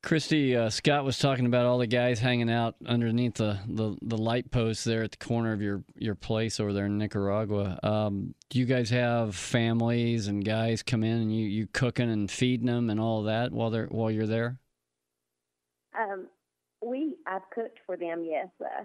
Christy, 0.05 0.55
uh, 0.55 0.69
Scott 0.69 1.03
was 1.03 1.17
talking 1.17 1.47
about 1.47 1.65
all 1.65 1.79
the 1.79 1.87
guys 1.87 2.19
hanging 2.19 2.49
out 2.49 2.75
underneath 2.85 3.33
the, 3.35 3.57
the, 3.67 3.97
the 4.03 4.17
light 4.17 4.51
post 4.51 4.85
there 4.85 5.01
at 5.01 5.09
the 5.09 5.17
corner 5.17 5.51
of 5.51 5.63
your, 5.63 5.83
your 5.95 6.13
place 6.13 6.59
over 6.59 6.73
there 6.73 6.85
in 6.85 6.99
Nicaragua. 6.99 7.79
Um, 7.81 8.35
do 8.51 8.59
you 8.59 8.65
guys 8.65 8.91
have 8.91 9.35
families 9.35 10.27
and 10.27 10.45
guys 10.45 10.83
come 10.83 11.03
in 11.03 11.21
and 11.21 11.35
you, 11.35 11.47
you 11.47 11.67
cooking 11.73 12.11
and 12.11 12.29
feeding 12.29 12.67
them 12.67 12.91
and 12.91 12.99
all 12.99 13.23
that 13.23 13.51
while 13.51 13.71
they're 13.71 13.87
while 13.87 14.11
you're 14.11 14.27
there? 14.27 14.59
Um, 15.97 16.27
we 16.85 17.15
I've 17.25 17.49
cooked 17.51 17.79
for 17.87 17.97
them. 17.97 18.23
Yes, 18.29 18.49
uh, 18.61 18.83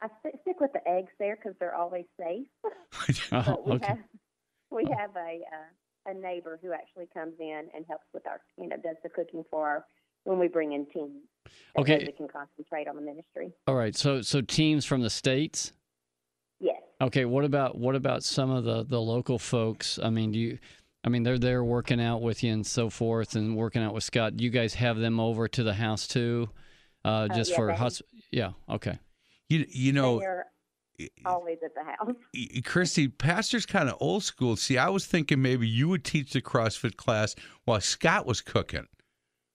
I 0.00 0.08
stick 0.42 0.60
with 0.60 0.72
the 0.72 0.88
eggs 0.88 1.10
there 1.18 1.36
because 1.36 1.56
they're 1.58 1.74
always 1.74 2.04
safe. 2.18 2.46
Oh, 3.32 3.64
okay. 3.66 3.86
have 3.86 3.98
we 4.72 4.84
have 4.98 5.10
a 5.16 5.40
uh, 5.52 6.10
a 6.10 6.14
neighbor 6.14 6.58
who 6.62 6.72
actually 6.72 7.06
comes 7.14 7.34
in 7.38 7.68
and 7.74 7.84
helps 7.88 8.06
with 8.12 8.26
our 8.26 8.40
you 8.58 8.68
know 8.68 8.76
does 8.76 8.96
the 9.02 9.08
cooking 9.08 9.44
for 9.50 9.66
our 9.68 9.84
when 10.24 10.38
we 10.38 10.48
bring 10.48 10.72
in 10.72 10.86
teams. 10.86 11.22
That 11.76 11.84
way 11.86 11.94
Okay. 11.96 12.04
we 12.06 12.12
can 12.12 12.28
concentrate 12.28 12.86
on 12.88 12.96
the 12.96 13.02
ministry. 13.02 13.52
All 13.66 13.74
right. 13.74 13.94
So 13.96 14.20
so 14.22 14.40
teams 14.40 14.84
from 14.84 15.02
the 15.02 15.10
states. 15.10 15.72
Yes, 16.60 16.80
Okay. 17.00 17.24
What 17.24 17.44
about 17.44 17.76
what 17.76 17.96
about 17.96 18.22
some 18.22 18.50
of 18.50 18.62
the, 18.64 18.84
the 18.84 19.00
local 19.00 19.38
folks? 19.38 19.98
I 20.02 20.10
mean, 20.10 20.30
do 20.32 20.38
you? 20.38 20.58
I 21.04 21.08
mean, 21.08 21.24
they're 21.24 21.38
there 21.38 21.64
working 21.64 22.00
out 22.00 22.22
with 22.22 22.44
you 22.44 22.52
and 22.52 22.64
so 22.64 22.88
forth, 22.88 23.34
and 23.34 23.56
working 23.56 23.82
out 23.82 23.92
with 23.94 24.04
Scott. 24.04 24.38
You 24.38 24.50
guys 24.50 24.74
have 24.74 24.96
them 24.98 25.18
over 25.18 25.48
to 25.48 25.64
the 25.64 25.74
house 25.74 26.06
too, 26.06 26.48
uh, 27.04 27.26
just 27.28 27.50
yeah, 27.50 27.56
for 27.56 27.66
they- 27.66 27.74
hus- 27.76 28.02
Yeah. 28.30 28.52
Okay. 28.70 28.98
You 29.48 29.66
you 29.68 29.92
know, 29.92 30.20
they're 30.20 30.46
always 31.24 31.58
at 31.64 31.74
the 31.74 31.84
house. 31.84 32.62
Christy, 32.64 33.08
pastor's 33.08 33.66
kind 33.66 33.88
of 33.88 33.96
old 34.00 34.24
school. 34.24 34.56
See, 34.56 34.78
I 34.78 34.88
was 34.88 35.06
thinking 35.06 35.42
maybe 35.42 35.68
you 35.68 35.88
would 35.88 36.04
teach 36.04 36.32
the 36.32 36.42
CrossFit 36.42 36.96
class 36.96 37.34
while 37.64 37.80
Scott 37.80 38.26
was 38.26 38.40
cooking 38.40 38.86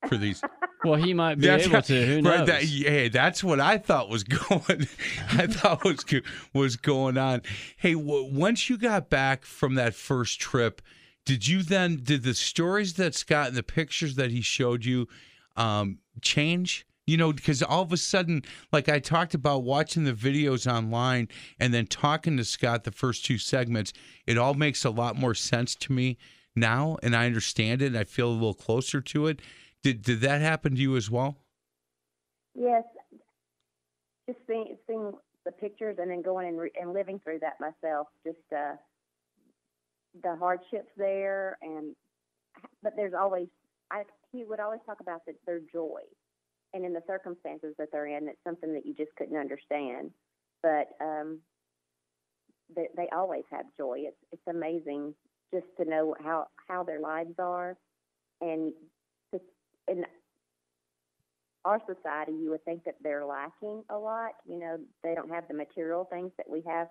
for 0.08 0.18
these. 0.18 0.42
Well, 0.84 0.96
he 0.96 1.14
might 1.14 1.40
be 1.40 1.48
able 1.50 1.82
to. 1.82 2.06
Who 2.06 2.22
knows? 2.22 2.40
Right, 2.40 2.46
that, 2.46 2.62
hey, 2.62 3.10
that's 3.10 3.44
what 3.44 3.60
I 3.60 3.80
thought 3.80 4.10
was 4.10 4.24
going. 4.24 4.88
I 5.32 5.48
thought 5.48 5.84
was 5.84 6.06
was 6.54 6.76
going 6.78 7.18
on. 7.18 7.42
Hey, 7.78 7.94
w- 7.94 8.32
once 8.32 8.70
you 8.70 8.78
got 8.78 9.10
back 9.10 9.44
from 9.44 9.74
that 9.76 9.96
first 9.96 10.40
trip, 10.40 10.82
did 11.26 11.48
you 11.48 11.64
then 11.64 12.02
did 12.04 12.24
the 12.24 12.36
stories 12.36 12.94
that 12.94 13.16
Scott 13.16 13.48
and 13.48 13.58
the 13.58 13.64
pictures 13.64 14.16
that 14.16 14.30
he 14.32 14.40
showed 14.42 14.86
you 14.86 15.08
um, 15.56 15.98
change? 16.22 16.87
You 17.08 17.18
know, 17.18 17.32
because 17.32 17.64
all 17.64 17.82
of 17.82 17.94
a 17.94 17.98
sudden, 17.98 18.44
like 18.72 18.90
I 18.90 19.00
talked 19.00 19.34
about 19.34 19.64
watching 19.64 20.04
the 20.04 20.14
videos 20.14 20.72
online 20.72 21.30
and 21.58 21.74
then 21.74 21.88
talking 21.88 22.36
to 22.38 22.44
Scott 22.44 22.84
the 22.84 22.92
first 22.92 23.26
two 23.26 23.38
segments, 23.38 23.94
it 24.28 24.38
all 24.38 24.54
makes 24.54 24.84
a 24.84 24.90
lot 24.90 25.16
more 25.16 25.34
sense 25.34 25.74
to 25.76 25.94
me 25.94 26.18
now, 26.54 26.98
and 27.02 27.16
I 27.16 27.26
understand 27.26 27.82
it. 27.82 27.88
And 27.88 27.98
I 27.98 28.04
feel 28.04 28.30
a 28.30 28.34
little 28.34 28.54
closer 28.54 29.00
to 29.00 29.28
it. 29.28 29.42
Did 29.84 30.02
did 30.02 30.22
that 30.22 30.42
happen 30.42 30.76
to 30.76 30.82
you 30.82 30.98
as 30.98 31.10
well? 31.10 31.38
Yes, 32.54 32.84
just 34.28 34.40
seeing 34.46 34.78
seeing 34.86 35.14
the 35.46 35.52
pictures 35.54 35.96
and 36.00 36.12
then 36.12 36.22
going 36.22 36.48
and, 36.50 36.60
re- 36.60 36.72
and 36.80 36.92
living 36.94 37.20
through 37.24 37.40
that 37.40 37.58
myself. 37.62 38.08
Just 38.26 38.38
uh, 38.54 38.76
the 40.22 40.36
hardships 40.36 40.92
there, 40.98 41.58
and 41.62 41.96
but 42.84 42.94
there's 42.96 43.14
always 43.14 43.48
I 43.92 44.04
he 44.32 44.44
would 44.44 44.60
always 44.60 44.82
talk 44.86 45.00
about 45.00 45.26
the, 45.26 45.34
their 45.46 45.62
joy, 45.72 46.02
and 46.74 46.86
in 46.86 46.94
the 46.94 47.04
circumstances 47.08 47.74
that 47.78 47.90
they're 47.92 48.08
in, 48.08 48.28
it's 48.28 48.44
something 48.44 48.74
that 48.74 48.86
you 48.86 48.94
just 48.94 49.16
couldn't 49.18 49.38
understand. 49.38 50.12
But 50.62 50.90
um, 51.02 51.40
they, 52.76 52.88
they 52.96 53.08
always 53.16 53.44
have 53.52 53.66
joy. 53.78 54.00
It's 54.00 54.18
it's 54.32 54.48
amazing 54.50 55.14
just 55.54 55.68
to 55.80 55.86
know 55.86 56.16
how 56.24 56.48
how 56.68 56.84
their 56.84 57.00
lives 57.00 57.36
are, 57.40 57.78
and 58.42 58.74
to, 59.34 59.40
in 59.88 60.06
our 61.66 61.82
society, 61.86 62.32
you 62.32 62.50
would 62.50 62.64
think 62.66 62.84
that 62.86 62.96
they're 63.02 63.26
lacking 63.26 63.84
a 63.90 63.98
lot. 63.98 64.32
You 64.48 64.60
know, 64.60 64.80
they 65.04 65.16
don't 65.16 65.30
have 65.30 65.48
the 65.48 65.54
material 65.54 66.06
things 66.06 66.32
that 66.38 66.50
we 66.50 66.64
have 66.68 66.88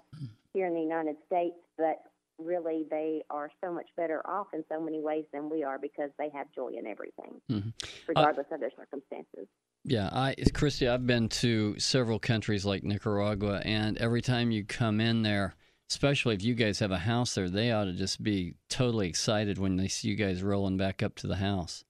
here 0.53 0.67
in 0.67 0.75
the 0.75 0.81
United 0.81 1.17
States, 1.27 1.57
but 1.77 2.03
really 2.39 2.85
they 2.91 3.23
are 3.31 3.51
so 3.65 3.73
much 3.73 3.87
better 3.97 4.21
off 4.27 4.49
in 4.53 4.65
so 4.71 4.81
many 4.81 5.01
ways 5.01 5.25
than 5.33 5.49
we 5.49 5.63
are 5.65 5.79
because 5.79 6.11
they 6.19 6.29
have 6.35 6.47
joy 6.55 6.69
in 6.77 6.87
everything, 6.87 7.41
Mhm. 7.51 7.73
regardless 8.07 8.47
of 8.51 8.61
their 8.61 8.71
circumstances. 8.77 9.49
Yeah, 9.85 10.09
I 10.13 10.35
Christy, 10.53 10.89
I've 10.89 11.07
been 11.07 11.29
to 11.31 11.79
several 11.79 12.19
countries 12.19 12.67
like 12.67 12.83
Nicaragua, 12.83 13.63
and 13.65 13.97
every 13.99 14.21
time 14.21 14.51
you 14.51 14.65
come 14.65 15.01
in 15.01 15.23
there, 15.23 15.55
especially 15.91 16.35
if 16.35 16.43
you 16.43 16.55
guys 16.55 16.81
have 16.81 16.91
a 16.91 16.99
house 16.99 17.35
there, 17.37 17.49
they 17.49 17.71
ought 17.73 17.85
to 17.85 17.93
just 17.93 18.23
be 18.23 18.57
totally 18.69 19.09
excited 19.09 19.59
when 19.59 19.77
they 19.77 19.87
see 19.89 20.09
you 20.09 20.17
guys 20.17 20.43
rolling 20.43 20.77
back 20.77 21.03
up 21.03 21.15
to 21.17 21.27
the 21.29 21.37
house. 21.37 21.85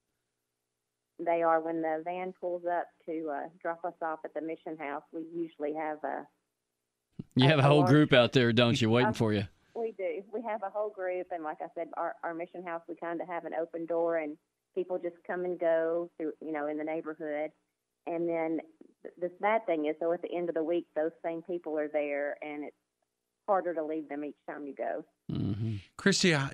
They 1.19 1.41
are 1.41 1.59
when 1.59 1.81
the 1.81 2.01
van 2.05 2.31
pulls 2.39 2.63
up 2.65 2.87
to 3.07 3.29
uh, 3.31 3.49
drop 3.59 3.83
us 3.83 3.95
off 4.03 4.19
at 4.23 4.35
the 4.35 4.41
mission 4.41 4.77
house. 4.77 5.01
We 5.11 5.23
usually 5.33 5.73
have 5.73 6.03
a 6.03 6.27
You 7.35 7.45
Uh, 7.45 7.49
have 7.49 7.59
a 7.59 7.61
a 7.63 7.65
whole 7.65 7.79
large- 7.79 7.89
group 7.89 8.13
out 8.13 8.33
there, 8.33 8.53
don't 8.53 8.79
you, 8.79 8.91
waiting 8.91 9.09
Uh, 9.09 9.13
for 9.13 9.33
you? 9.33 9.45
We 10.57 10.61
do. 10.61 10.65
We 10.65 10.69
have 10.69 10.73
a 10.73 10.77
whole 10.77 10.89
group, 10.89 11.27
and 11.31 11.43
like 11.43 11.57
I 11.61 11.67
said, 11.75 11.87
our 11.97 12.15
our 12.23 12.33
mission 12.33 12.63
house, 12.63 12.81
we 12.87 12.95
kind 12.95 13.21
of 13.21 13.27
have 13.27 13.45
an 13.45 13.53
open 13.59 13.85
door, 13.85 14.17
and 14.17 14.37
people 14.75 14.97
just 14.97 15.15
come 15.25 15.45
and 15.45 15.59
go 15.59 16.09
through, 16.17 16.33
you 16.41 16.51
know, 16.51 16.67
in 16.67 16.77
the 16.77 16.83
neighborhood. 16.83 17.51
And 18.05 18.29
then 18.29 18.59
th- 19.03 19.13
the 19.19 19.31
bad 19.41 19.65
thing 19.65 19.85
is, 19.87 19.95
though, 19.99 20.13
at 20.13 20.21
the 20.21 20.33
end 20.33 20.49
of 20.49 20.55
the 20.55 20.63
week, 20.63 20.87
those 20.95 21.11
same 21.23 21.41
people 21.41 21.77
are 21.77 21.89
there, 21.89 22.37
and 22.41 22.63
it's 22.63 22.75
harder 23.47 23.73
to 23.73 23.83
leave 23.83 24.09
them 24.09 24.23
each 24.23 24.35
time 24.49 24.65
you 24.65 24.75
go. 24.75 25.05
hmm 25.29 25.75
Christy, 25.97 26.31
how, 26.31 26.49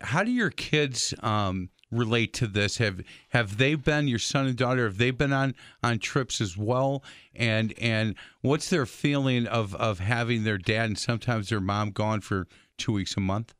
how 0.00 0.22
do 0.22 0.30
your 0.30 0.50
kids 0.50 1.14
um, 1.22 1.70
relate 1.90 2.32
to 2.34 2.46
this? 2.46 2.78
Have 2.78 3.02
have 3.30 3.58
they 3.58 3.74
been 3.74 4.08
your 4.08 4.18
son 4.18 4.46
and 4.46 4.56
daughter? 4.56 4.84
Have 4.84 4.98
they 4.98 5.10
been 5.10 5.32
on 5.32 5.54
on 5.82 5.98
trips 5.98 6.40
as 6.40 6.56
well? 6.56 7.02
And 7.34 7.74
and 7.78 8.14
what's 8.42 8.70
their 8.70 8.86
feeling 8.86 9.46
of 9.46 9.74
of 9.76 9.98
having 9.98 10.44
their 10.44 10.58
dad 10.58 10.86
and 10.86 10.98
sometimes 10.98 11.48
their 11.48 11.60
mom 11.60 11.90
gone 11.90 12.20
for 12.20 12.46
two 12.78 12.92
weeks 12.92 13.16
a 13.16 13.20
month? 13.20 13.54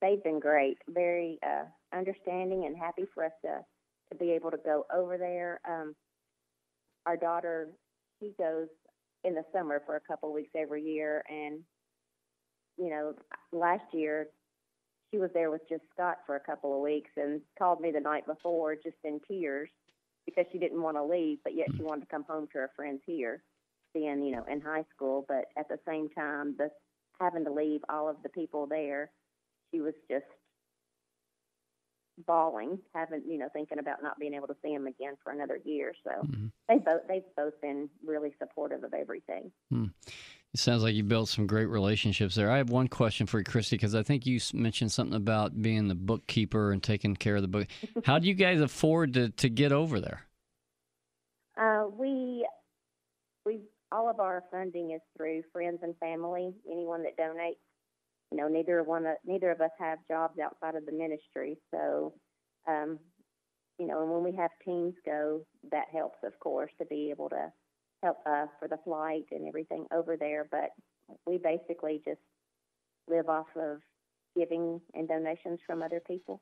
They've 0.00 0.22
been 0.22 0.40
great, 0.40 0.78
very 0.88 1.38
uh, 1.46 1.64
understanding 1.96 2.66
and 2.66 2.76
happy 2.76 3.04
for 3.14 3.24
us 3.24 3.32
to 3.44 3.60
to 4.10 4.18
be 4.18 4.32
able 4.32 4.50
to 4.50 4.58
go 4.58 4.86
over 4.94 5.16
there. 5.16 5.60
Um, 5.68 5.94
our 7.06 7.16
daughter, 7.16 7.68
she 8.20 8.32
goes 8.38 8.68
in 9.24 9.34
the 9.34 9.44
summer 9.52 9.82
for 9.86 9.96
a 9.96 10.00
couple 10.00 10.32
weeks 10.32 10.50
every 10.56 10.82
year, 10.82 11.24
and 11.28 11.60
you 12.76 12.90
know, 12.90 13.14
last 13.52 13.84
year 13.92 14.28
she 15.12 15.18
was 15.18 15.30
there 15.34 15.50
with 15.50 15.68
just 15.68 15.82
Scott 15.94 16.18
for 16.26 16.36
a 16.36 16.40
couple 16.40 16.74
of 16.74 16.80
weeks 16.80 17.10
and 17.16 17.40
called 17.58 17.80
me 17.80 17.92
the 17.92 18.00
night 18.00 18.26
before 18.26 18.74
just 18.74 18.96
in 19.04 19.20
tears 19.28 19.68
because 20.24 20.46
she 20.50 20.58
didn't 20.58 20.80
want 20.80 20.96
to 20.96 21.04
leave, 21.04 21.38
but 21.44 21.54
yet 21.54 21.68
she 21.76 21.82
wanted 21.82 22.02
to 22.02 22.06
come 22.06 22.24
home 22.24 22.48
to 22.52 22.58
her 22.58 22.70
friends 22.74 23.00
here, 23.04 23.42
being 23.92 24.22
you 24.24 24.32
know 24.32 24.44
in 24.50 24.60
high 24.60 24.84
school. 24.94 25.24
But 25.28 25.46
at 25.56 25.68
the 25.68 25.78
same 25.86 26.08
time, 26.10 26.54
the 26.56 26.70
having 27.20 27.44
to 27.44 27.52
leave 27.52 27.80
all 27.88 28.08
of 28.08 28.16
the 28.22 28.28
people 28.30 28.66
there, 28.66 29.10
she 29.70 29.80
was 29.80 29.94
just 30.10 30.24
bawling, 32.26 32.78
having 32.94 33.22
you 33.28 33.38
know 33.38 33.48
thinking 33.52 33.80
about 33.80 34.02
not 34.02 34.18
being 34.18 34.34
able 34.34 34.48
to 34.48 34.56
see 34.62 34.72
him 34.72 34.86
again 34.86 35.14
for 35.22 35.32
another 35.32 35.58
year. 35.64 35.92
So 36.04 36.10
Mhm. 36.22 36.52
they 36.68 36.78
both 36.78 37.06
they've 37.06 37.36
both 37.36 37.60
been 37.60 37.90
really 38.04 38.34
supportive 38.38 38.84
of 38.84 38.94
everything. 38.94 39.52
It 40.54 40.60
sounds 40.60 40.82
like 40.82 40.94
you 40.94 41.02
built 41.02 41.30
some 41.30 41.46
great 41.46 41.66
relationships 41.66 42.34
there. 42.34 42.50
I 42.50 42.58
have 42.58 42.68
one 42.68 42.88
question 42.88 43.26
for 43.26 43.38
you, 43.38 43.44
Christy, 43.44 43.76
because 43.76 43.94
I 43.94 44.02
think 44.02 44.26
you 44.26 44.38
mentioned 44.52 44.92
something 44.92 45.16
about 45.16 45.60
being 45.62 45.88
the 45.88 45.94
bookkeeper 45.94 46.72
and 46.72 46.82
taking 46.82 47.16
care 47.16 47.36
of 47.36 47.42
the 47.42 47.48
book. 47.48 47.68
How 48.04 48.18
do 48.18 48.28
you 48.28 48.34
guys 48.34 48.60
afford 48.60 49.14
to, 49.14 49.30
to 49.30 49.48
get 49.48 49.72
over 49.72 49.98
there? 49.98 50.26
Uh, 51.56 51.84
we 51.88 52.46
we 53.46 53.60
all 53.90 54.10
of 54.10 54.20
our 54.20 54.44
funding 54.50 54.90
is 54.92 55.00
through 55.16 55.42
friends 55.52 55.78
and 55.82 55.96
family. 55.98 56.52
Anyone 56.70 57.02
that 57.04 57.16
donates, 57.16 57.56
you 58.30 58.36
know, 58.36 58.48
neither 58.48 58.82
one 58.82 59.06
of, 59.06 59.16
neither 59.24 59.50
of 59.50 59.60
us 59.62 59.70
have 59.78 59.98
jobs 60.06 60.38
outside 60.38 60.74
of 60.74 60.84
the 60.84 60.92
ministry, 60.92 61.56
so 61.70 62.12
um, 62.68 62.98
you 63.78 63.86
know, 63.86 64.02
and 64.02 64.10
when 64.10 64.22
we 64.22 64.36
have 64.36 64.50
teams 64.64 64.94
go, 65.04 65.46
that 65.70 65.86
helps, 65.92 66.18
of 66.24 66.38
course, 66.40 66.70
to 66.78 66.84
be 66.84 67.10
able 67.10 67.28
to 67.30 67.52
uh, 68.02 68.46
for 68.58 68.68
the 68.68 68.78
flight 68.84 69.26
and 69.30 69.46
everything 69.46 69.86
over 69.92 70.16
there. 70.16 70.48
But 70.50 70.70
we 71.26 71.38
basically 71.38 72.00
just 72.04 72.20
live 73.08 73.28
off 73.28 73.46
of 73.56 73.80
giving 74.36 74.80
and 74.94 75.08
donations 75.08 75.60
from 75.66 75.82
other 75.82 76.00
people. 76.06 76.40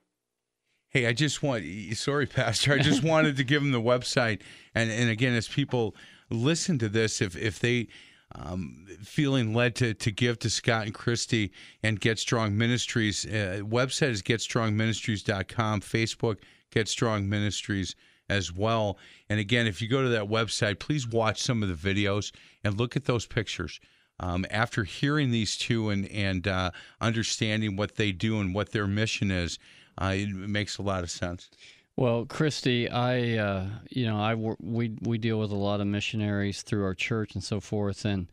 Hey, 0.89 1.07
I 1.07 1.13
just 1.13 1.41
want 1.41 1.63
sorry, 1.93 2.25
Pastor. 2.25 2.73
I 2.73 2.77
just 2.81 3.03
wanted 3.03 3.37
to 3.37 3.43
give 3.43 3.61
them 3.61 3.71
the 3.71 3.81
website, 3.81 4.41
and 4.75 4.91
and 4.91 5.09
again, 5.09 5.33
as 5.33 5.47
people 5.47 5.95
listen 6.29 6.79
to 6.79 6.89
this, 6.89 7.21
if 7.21 7.35
if 7.37 7.59
they 7.59 7.87
um, 8.35 8.85
feeling 9.01 9.53
led 9.53 9.75
to 9.75 9.93
to 9.93 10.11
give 10.11 10.39
to 10.39 10.49
Scott 10.49 10.85
and 10.85 10.93
Christy 10.93 11.51
and 11.81 11.99
Get 11.99 12.19
Strong 12.19 12.57
Ministries, 12.57 13.25
uh, 13.25 13.61
website 13.63 14.09
is 14.09 14.21
getstrongministries.com. 14.21 15.81
Facebook 15.81 16.37
Get 16.71 16.87
Strong 16.87 17.29
Ministries 17.29 17.95
as 18.31 18.51
well. 18.51 18.97
And 19.29 19.39
again, 19.39 19.67
if 19.67 19.81
you 19.81 19.89
go 19.89 20.01
to 20.01 20.09
that 20.09 20.29
website, 20.29 20.79
please 20.79 21.05
watch 21.05 21.41
some 21.41 21.61
of 21.61 21.69
the 21.69 21.93
videos 21.93 22.31
and 22.63 22.79
look 22.79 22.95
at 22.95 23.05
those 23.05 23.25
pictures. 23.25 23.79
Um, 24.19 24.45
after 24.49 24.83
hearing 24.83 25.31
these 25.31 25.57
two 25.57 25.89
and 25.89 26.07
and 26.07 26.47
uh, 26.47 26.71
understanding 27.01 27.75
what 27.75 27.95
they 27.95 28.11
do 28.11 28.39
and 28.39 28.53
what 28.53 28.71
their 28.71 28.87
mission 28.87 29.31
is, 29.31 29.59
uh, 29.97 30.13
it 30.15 30.29
makes 30.29 30.77
a 30.77 30.83
lot 30.83 31.03
of 31.03 31.11
sense. 31.11 31.49
Well, 31.97 32.25
Christy, 32.25 32.89
I, 32.89 33.37
uh, 33.37 33.67
you 33.89 34.05
know, 34.05 34.17
I 34.17 34.35
we 34.35 34.95
we 35.01 35.17
deal 35.17 35.39
with 35.39 35.51
a 35.51 35.55
lot 35.55 35.81
of 35.81 35.87
missionaries 35.87 36.61
through 36.61 36.85
our 36.85 36.93
church 36.93 37.33
and 37.33 37.43
so 37.43 37.59
forth, 37.59 38.05
and 38.05 38.27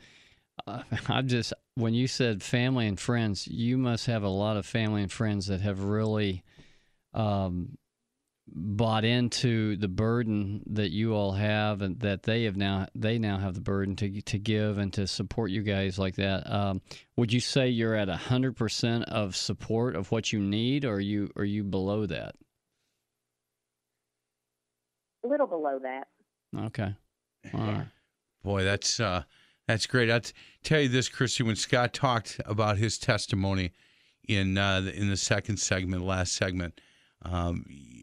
uh, 0.66 0.82
I'm 1.08 1.26
just 1.26 1.52
when 1.74 1.94
you 1.94 2.06
said 2.06 2.42
family 2.42 2.86
and 2.86 3.00
friends, 3.00 3.48
you 3.48 3.78
must 3.78 4.06
have 4.06 4.22
a 4.22 4.28
lot 4.28 4.56
of 4.56 4.66
family 4.66 5.02
and 5.02 5.10
friends 5.10 5.46
that 5.46 5.62
have 5.62 5.82
really 5.82 6.44
um, 7.14 7.78
bought 8.54 9.04
into 9.04 9.76
the 9.76 9.88
burden 9.88 10.62
that 10.66 10.90
you 10.90 11.14
all 11.14 11.32
have, 11.32 11.82
and 11.82 12.00
that 12.00 12.22
they 12.22 12.44
have 12.44 12.56
now 12.56 12.86
they 12.94 13.18
now 13.18 13.38
have 13.38 13.54
the 13.54 13.60
burden 13.60 13.96
to 13.96 14.20
to 14.22 14.38
give 14.38 14.78
and 14.78 14.92
to 14.94 15.06
support 15.06 15.50
you 15.50 15.62
guys 15.62 15.98
like 15.98 16.16
that. 16.16 16.50
Um, 16.50 16.80
would 17.16 17.32
you 17.32 17.40
say 17.40 17.68
you're 17.68 17.94
at 17.94 18.08
hundred 18.08 18.56
percent 18.56 19.04
of 19.04 19.36
support 19.36 19.96
of 19.96 20.10
what 20.10 20.32
you 20.32 20.40
need, 20.40 20.84
or 20.84 20.94
are 20.94 21.00
you 21.00 21.30
are 21.36 21.44
you 21.44 21.64
below 21.64 22.06
that? 22.06 22.34
A 25.24 25.28
little 25.28 25.46
below 25.46 25.78
that. 25.82 26.08
Okay. 26.66 26.94
All 27.54 27.60
right. 27.60 27.86
Boy, 28.42 28.64
that's 28.64 29.00
uh, 29.00 29.24
that's 29.66 29.86
great. 29.86 30.10
I'll 30.10 30.20
t- 30.20 30.32
tell 30.62 30.80
you 30.80 30.88
this, 30.88 31.08
Christy. 31.08 31.42
When 31.42 31.56
Scott 31.56 31.92
talked 31.92 32.40
about 32.46 32.78
his 32.78 32.98
testimony 32.98 33.72
in 34.28 34.56
uh, 34.56 34.90
in 34.94 35.08
the 35.10 35.16
second 35.16 35.58
segment, 35.58 36.04
last 36.04 36.32
segment, 36.34 36.80
um, 37.22 37.64
y- 37.68 37.97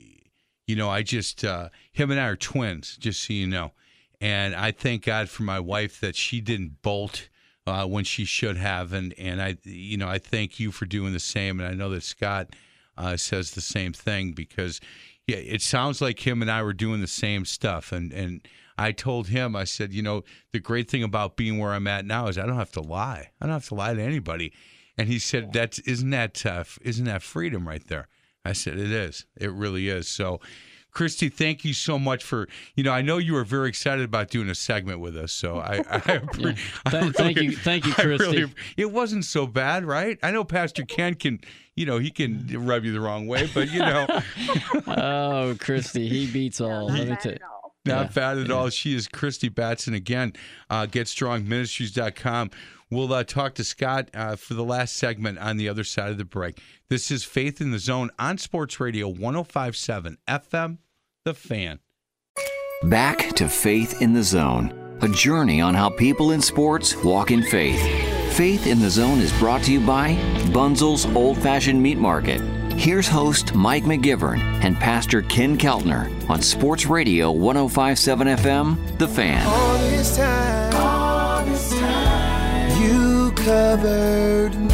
you 0.68 0.76
know, 0.76 0.90
I 0.90 1.04
just 1.04 1.44
uh, 1.44 1.70
him 1.92 2.12
and 2.12 2.20
I 2.20 2.28
are 2.28 2.36
twins, 2.36 2.98
just 2.98 3.24
so 3.24 3.34
you 3.34 3.48
know, 3.48 3.72
and 4.20 4.56
I 4.56 4.72
thank 4.72 5.06
God 5.06 5.30
for 5.30 5.44
my 5.44 5.60
wife 5.60 6.00
that 6.02 6.16
she 6.16 6.42
didn't 6.42 6.82
bolt. 6.82 7.30
Uh, 7.68 7.84
when 7.84 8.04
she 8.04 8.26
should 8.26 8.58
have, 8.58 8.94
and 8.94 9.12
and 9.18 9.42
I, 9.42 9.58
you 9.64 9.98
know, 9.98 10.08
I 10.08 10.20
thank 10.20 10.60
you 10.60 10.72
for 10.72 10.86
doing 10.86 11.14
the 11.14 11.20
same, 11.20 11.60
and 11.60 11.68
I 11.68 11.74
know 11.74 11.90
that 11.90 12.04
Scott 12.04 12.56
uh, 12.96 13.18
says 13.18 13.52
the 13.52 13.62
same 13.62 13.92
thing 13.92 14.34
because, 14.34 14.80
yeah, 15.26 15.38
it 15.38 15.64
sounds 15.64 16.00
like 16.00 16.28
him 16.28 16.44
and 16.44 16.52
I 16.52 16.62
were 16.62 16.74
doing 16.74 17.02
the 17.02 17.08
same 17.08 17.44
stuff, 17.44 17.92
and 17.92 18.14
and 18.14 18.48
I 18.78 18.92
told 18.92 19.28
him, 19.28 19.56
I 19.56 19.64
said, 19.64 19.94
you 19.94 20.02
know, 20.02 20.24
the 20.52 20.60
great 20.60 20.90
thing 20.90 21.04
about 21.04 21.38
being 21.38 21.58
where 21.58 21.74
I'm 21.74 21.88
at 21.88 22.06
now 22.06 22.28
is 22.28 22.38
I 22.38 22.46
don't 22.46 22.58
have 22.58 22.74
to 22.74 22.82
lie. 22.82 23.32
I 23.40 23.46
don't 23.46 23.54
have 23.54 23.68
to 23.70 23.76
lie 23.76 23.94
to 23.94 24.02
anybody. 24.02 24.54
And 24.98 25.08
he 25.08 25.20
said, 25.20 25.54
"That's 25.54 25.80
isn't 25.80 26.10
that 26.12 26.46
uh, 26.46 26.64
isn't 26.82 27.06
that 27.06 27.22
freedom 27.22 27.68
right 27.68 27.86
there?" 27.88 28.08
I 28.46 28.54
said, 28.54 28.78
"It 28.78 28.92
is. 28.92 29.26
It 29.36 29.52
really 29.52 29.90
is." 29.90 30.08
So, 30.08 30.40
Christy, 30.92 31.28
thank 31.28 31.66
you 31.66 31.74
so 31.74 32.00
much 32.00 32.24
for 32.24 32.48
you 32.76 32.84
know. 32.84 32.92
I 32.92 33.02
know 33.02 33.18
you 33.18 33.34
were 33.34 33.44
very 33.44 33.68
excited 33.68 34.06
about 34.06 34.30
doing 34.30 34.50
a 34.50 34.56
segment 34.56 35.00
with 35.02 35.18
us, 35.18 35.32
so 35.34 35.58
I, 35.58 35.80
I, 35.80 36.00
appre- 36.20 36.58
I 36.86 36.90
Th- 36.90 37.14
thank 37.14 37.38
you- 37.42 37.52
thank 37.58 37.86
you, 37.86 37.94
I 37.98 38.04
really- 38.04 38.18
Christy. 38.44 38.54
it 38.78 38.92
wasn't 38.92 39.26
so 39.26 39.46
bad, 39.48 39.84
right? 39.84 40.18
I 40.24 40.32
know 40.32 40.44
Pastor 40.46 40.84
Ken 40.86 41.16
can, 41.16 41.42
you 41.76 41.86
know, 41.86 41.98
he 41.98 42.12
can 42.12 42.36
mm. 42.46 42.68
rub 42.70 42.86
you 42.86 42.94
the 42.94 43.02
wrong 43.02 43.28
way, 43.28 43.50
but 43.54 43.70
you 43.72 43.80
know, 43.80 44.08
Oh, 44.88 45.56
Christy, 45.60 46.08
he 46.08 46.32
beats 46.32 46.62
all. 46.62 46.88
No, 46.88 46.94
Let 46.94 47.04
me 47.04 47.10
not 47.10 47.22
tell 47.22 47.32
you. 47.34 47.40
At 47.86 47.92
all. 47.92 47.98
Not 48.04 48.06
Yeah, 48.08 48.14
bad 48.14 48.38
at 48.38 48.48
yeah. 48.48 48.54
all. 48.54 48.70
She 48.70 48.96
is 48.96 49.08
Christy 49.08 49.50
Batson 49.50 49.94
again. 49.94 50.34
Uh, 50.70 50.86
GetStrongMinistries.com. 50.88 52.52
We'll 52.92 53.12
uh, 53.14 53.24
talk 53.24 53.56
to 53.56 53.64
Scott 53.64 54.10
uh, 54.14 54.36
for 54.36 54.54
the 54.54 54.64
last 54.64 54.96
segment 54.96 55.40
on 55.40 55.58
the 55.58 55.68
other 55.68 55.84
side 55.84 56.12
of 56.12 56.18
the 56.18 56.26
break. 56.26 56.60
This 56.90 57.10
is 57.10 57.24
Faith 57.24 57.60
in 57.60 57.72
the 57.72 57.80
Zone 57.80 58.12
on 58.20 58.38
Sports 58.38 58.80
Radio 58.80 59.08
1057 59.08 60.18
FM, 60.28 60.78
The 61.24 61.34
Fan. 61.34 61.80
Back 62.84 63.30
to 63.36 63.50
Faith 63.50 64.02
in 64.02 64.14
the 64.14 64.22
Zone, 64.24 64.98
a 65.02 65.08
journey 65.10 65.62
on 65.62 65.74
how 65.74 65.90
people 65.90 66.32
in 66.32 66.42
sports 66.42 66.96
walk 67.04 67.32
in 67.32 67.42
faith. 67.44 67.82
Faith 68.36 68.68
in 68.68 68.80
the 68.80 68.90
Zone 68.90 69.20
is 69.20 69.32
brought 69.40 69.64
to 69.64 69.72
you 69.72 69.80
by 69.80 70.14
Bunzel's 70.54 71.06
Old 71.16 71.38
Fashioned 71.40 71.82
Meat 71.82 71.98
Market. 71.98 72.42
Here's 72.78 73.08
host 73.08 73.56
Mike 73.56 73.84
McGivern 73.86 74.40
and 74.64 74.76
Pastor 74.76 75.22
Ken 75.24 75.58
Keltner 75.58 76.12
on 76.30 76.42
Sports 76.42 76.86
Radio 76.86 77.32
1057 77.32 78.28
FM, 78.28 78.98
The 79.00 79.08
Fan. 79.08 79.48
All 79.48 79.78
this 79.78 80.18
time, 80.18 80.76
all 80.76 81.46
this 81.46 81.70
time, 81.80 82.82
you 82.84 83.32
covered 83.32 84.56
me. 84.60 84.65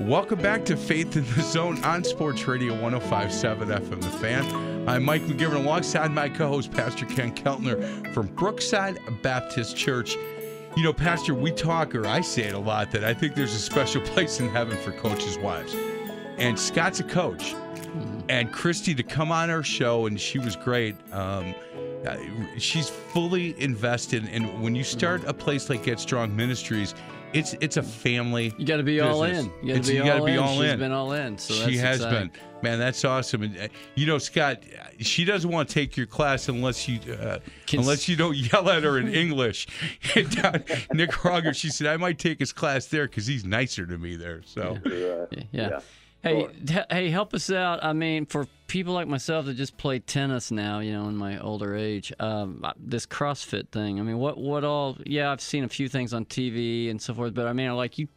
Welcome 0.00 0.42
back 0.42 0.62
to 0.66 0.76
Faith 0.76 1.16
in 1.16 1.24
the 1.24 1.40
Zone 1.40 1.82
on 1.82 2.04
Sports 2.04 2.46
Radio 2.46 2.74
1057 2.82 3.68
FM 3.68 4.02
The 4.02 4.10
Fan. 4.18 4.86
I'm 4.86 5.02
Mike 5.02 5.22
McGivern 5.22 5.64
alongside 5.64 6.12
my 6.12 6.28
co 6.28 6.48
host, 6.48 6.70
Pastor 6.70 7.06
Ken 7.06 7.34
Keltner 7.34 8.12
from 8.12 8.26
Brookside 8.26 8.98
Baptist 9.22 9.74
Church. 9.74 10.14
You 10.76 10.82
know, 10.82 10.92
Pastor, 10.92 11.32
we 11.32 11.50
talk, 11.50 11.94
or 11.94 12.06
I 12.06 12.20
say 12.20 12.42
it 12.42 12.54
a 12.54 12.58
lot, 12.58 12.90
that 12.90 13.04
I 13.04 13.14
think 13.14 13.34
there's 13.34 13.54
a 13.54 13.58
special 13.58 14.02
place 14.02 14.38
in 14.38 14.50
heaven 14.50 14.76
for 14.76 14.92
coaches' 14.92 15.38
wives. 15.38 15.74
And 16.36 16.60
Scott's 16.60 17.00
a 17.00 17.04
coach. 17.04 17.54
And 18.28 18.52
Christy 18.52 18.94
to 18.96 19.02
come 19.02 19.32
on 19.32 19.48
our 19.48 19.62
show, 19.62 20.04
and 20.04 20.20
she 20.20 20.38
was 20.38 20.56
great. 20.56 20.94
Um, 21.10 21.54
uh, 22.06 22.16
she's 22.58 22.88
fully 22.88 23.60
invested. 23.60 24.28
And 24.30 24.62
when 24.62 24.74
you 24.74 24.84
start 24.84 25.24
a 25.24 25.34
place 25.34 25.68
like 25.70 25.82
Get 25.82 25.98
Strong 26.00 26.34
Ministries, 26.36 26.94
it's 27.32 27.54
it's 27.60 27.76
a 27.76 27.82
family. 27.82 28.54
You 28.56 28.64
got 28.64 28.76
to 28.78 28.82
be 28.82 29.00
all 29.00 29.24
in. 29.24 29.46
You 29.46 29.50
got 29.50 29.60
to 29.60 29.70
It's- 29.70 29.88
be, 29.88 29.94
you 29.94 30.00
all, 30.02 30.06
gotta 30.06 30.24
be 30.24 30.32
in. 30.32 30.38
all 30.38 30.60
She's 30.62 30.70
in. 30.72 30.78
been 30.78 30.92
all 30.92 31.12
in. 31.12 31.36
So 31.38 31.54
she 31.68 31.76
has 31.78 31.96
exciting. 31.96 32.28
been, 32.28 32.40
man. 32.62 32.78
That's 32.78 33.04
awesome. 33.04 33.42
And 33.42 33.58
uh, 33.58 33.68
you 33.96 34.06
know, 34.06 34.18
Scott, 34.18 34.62
uh, 34.78 34.84
she 35.00 35.24
doesn't 35.24 35.50
want 35.50 35.68
to 35.68 35.74
take 35.74 35.96
your 35.96 36.06
class 36.06 36.48
unless 36.48 36.88
you 36.88 37.00
uh, 37.12 37.40
Can- 37.66 37.80
unless 37.80 38.08
you 38.08 38.16
don't 38.16 38.36
yell 38.36 38.70
at 38.70 38.84
her 38.84 38.98
in 38.98 39.12
English. 39.12 39.66
Down 40.30 40.62
in 40.90 40.96
Nicaragua, 40.96 41.52
she 41.52 41.68
said, 41.68 41.88
"I 41.88 41.96
might 41.96 42.18
take 42.18 42.38
his 42.38 42.52
class 42.52 42.86
there 42.86 43.06
because 43.06 43.26
he's 43.26 43.44
nicer 43.44 43.84
to 43.86 43.98
me 43.98 44.16
there." 44.16 44.42
So 44.44 44.78
Right. 44.84 45.28
Yeah. 45.52 45.68
Yeah. 45.68 45.80
Hey, 46.22 46.48
hey, 46.90 47.10
help 47.10 47.34
us 47.34 47.50
out. 47.50 47.84
I 47.84 47.92
mean, 47.92 48.26
for 48.26 48.46
people 48.66 48.94
like 48.94 49.06
myself 49.06 49.46
that 49.46 49.54
just 49.54 49.76
play 49.76 50.00
tennis 50.00 50.50
now, 50.50 50.80
you 50.80 50.92
know, 50.92 51.08
in 51.08 51.16
my 51.16 51.38
older 51.38 51.76
age, 51.76 52.12
um, 52.18 52.64
this 52.78 53.06
CrossFit 53.06 53.68
thing. 53.68 54.00
I 54.00 54.02
mean, 54.02 54.18
what, 54.18 54.38
what 54.38 54.64
all? 54.64 54.96
Yeah, 55.06 55.30
I've 55.30 55.40
seen 55.40 55.64
a 55.64 55.68
few 55.68 55.88
things 55.88 56.12
on 56.12 56.24
TV 56.24 56.90
and 56.90 57.00
so 57.00 57.14
forth, 57.14 57.34
but 57.34 57.46
I 57.46 57.52
mean, 57.52 57.72
like 57.74 57.98
you, 57.98 58.08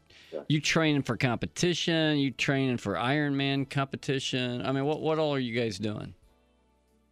you 0.48 0.60
training 0.60 1.04
for 1.04 1.18
competition, 1.18 2.18
you 2.18 2.32
training 2.32 2.78
for 2.78 2.96
Ironman 2.96 3.70
competition. 3.70 4.66
I 4.66 4.72
mean, 4.72 4.86
what, 4.86 5.02
what 5.02 5.20
all 5.20 5.34
are 5.34 5.40
you 5.40 5.60
guys 5.60 5.78
doing? 5.78 6.14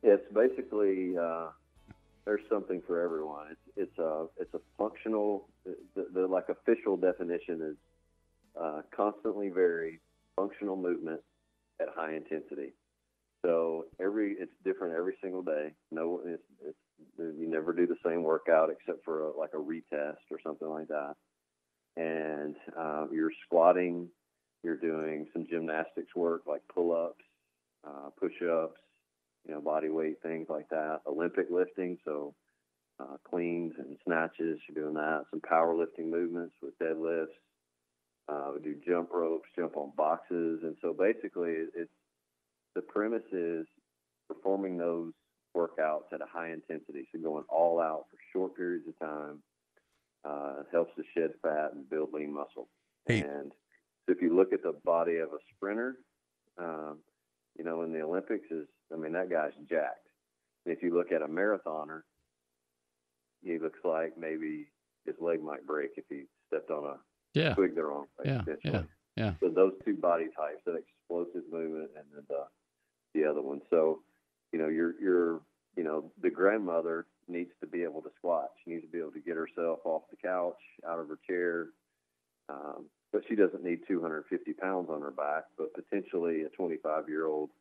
It's 0.04 0.26
basically 0.34 1.16
uh, 1.18 1.48
there's 2.26 2.42
something 2.50 2.82
for 2.86 3.02
everyone. 3.02 3.48
It's 3.52 3.90
it's 3.90 4.00
a 4.00 4.26
it's 4.40 4.54
a 4.54 4.60
functional. 4.78 5.48
The, 5.66 6.08
the 6.14 6.28
like 6.28 6.50
official 6.50 6.96
definition 6.96 7.62
is 7.62 7.76
uh, 8.60 8.82
constantly 8.96 9.50
varied 9.50 10.00
functional 10.38 10.78
movement 10.78 11.20
at 11.82 11.88
high 11.96 12.16
intensity. 12.16 12.74
So 13.46 13.86
every 14.02 14.36
it's 14.40 14.52
different 14.64 14.96
every 14.96 15.16
single 15.22 15.44
day. 15.44 15.74
No, 15.92 16.22
it's, 16.26 16.44
it's 16.66 16.78
you 17.18 17.50
never 17.50 17.74
do 17.74 17.86
the 17.86 17.96
same 18.06 18.24
workout 18.24 18.70
except 18.70 19.04
for 19.04 19.28
a, 19.28 19.38
like 19.38 19.52
a 19.54 19.58
retest 19.58 20.18
or 20.32 20.40
something 20.44 20.68
like 20.68 20.88
that. 20.88 21.14
And 21.96 22.56
uh, 22.78 23.06
you're 23.12 23.32
squatting, 23.46 24.08
you're 24.64 24.78
doing 24.78 25.28
some 25.34 25.46
gymnastics 25.50 26.16
work 26.16 26.44
like 26.48 26.62
pull-ups, 26.74 27.24
uh, 27.88 28.10
push-ups, 28.20 28.80
you 29.48 29.54
know, 29.54 29.62
body 29.62 29.90
weight 29.90 30.18
things 30.22 30.48
like 30.50 30.70
that. 30.70 31.00
Olympic 31.08 31.48
lifting, 31.50 31.98
so 32.06 32.34
uh, 33.00 33.18
cleans 33.30 33.74
and 33.78 33.98
snatches, 34.06 34.60
you're 34.68 34.84
doing 34.84 34.96
that. 34.96 35.24
Some 35.32 35.42
powerlifting 35.42 36.10
movements 36.10 36.56
with 36.62 36.78
deadlifts. 36.80 37.28
Uh, 38.30 38.51
we 38.55 38.61
do 38.61 38.75
jump 38.86 39.09
ropes, 39.13 39.47
jump 39.55 39.78
on 39.78 39.91
boxes, 39.95 40.59
and 40.63 40.75
so 40.82 40.93
basically, 40.93 41.53
it's 41.75 41.89
the 42.75 42.82
premise 42.82 43.23
is 43.32 43.65
performing 44.28 44.78
those 44.78 45.13
workouts 45.55 46.11
at 46.13 46.21
a 46.21 46.25
high 46.32 46.51
intensity, 46.51 47.07
so 47.11 47.21
going 47.21 47.45
all 47.49 47.80
out 47.80 48.05
for 48.11 48.17
short 48.34 48.55
periods 48.55 48.86
of 48.88 48.99
time. 48.99 49.41
Uh, 50.25 50.63
helps 50.73 50.93
to 50.95 51.03
shed 51.13 51.30
fat 51.41 51.69
and 51.73 51.89
build 51.89 52.11
lean 52.11 52.34
muscle. 52.34 52.67
Hey. 53.05 53.21
And 53.21 53.53
so 54.05 54.11
if 54.11 54.21
you 54.21 54.36
look 54.36 54.51
at 54.51 54.61
the 54.61 54.73
body 54.84 55.17
of 55.17 55.30
a 55.30 55.38
sprinter, 55.55 55.95
um, 56.57 56.97
you 57.57 57.63
know, 57.63 57.84
in 57.84 57.93
the 57.93 58.01
Olympics 58.01 58.45
is, 58.51 58.67
I 58.93 58.97
mean, 58.97 59.13
that 59.13 59.30
guy's 59.30 59.53
jacked. 59.69 60.07
And 60.65 60.75
if 60.75 60.84
you 60.84 60.93
look 60.93 61.13
at 61.13 61.21
a 61.21 61.28
marathoner, 61.28 62.01
he 63.41 63.57
looks 63.57 63.80
like 63.86 64.17
maybe 64.17 64.67
his 65.05 65.15
leg 65.21 65.41
might 65.41 65.65
break 65.65 65.91
if 65.95 66.03
he 66.09 66.23
stepped 66.47 66.71
on 66.71 66.84
a 66.84 66.97
Yeah, 67.34 67.53
twig 67.53 67.75
the 67.75 67.84
wrong 67.84 68.07
way. 68.17 68.32
Yeah, 68.32 68.55
yeah, 68.63 68.84
yeah. 69.15 69.34
So 69.39 69.49
those 69.49 69.73
two 69.86 69.95
body 69.95 70.25
types, 70.36 70.61
that 70.65 70.75
explosive 70.75 71.43
movement 71.51 71.91
and 71.95 72.05
then 72.13 72.23
the 72.30 72.45
the 73.13 73.25
other 73.30 73.41
one. 73.41 73.61
So, 73.69 74.01
you 74.51 74.59
know, 74.59 74.67
your 74.67 74.99
your 75.01 75.41
you 75.75 75.84
know, 75.84 76.11
the 76.21 76.30
grandmother 76.30 77.05
needs 77.28 77.51
to 77.61 77.67
be 77.67 77.84
able 77.84 78.01
to 78.01 78.09
squat. 78.17 78.49
She 78.63 78.71
needs 78.71 78.84
to 78.84 78.91
be 78.91 78.99
able 78.99 79.11
to 79.11 79.19
get 79.19 79.36
herself 79.36 79.80
off 79.86 80.03
the 80.09 80.17
couch, 80.17 80.59
out 80.88 80.99
of 80.99 81.07
her 81.07 81.19
chair. 81.28 81.67
Um, 82.49 82.86
but 83.11 83.21
she 83.30 83.36
doesn't 83.36 83.63
need 83.63 83.82
250 83.88 84.53
pounds 84.53 84.89
on 84.89 85.01
her 85.01 85.11
back. 85.11 85.43
But 85.57 85.73
potentially 85.73 86.43
a 86.43 86.49
25 86.49 87.07
year 87.07 87.28
old 87.28 87.51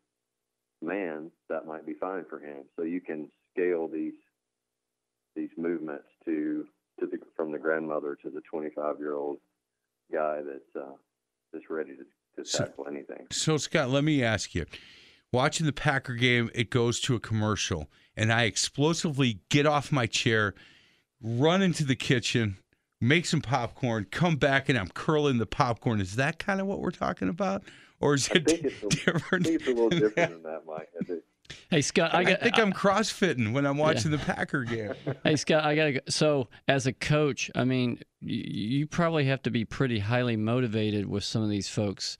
man, 0.82 1.30
that 1.48 1.66
might 1.66 1.86
be 1.86 1.94
fine 1.94 2.24
for 2.28 2.38
him. 2.38 2.64
So 2.76 2.82
you 2.82 3.00
can 3.00 3.30
scale 3.52 3.88
these 3.88 4.14
these 5.34 5.50
movements 5.56 6.06
to 6.24 6.66
to 7.00 7.06
the 7.06 7.18
from 7.36 7.52
the 7.52 7.58
grandmother 7.58 8.16
to 8.22 8.30
the 8.30 8.40
25 8.50 8.98
year 8.98 9.14
old 9.14 9.38
guy 10.12 10.40
that's 10.42 10.76
uh, 10.86 10.92
that's 11.52 11.68
ready 11.70 11.90
to, 11.96 12.42
to 12.42 12.48
So- 12.48 12.64
tackle 12.64 12.86
anything. 12.88 13.26
So, 13.32 13.57
Scott, 13.57 13.90
let 13.90 14.04
me 14.04 14.22
ask 14.22 14.54
you. 14.54 14.66
Watching 15.32 15.66
the 15.66 15.72
Packer 15.72 16.14
game, 16.14 16.50
it 16.54 16.70
goes 16.70 17.00
to 17.00 17.14
a 17.16 17.20
commercial, 17.20 17.90
and 18.16 18.32
I 18.32 18.44
explosively 18.44 19.40
get 19.50 19.66
off 19.66 19.90
my 19.90 20.07
chair, 20.07 20.54
run 21.20 21.62
into 21.62 21.84
the 21.84 21.96
kitchen, 21.96 22.59
make 23.00 23.26
some 23.26 23.40
popcorn, 23.42 24.07
come 24.11 24.36
back, 24.36 24.68
and 24.68 24.78
I'm 24.78 24.88
curling 24.88 25.38
the 25.38 25.46
popcorn. 25.46 26.00
Is 26.00 26.16
that 26.16 26.38
kind 26.38 26.61
of 26.61 26.66
what 26.66 26.80
we're 26.80 26.90
talking 26.92 27.28
about? 27.28 27.64
Or 28.00 28.14
is 28.14 28.30
I 28.30 28.36
it 28.36 28.46
think 28.46 28.64
it's 28.64 28.82
a, 28.82 28.86
I 29.11 29.12
different? 29.12 29.44
think 29.46 29.57
it's 29.61 29.66
a 29.68 29.72
little 29.72 29.88
different 29.90 30.14
than 30.14 30.42
that, 30.44 30.62
Mike. 30.66 30.88
Hey 31.70 31.82
Scott, 31.82 32.14
I 32.14 32.20
I, 32.20 32.34
think 32.36 32.59
I'm 32.59 32.72
crossfitting 32.72 33.53
when 33.53 33.66
I'm 33.66 33.78
watching 33.78 34.11
the 34.11 34.18
Packer 34.18 34.64
game. 34.64 34.92
Hey 35.24 35.36
Scott, 35.36 35.64
I 35.64 35.74
gotta 35.74 35.92
go. 35.92 36.01
So, 36.09 36.49
as 36.68 36.86
a 36.86 36.92
coach, 36.92 37.51
I 37.55 37.64
mean, 37.64 38.01
you, 38.20 38.78
you 38.78 38.86
probably 38.86 39.24
have 39.26 39.42
to 39.42 39.51
be 39.51 39.64
pretty 39.64 39.99
highly 39.99 40.36
motivated 40.36 41.07
with 41.07 41.24
some 41.24 41.42
of 41.42 41.51
these 41.51 41.68
folks. 41.68 42.18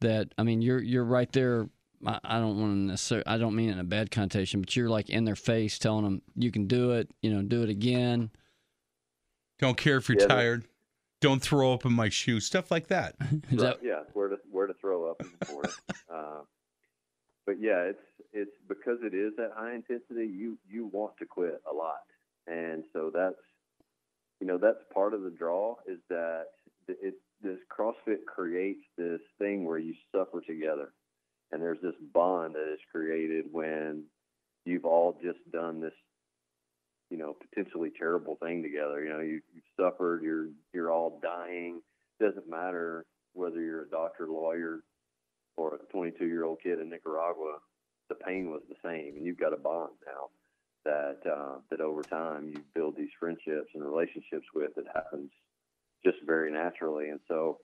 That 0.00 0.32
I 0.36 0.42
mean, 0.42 0.62
you're 0.62 0.82
you're 0.82 1.04
right 1.04 1.30
there. 1.32 1.68
I, 2.04 2.18
I 2.24 2.38
don't 2.40 2.60
want 2.60 2.72
to 2.72 2.78
necessarily. 2.78 3.26
I 3.26 3.38
don't 3.38 3.54
mean 3.54 3.68
it 3.68 3.72
in 3.72 3.78
a 3.78 3.84
bad 3.84 4.10
connotation, 4.10 4.60
but 4.60 4.74
you're 4.74 4.88
like 4.88 5.10
in 5.10 5.24
their 5.24 5.36
face, 5.36 5.78
telling 5.78 6.04
them 6.04 6.22
you 6.34 6.50
can 6.50 6.66
do 6.66 6.92
it. 6.92 7.08
You 7.22 7.32
know, 7.32 7.42
do 7.42 7.62
it 7.62 7.70
again. 7.70 8.30
Don't 9.58 9.76
care 9.76 9.96
if 9.96 10.08
you're 10.08 10.18
Yeah, 10.18 10.26
that- 10.26 10.34
tired. 10.34 10.64
Don't 11.20 11.40
throw 11.40 11.72
up 11.72 11.84
in 11.86 11.92
my 11.92 12.08
shoe. 12.08 12.40
Stuff 12.40 12.72
like 12.72 12.88
that. 12.88 13.14
Is 13.50 13.60
that 13.60 13.78
yeah, 13.80 14.00
where 14.12 14.26
to 14.28 14.38
where 14.50 14.66
to 14.66 14.74
throw 14.74 15.08
up 15.08 15.20
in 15.20 15.30
the 15.38 15.52
morning. 15.52 15.72
uh, 16.12 16.40
but 17.46 17.60
yeah, 17.60 17.82
it's 17.84 18.02
it's 18.32 18.56
because 18.68 18.98
it 19.02 19.14
is 19.14 19.32
that 19.36 19.52
high 19.56 19.74
intensity. 19.74 20.26
You 20.26 20.58
you 20.68 20.86
want 20.86 21.16
to 21.18 21.26
quit 21.26 21.60
a 21.70 21.74
lot, 21.74 22.02
and 22.46 22.84
so 22.92 23.10
that's 23.12 23.36
you 24.40 24.46
know 24.46 24.58
that's 24.58 24.82
part 24.92 25.14
of 25.14 25.22
the 25.22 25.30
draw 25.30 25.76
is 25.86 25.98
that 26.08 26.46
it, 26.88 27.14
this 27.42 27.58
CrossFit 27.70 28.24
creates 28.26 28.84
this 28.96 29.20
thing 29.38 29.64
where 29.64 29.78
you 29.78 29.94
suffer 30.14 30.40
together, 30.40 30.92
and 31.50 31.62
there's 31.62 31.80
this 31.82 31.94
bond 32.12 32.54
that 32.54 32.72
is 32.72 32.80
created 32.90 33.46
when 33.50 34.04
you've 34.64 34.84
all 34.84 35.18
just 35.22 35.38
done 35.50 35.80
this 35.80 35.94
you 37.10 37.18
know 37.18 37.36
potentially 37.50 37.92
terrible 37.96 38.36
thing 38.42 38.62
together. 38.62 39.04
You 39.04 39.10
know 39.10 39.20
you 39.20 39.40
you've 39.54 39.64
suffered. 39.78 40.22
You're 40.22 40.48
you're 40.72 40.90
all 40.90 41.20
dying. 41.22 41.82
Doesn't 42.18 42.48
matter 42.48 43.04
whether 43.34 43.60
you're 43.60 43.82
a 43.82 43.88
doctor, 43.88 44.26
lawyer, 44.28 44.80
or 45.56 45.74
a 45.74 45.92
22 45.92 46.26
year 46.26 46.44
old 46.44 46.58
kid 46.62 46.80
in 46.80 46.88
Nicaragua. 46.88 47.58
The 48.08 48.14
pain 48.16 48.50
was 48.50 48.62
the 48.68 48.76
same, 48.84 49.16
and 49.16 49.24
you've 49.24 49.40
got 49.40 49.52
a 49.52 49.56
bond 49.56 49.92
now 50.06 50.28
that 50.84 51.18
uh, 51.30 51.58
that 51.70 51.80
over 51.80 52.02
time 52.02 52.50
you 52.52 52.62
build 52.74 52.96
these 52.96 53.10
friendships 53.18 53.70
and 53.74 53.84
relationships 53.84 54.46
with. 54.54 54.74
That 54.76 54.86
happens 54.94 55.30
just 56.04 56.18
very 56.26 56.50
naturally. 56.50 57.08
And 57.10 57.20
so 57.28 57.58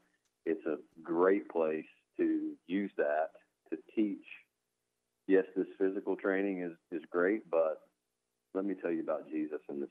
it's 0.46 0.64
a 0.66 0.76
great 1.02 1.48
place 1.48 1.84
to 2.16 2.52
use 2.66 2.90
that 2.96 3.30
to 3.70 3.76
teach. 3.94 4.24
Yes, 5.26 5.44
this 5.56 5.66
physical 5.78 6.16
training 6.16 6.62
is, 6.62 6.72
is 6.90 7.04
great, 7.10 7.48
but 7.50 7.82
let 8.54 8.64
me 8.64 8.74
tell 8.80 8.90
you 8.90 9.02
about 9.02 9.28
Jesus 9.28 9.60
and 9.68 9.82
this 9.82 9.90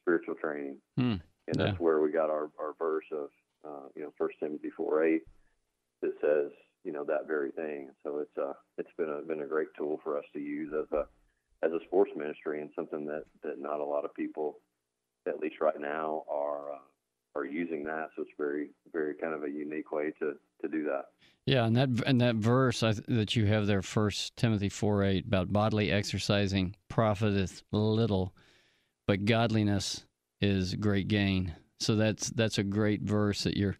spiritual 0.00 0.34
training. 0.34 0.76
Hmm. 0.96 1.16
And 1.48 1.56
Yeah. 1.56 1.64
that's 1.64 1.80
where 1.80 2.00
we 2.00 2.12
got 2.12 2.30
our, 2.30 2.50
our 2.60 2.74
verse 2.78 3.06
of, 3.10 3.30
uh, 3.64 3.88
you 3.96 4.02
know, 4.02 4.12
First 4.16 4.36
Timothy 4.38 4.70
4 4.70 5.04
8 5.04 5.22
that 6.02 6.12
says, 6.20 6.52
you 6.84 6.92
know, 6.92 7.04
that 7.04 7.26
very 7.26 7.50
thing. 7.50 7.90
So 8.02 8.18
it's, 8.18 8.38
uh, 8.38 8.52
it's 8.78 8.90
been 8.96 9.08
a, 9.08 9.26
been 9.26 9.42
a 9.42 9.46
great 9.46 9.68
tool 9.76 10.00
for 10.02 10.16
us 10.16 10.24
to 10.32 10.40
use 10.40 10.72
as 10.72 10.90
a, 10.92 11.04
as 11.66 11.72
a 11.72 11.84
sports 11.86 12.12
ministry 12.16 12.60
and 12.60 12.70
something 12.74 13.04
that, 13.06 13.24
that 13.42 13.60
not 13.60 13.80
a 13.80 13.84
lot 13.84 14.04
of 14.04 14.14
people, 14.14 14.60
at 15.26 15.40
least 15.40 15.56
right 15.60 15.80
now, 15.80 16.24
are, 16.30 16.72
uh, 16.72 16.78
are 17.34 17.44
using 17.44 17.84
that. 17.84 18.08
So 18.16 18.22
it's 18.22 18.30
very, 18.38 18.70
very 18.92 19.14
kind 19.14 19.34
of 19.34 19.42
a 19.44 19.50
unique 19.50 19.92
way 19.92 20.12
to, 20.20 20.34
to 20.62 20.68
do 20.68 20.84
that. 20.84 21.06
Yeah, 21.46 21.64
and 21.64 21.76
that 21.76 21.88
and 22.06 22.20
that 22.20 22.34
verse 22.34 22.82
I, 22.82 22.92
that 23.08 23.34
you 23.34 23.46
have 23.46 23.66
there, 23.66 23.80
First 23.80 24.36
Timothy 24.36 24.68
four 24.68 25.02
eight, 25.02 25.24
about 25.24 25.50
bodily 25.50 25.90
exercising 25.90 26.76
profiteth 26.90 27.62
little, 27.72 28.34
but 29.06 29.24
godliness 29.24 30.04
is 30.42 30.74
great 30.74 31.08
gain. 31.08 31.54
So 31.80 31.96
that's 31.96 32.28
that's 32.28 32.58
a 32.58 32.62
great 32.62 33.00
verse 33.00 33.44
that 33.44 33.56
you're. 33.56 33.78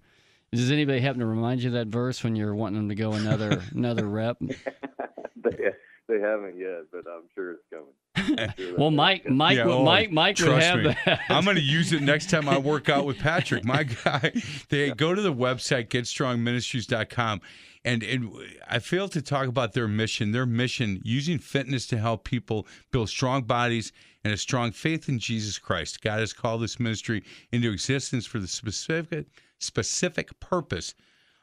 Does 0.53 0.71
anybody 0.71 1.01
happen 1.01 1.21
to 1.21 1.27
remind 1.27 1.63
you 1.63 1.69
of 1.69 1.75
that 1.75 1.89
verse 1.89 2.25
when 2.25 2.35
you're 2.35 2.55
wanting 2.55 2.79
them 2.79 2.89
to 2.89 2.95
go 2.95 3.13
another 3.13 3.63
another 3.73 4.09
rep? 4.09 4.39
they, 4.41 5.71
they 6.09 6.21
haven't 6.21 6.59
yet, 6.59 6.85
but 6.91 7.05
I'm 7.11 7.25
sure 7.35 7.53
it's 7.53 7.63
coming. 7.71 8.55
Sure 8.57 8.79
Well, 8.79 8.91
Mike, 8.91 9.29
Mike, 9.29 9.59
Yeah, 9.59 9.65
oh, 9.65 9.85
Mike, 9.85 10.11
Mike 10.11 10.39
would 10.41 10.63
have 10.63 10.79
me. 10.81 10.97
that. 11.05 11.21
I'm 11.29 11.45
going 11.45 11.57
to 11.57 11.63
use 11.63 11.93
it 11.93 12.03
next 12.03 12.31
time 12.31 12.49
I 12.49 12.59
work 12.59 12.89
out 12.89 13.05
with 13.05 13.19
Patrick. 13.19 13.65
My 13.65 13.85
guy, 13.85 14.33
they 14.71 14.91
go 14.91 15.15
to 15.15 15.23
the 15.23 15.33
website 15.33 15.89
getstrongministries.com 15.89 17.41
and 17.85 18.03
and 18.03 18.33
I 18.69 18.81
failed 18.81 19.13
to 19.13 19.23
talk 19.23 19.47
about 19.49 19.73
their 19.73 19.89
mission. 19.89 20.33
Their 20.33 20.47
mission 20.47 21.01
using 21.05 21.39
fitness 21.39 21.87
to 21.89 21.99
help 21.99 22.25
people 22.25 22.67
build 22.91 23.09
strong 23.09 23.43
bodies 23.43 23.93
and 24.25 24.33
a 24.33 24.37
strong 24.37 24.73
faith 24.73 25.09
in 25.09 25.19
Jesus 25.19 25.59
Christ. 25.59 26.03
God 26.03 26.21
has 26.21 26.33
called 26.33 26.63
this 26.63 26.81
ministry 26.81 27.23
into 27.53 27.71
existence 27.71 28.27
for 28.27 28.39
the 28.41 28.49
specific 28.49 29.27
specific 29.59 30.39
purpose 30.41 30.95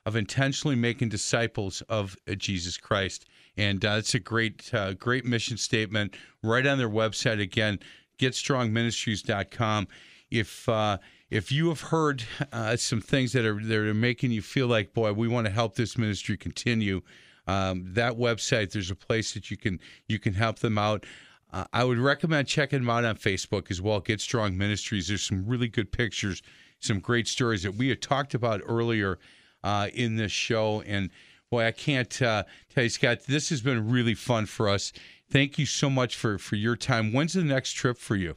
of 0.05 0.15
intentionally 0.15 0.75
making 0.75 1.09
disciples 1.09 1.81
of 1.89 2.15
uh, 2.27 2.35
Jesus 2.35 2.77
Christ. 2.77 3.25
And 3.57 3.83
uh, 3.83 3.95
it's 3.97 4.13
a 4.13 4.19
great, 4.19 4.71
uh, 4.73 4.93
great 4.93 5.25
mission 5.25 5.57
statement 5.57 6.15
right 6.43 6.65
on 6.65 6.77
their 6.77 6.89
website. 6.89 7.41
Again, 7.41 7.79
getstrongministries.com. 8.19 9.87
If 10.31 10.67
uh, 10.67 10.97
if 11.29 11.51
you 11.51 11.69
have 11.69 11.81
heard 11.81 12.23
uh, 12.51 12.75
some 12.75 13.01
things 13.01 13.33
that 13.33 13.45
are 13.45 13.59
that 13.59 13.77
are 13.77 13.93
making 13.93 14.31
you 14.31 14.41
feel 14.41 14.67
like, 14.67 14.93
boy, 14.93 15.13
we 15.13 15.27
want 15.27 15.47
to 15.47 15.53
help 15.53 15.75
this 15.75 15.97
ministry 15.97 16.37
continue, 16.37 17.01
um, 17.47 17.85
that 17.93 18.13
website, 18.13 18.71
there's 18.71 18.91
a 18.91 18.95
place 18.95 19.33
that 19.33 19.49
you 19.49 19.57
can 19.57 19.79
you 20.07 20.19
can 20.19 20.33
help 20.33 20.59
them 20.59 20.77
out. 20.77 21.05
Uh, 21.53 21.65
I 21.71 21.83
would 21.83 21.99
recommend 21.99 22.47
checking 22.47 22.79
them 22.79 22.89
out 22.89 23.05
on 23.05 23.15
Facebook 23.15 23.71
as 23.71 23.81
well. 23.81 23.99
Get 23.99 24.19
Strong 24.19 24.57
Ministries. 24.57 25.07
There's 25.07 25.23
some 25.23 25.45
really 25.45 25.67
good 25.67 25.91
pictures, 25.91 26.41
some 26.79 26.99
great 26.99 27.27
stories 27.27 27.63
that 27.63 27.75
we 27.75 27.89
had 27.89 28.01
talked 28.01 28.33
about 28.33 28.61
earlier 28.65 29.19
uh, 29.63 29.89
in 29.93 30.15
this 30.15 30.31
show. 30.31 30.81
And 30.81 31.09
boy, 31.49 31.65
I 31.65 31.71
can't 31.71 32.21
uh, 32.21 32.43
tell 32.73 32.83
you, 32.83 32.89
Scott, 32.89 33.21
this 33.27 33.49
has 33.49 33.61
been 33.61 33.89
really 33.89 34.13
fun 34.13 34.45
for 34.45 34.69
us. 34.69 34.93
Thank 35.29 35.57
you 35.57 35.65
so 35.65 35.89
much 35.89 36.15
for 36.15 36.37
for 36.37 36.55
your 36.55 36.75
time. 36.75 37.11
When's 37.11 37.33
the 37.33 37.43
next 37.43 37.73
trip 37.73 37.97
for 37.97 38.15
you? 38.15 38.35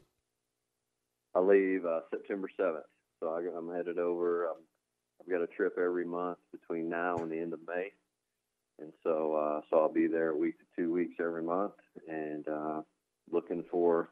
I 1.35 1.39
leave 1.39 1.85
uh, 1.85 2.01
September 2.09 2.49
7th, 2.59 2.81
so 3.19 3.29
I, 3.29 3.57
I'm 3.57 3.71
headed 3.73 3.99
over. 3.99 4.47
Um, 4.47 4.55
I've 5.21 5.29
got 5.29 5.43
a 5.43 5.47
trip 5.47 5.77
every 5.77 6.05
month 6.05 6.39
between 6.51 6.89
now 6.89 7.17
and 7.17 7.31
the 7.31 7.39
end 7.39 7.53
of 7.53 7.59
May, 7.67 7.91
and 8.79 8.91
so 9.03 9.35
uh, 9.35 9.61
so 9.69 9.79
I'll 9.79 9.93
be 9.93 10.07
there 10.07 10.29
a 10.31 10.37
week 10.37 10.55
to 10.57 10.65
two 10.75 10.91
weeks 10.91 11.15
every 11.19 11.43
month, 11.43 11.73
and 12.07 12.47
uh, 12.47 12.81
looking 13.31 13.63
for 13.69 14.09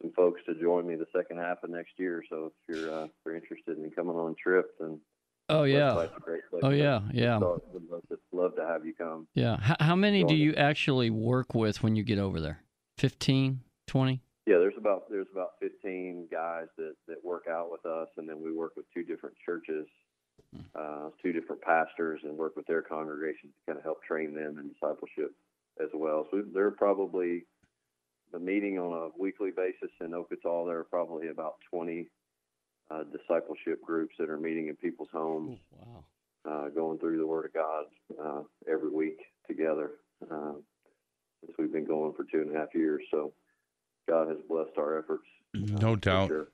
some 0.00 0.12
folks 0.12 0.40
to 0.46 0.54
join 0.54 0.86
me 0.86 0.96
the 0.96 1.06
second 1.14 1.38
half 1.38 1.62
of 1.62 1.70
next 1.70 1.92
year. 1.98 2.22
So 2.28 2.46
if 2.68 2.76
you're 2.76 2.92
uh, 2.92 3.04
if 3.04 3.10
you're 3.24 3.36
interested 3.36 3.78
in 3.78 3.90
coming 3.90 4.16
on 4.16 4.32
a 4.32 4.34
trip, 4.34 4.72
then 4.80 5.00
Oh 5.48 5.64
yeah, 5.64 5.90
website's 5.94 6.12
a 6.16 6.20
great 6.20 6.42
place 6.48 6.62
oh 6.64 6.70
yeah, 6.70 7.00
yeah, 7.12 7.38
So 7.40 7.60
love 7.90 8.02
to, 8.08 8.18
love 8.32 8.54
to 8.56 8.64
have 8.66 8.86
you 8.86 8.94
come. 8.94 9.26
yeah. 9.34 9.56
How, 9.58 9.76
how 9.80 9.96
many 9.96 10.22
do 10.22 10.34
you 10.34 10.54
actually 10.54 11.10
work 11.10 11.54
with 11.54 11.82
when 11.82 11.96
you 11.96 12.04
get 12.04 12.18
over 12.20 12.40
there? 12.40 12.62
15, 12.98 13.60
20? 13.88 14.20
Yeah, 14.46 14.58
there's 14.58 14.74
about 14.78 15.10
there's 15.10 15.26
about 15.32 15.52
15 15.60 16.28
guys 16.30 16.66
that 16.78 16.94
that 17.08 17.24
work 17.24 17.44
out 17.50 17.70
with 17.70 17.84
us, 17.84 18.08
and 18.16 18.28
then 18.28 18.40
we 18.42 18.52
work 18.52 18.72
with 18.76 18.86
two 18.94 19.02
different 19.02 19.34
churches, 19.44 19.86
uh, 20.74 21.10
two 21.22 21.32
different 21.32 21.62
pastors, 21.62 22.20
and 22.24 22.36
work 22.36 22.56
with 22.56 22.66
their 22.66 22.82
congregations 22.82 23.52
to 23.52 23.66
kind 23.66 23.78
of 23.78 23.84
help 23.84 24.02
train 24.04 24.34
them 24.34 24.58
in 24.58 24.68
discipleship 24.68 25.34
as 25.80 25.88
well. 25.94 26.26
So 26.30 26.42
they're 26.54 26.70
probably 26.70 27.44
the 28.32 28.38
meeting 28.38 28.78
on 28.78 28.92
a 28.92 29.20
weekly 29.20 29.50
basis 29.50 29.90
in 30.00 30.10
Ocotal. 30.10 30.66
There 30.66 30.78
are 30.78 30.86
probably 30.88 31.28
about 31.28 31.56
20 31.70 32.08
uh, 32.90 33.04
discipleship 33.04 33.82
groups 33.84 34.14
that 34.18 34.28
are 34.28 34.36
meeting 34.38 34.68
in 34.68 34.76
people's 34.76 35.08
homes, 35.12 35.58
wow. 35.72 36.04
uh, 36.48 36.68
going 36.68 36.98
through 36.98 37.18
the 37.18 37.26
Word 37.26 37.46
of 37.46 37.54
God 37.54 37.84
uh, 38.22 38.42
every 38.70 38.90
week 38.90 39.18
together. 39.46 39.92
Uh, 40.30 40.52
since 41.40 41.52
we've 41.58 41.72
been 41.72 41.86
going 41.86 42.12
for 42.12 42.24
two 42.24 42.40
and 42.42 42.54
a 42.54 42.58
half 42.58 42.74
years, 42.74 43.02
so 43.10 43.32
God 44.08 44.28
has 44.28 44.38
blessed 44.48 44.76
our 44.76 44.98
efforts. 44.98 45.24
uh, 45.54 45.58
No 45.80 45.96
doubt. 45.96 46.28
sure. 46.28 46.48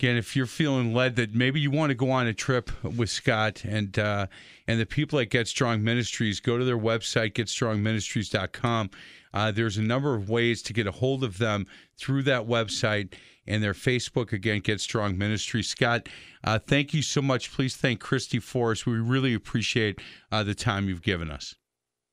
Again, 0.00 0.16
if 0.16 0.34
you're 0.34 0.46
feeling 0.46 0.94
led 0.94 1.16
that 1.16 1.34
maybe 1.34 1.60
you 1.60 1.70
want 1.70 1.90
to 1.90 1.94
go 1.94 2.10
on 2.10 2.26
a 2.26 2.32
trip 2.32 2.70
with 2.82 3.10
Scott 3.10 3.66
and 3.66 3.98
uh, 3.98 4.28
and 4.66 4.80
the 4.80 4.86
people 4.86 5.18
at 5.18 5.28
Get 5.28 5.46
Strong 5.46 5.84
Ministries, 5.84 6.40
go 6.40 6.56
to 6.56 6.64
their 6.64 6.78
website, 6.78 7.34
getstrongministries.com. 7.34 8.88
Uh, 9.34 9.50
there's 9.50 9.76
a 9.76 9.82
number 9.82 10.14
of 10.14 10.30
ways 10.30 10.62
to 10.62 10.72
get 10.72 10.86
a 10.86 10.90
hold 10.90 11.22
of 11.22 11.36
them 11.36 11.66
through 11.98 12.22
that 12.22 12.46
website 12.46 13.12
and 13.46 13.62
their 13.62 13.74
Facebook, 13.74 14.32
again, 14.32 14.60
Get 14.60 14.80
Strong 14.80 15.18
Ministries. 15.18 15.68
Scott, 15.68 16.08
uh, 16.44 16.58
thank 16.58 16.94
you 16.94 17.02
so 17.02 17.20
much. 17.20 17.52
Please 17.52 17.76
thank 17.76 18.00
Christy 18.00 18.38
for 18.38 18.70
us. 18.70 18.86
We 18.86 18.94
really 18.94 19.34
appreciate 19.34 20.00
uh, 20.32 20.42
the 20.42 20.54
time 20.54 20.88
you've 20.88 21.02
given 21.02 21.30
us. 21.30 21.56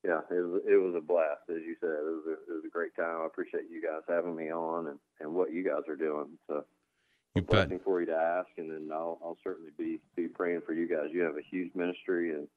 Yeah, 0.04 0.20
it 0.30 0.46
was 0.46 0.62
it 0.68 0.76
was 0.76 0.94
a 0.98 1.02
blast, 1.02 1.48
as 1.50 1.64
you 1.66 1.78
said. 1.80 1.88
It 1.88 2.04
was 2.04 2.26
a, 2.28 2.34
it 2.34 2.54
was 2.54 2.66
a 2.66 2.70
great 2.70 2.94
time. 2.98 3.22
I 3.22 3.28
appreciate 3.28 3.64
you 3.72 3.82
guys 3.82 4.02
having 4.10 4.36
me 4.36 4.52
on 4.52 4.88
and, 4.88 5.00
and 5.22 5.34
what 5.34 5.54
you 5.54 5.64
guys 5.64 5.88
are 5.88 5.96
doing. 5.96 6.38
So 6.48 6.66
You 7.38 7.42
a 7.44 7.52
blessing 7.52 7.80
for 7.84 8.00
you 8.00 8.06
to 8.08 8.16
ask, 8.16 8.50
and 8.58 8.70
then 8.70 8.90
I'll 8.92 9.20
I'll 9.24 9.38
certainly 9.44 9.72
be 9.78 10.00
be 10.16 10.28
praying 10.28 10.62
for 10.66 10.74
you 10.74 10.88
guys. 10.88 11.10
You 11.12 11.22
have 11.22 11.38
a 11.38 11.42
huge 11.42 11.74
ministry 11.76 12.32
and 12.34 12.48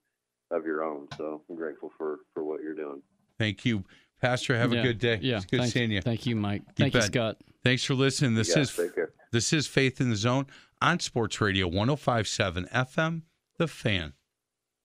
of 0.50 0.64
your 0.66 0.82
own, 0.82 1.06
so 1.16 1.42
I'm 1.48 1.56
grateful 1.56 1.92
for 1.96 2.18
for 2.34 2.42
what 2.44 2.62
you're 2.62 2.74
doing. 2.74 3.02
Thank 3.38 3.64
you. 3.64 3.84
Pastor, 4.20 4.56
have 4.58 4.72
Yeah, 4.72 4.80
a 4.80 4.82
good 4.82 4.98
day. 4.98 5.18
Yeah, 5.22 5.36
It's 5.36 5.46
good 5.46 5.60
thanks- 5.60 5.72
seeing 5.72 5.90
you. 5.90 6.02
Thank 6.02 6.26
you, 6.26 6.36
Mike. 6.36 6.62
Thank 6.76 6.92
you. 6.94 7.00
Scott. 7.00 7.38
Thanks 7.64 7.84
for 7.84 7.94
listening. 7.94 8.34
This 8.34 8.54
guys 8.54 8.78
is. 8.78 8.90
This 9.32 9.52
is 9.52 9.66
Faith 9.66 10.00
in 10.00 10.10
the 10.10 10.16
Zone 10.16 10.46
on 10.82 10.98
Sports 11.00 11.40
Radio 11.40 11.66
1057 11.68 12.66
FM, 12.72 13.22
The 13.58 13.68
Fan. 13.68 14.12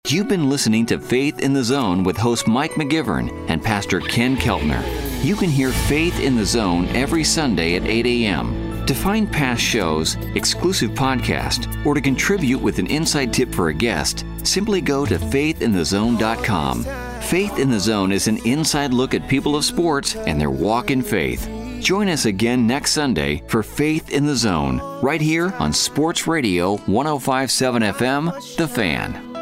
You've 0.07 0.27
been 0.27 0.49
listening 0.49 0.85
to 0.87 0.99
Faith 0.99 1.39
in 1.41 1.53
the 1.53 1.63
Zone 1.63 2.03
with 2.03 2.15
host 2.17 2.47
Mike 2.47 2.73
McGivern 2.73 3.49
and 3.49 3.61
Pastor 3.63 3.99
Ken 4.01 4.37
Keltner. 4.37 4.83
You 5.25 5.35
can 5.35 5.49
hear 5.49 5.71
Faith 5.71 6.19
in 6.19 6.35
the 6.35 6.45
Zone 6.45 6.85
every 6.89 7.23
Sunday 7.23 7.75
at 7.75 7.83
8 7.87 8.05
a.m. 8.05 8.64
To 8.85 8.93
find 8.93 9.31
past 9.31 9.61
shows, 9.63 10.15
exclusive 10.35 10.91
podcast, 10.91 11.83
or 11.85 11.95
to 11.95 12.01
contribute 12.01 12.59
with 12.61 12.77
an 12.77 12.85
inside 12.87 13.33
tip 13.33 13.51
for 13.53 13.69
a 13.69 13.73
guest, 13.73 14.23
simply 14.43 14.79
go 14.79 15.07
to 15.07 15.17
faithinthezone.com. 15.17 16.83
Faith 17.21 17.57
in 17.57 17.71
the 17.71 17.79
Zone 17.79 18.11
is 18.11 18.27
an 18.27 18.37
inside 18.45 18.93
look 18.93 19.15
at 19.15 19.27
people 19.27 19.55
of 19.55 19.65
sports 19.65 20.15
and 20.15 20.39
their 20.39 20.51
walk 20.51 20.91
in 20.91 21.01
faith. 21.01 21.49
Join 21.81 22.07
us 22.09 22.25
again 22.25 22.67
next 22.67 22.91
Sunday 22.91 23.41
for 23.47 23.63
Faith 23.63 24.11
in 24.11 24.27
the 24.27 24.35
Zone, 24.35 24.79
right 25.01 25.21
here 25.21 25.51
on 25.57 25.73
Sports 25.73 26.27
Radio 26.27 26.77
1057 26.85 27.81
FM, 27.81 28.55
The 28.57 28.67
Fan. 28.67 29.33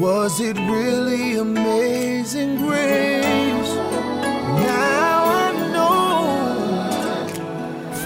Was 0.00 0.40
it 0.40 0.56
really 0.56 1.38
amazing 1.38 2.58
grace? 2.58 3.74
Now 3.74 5.07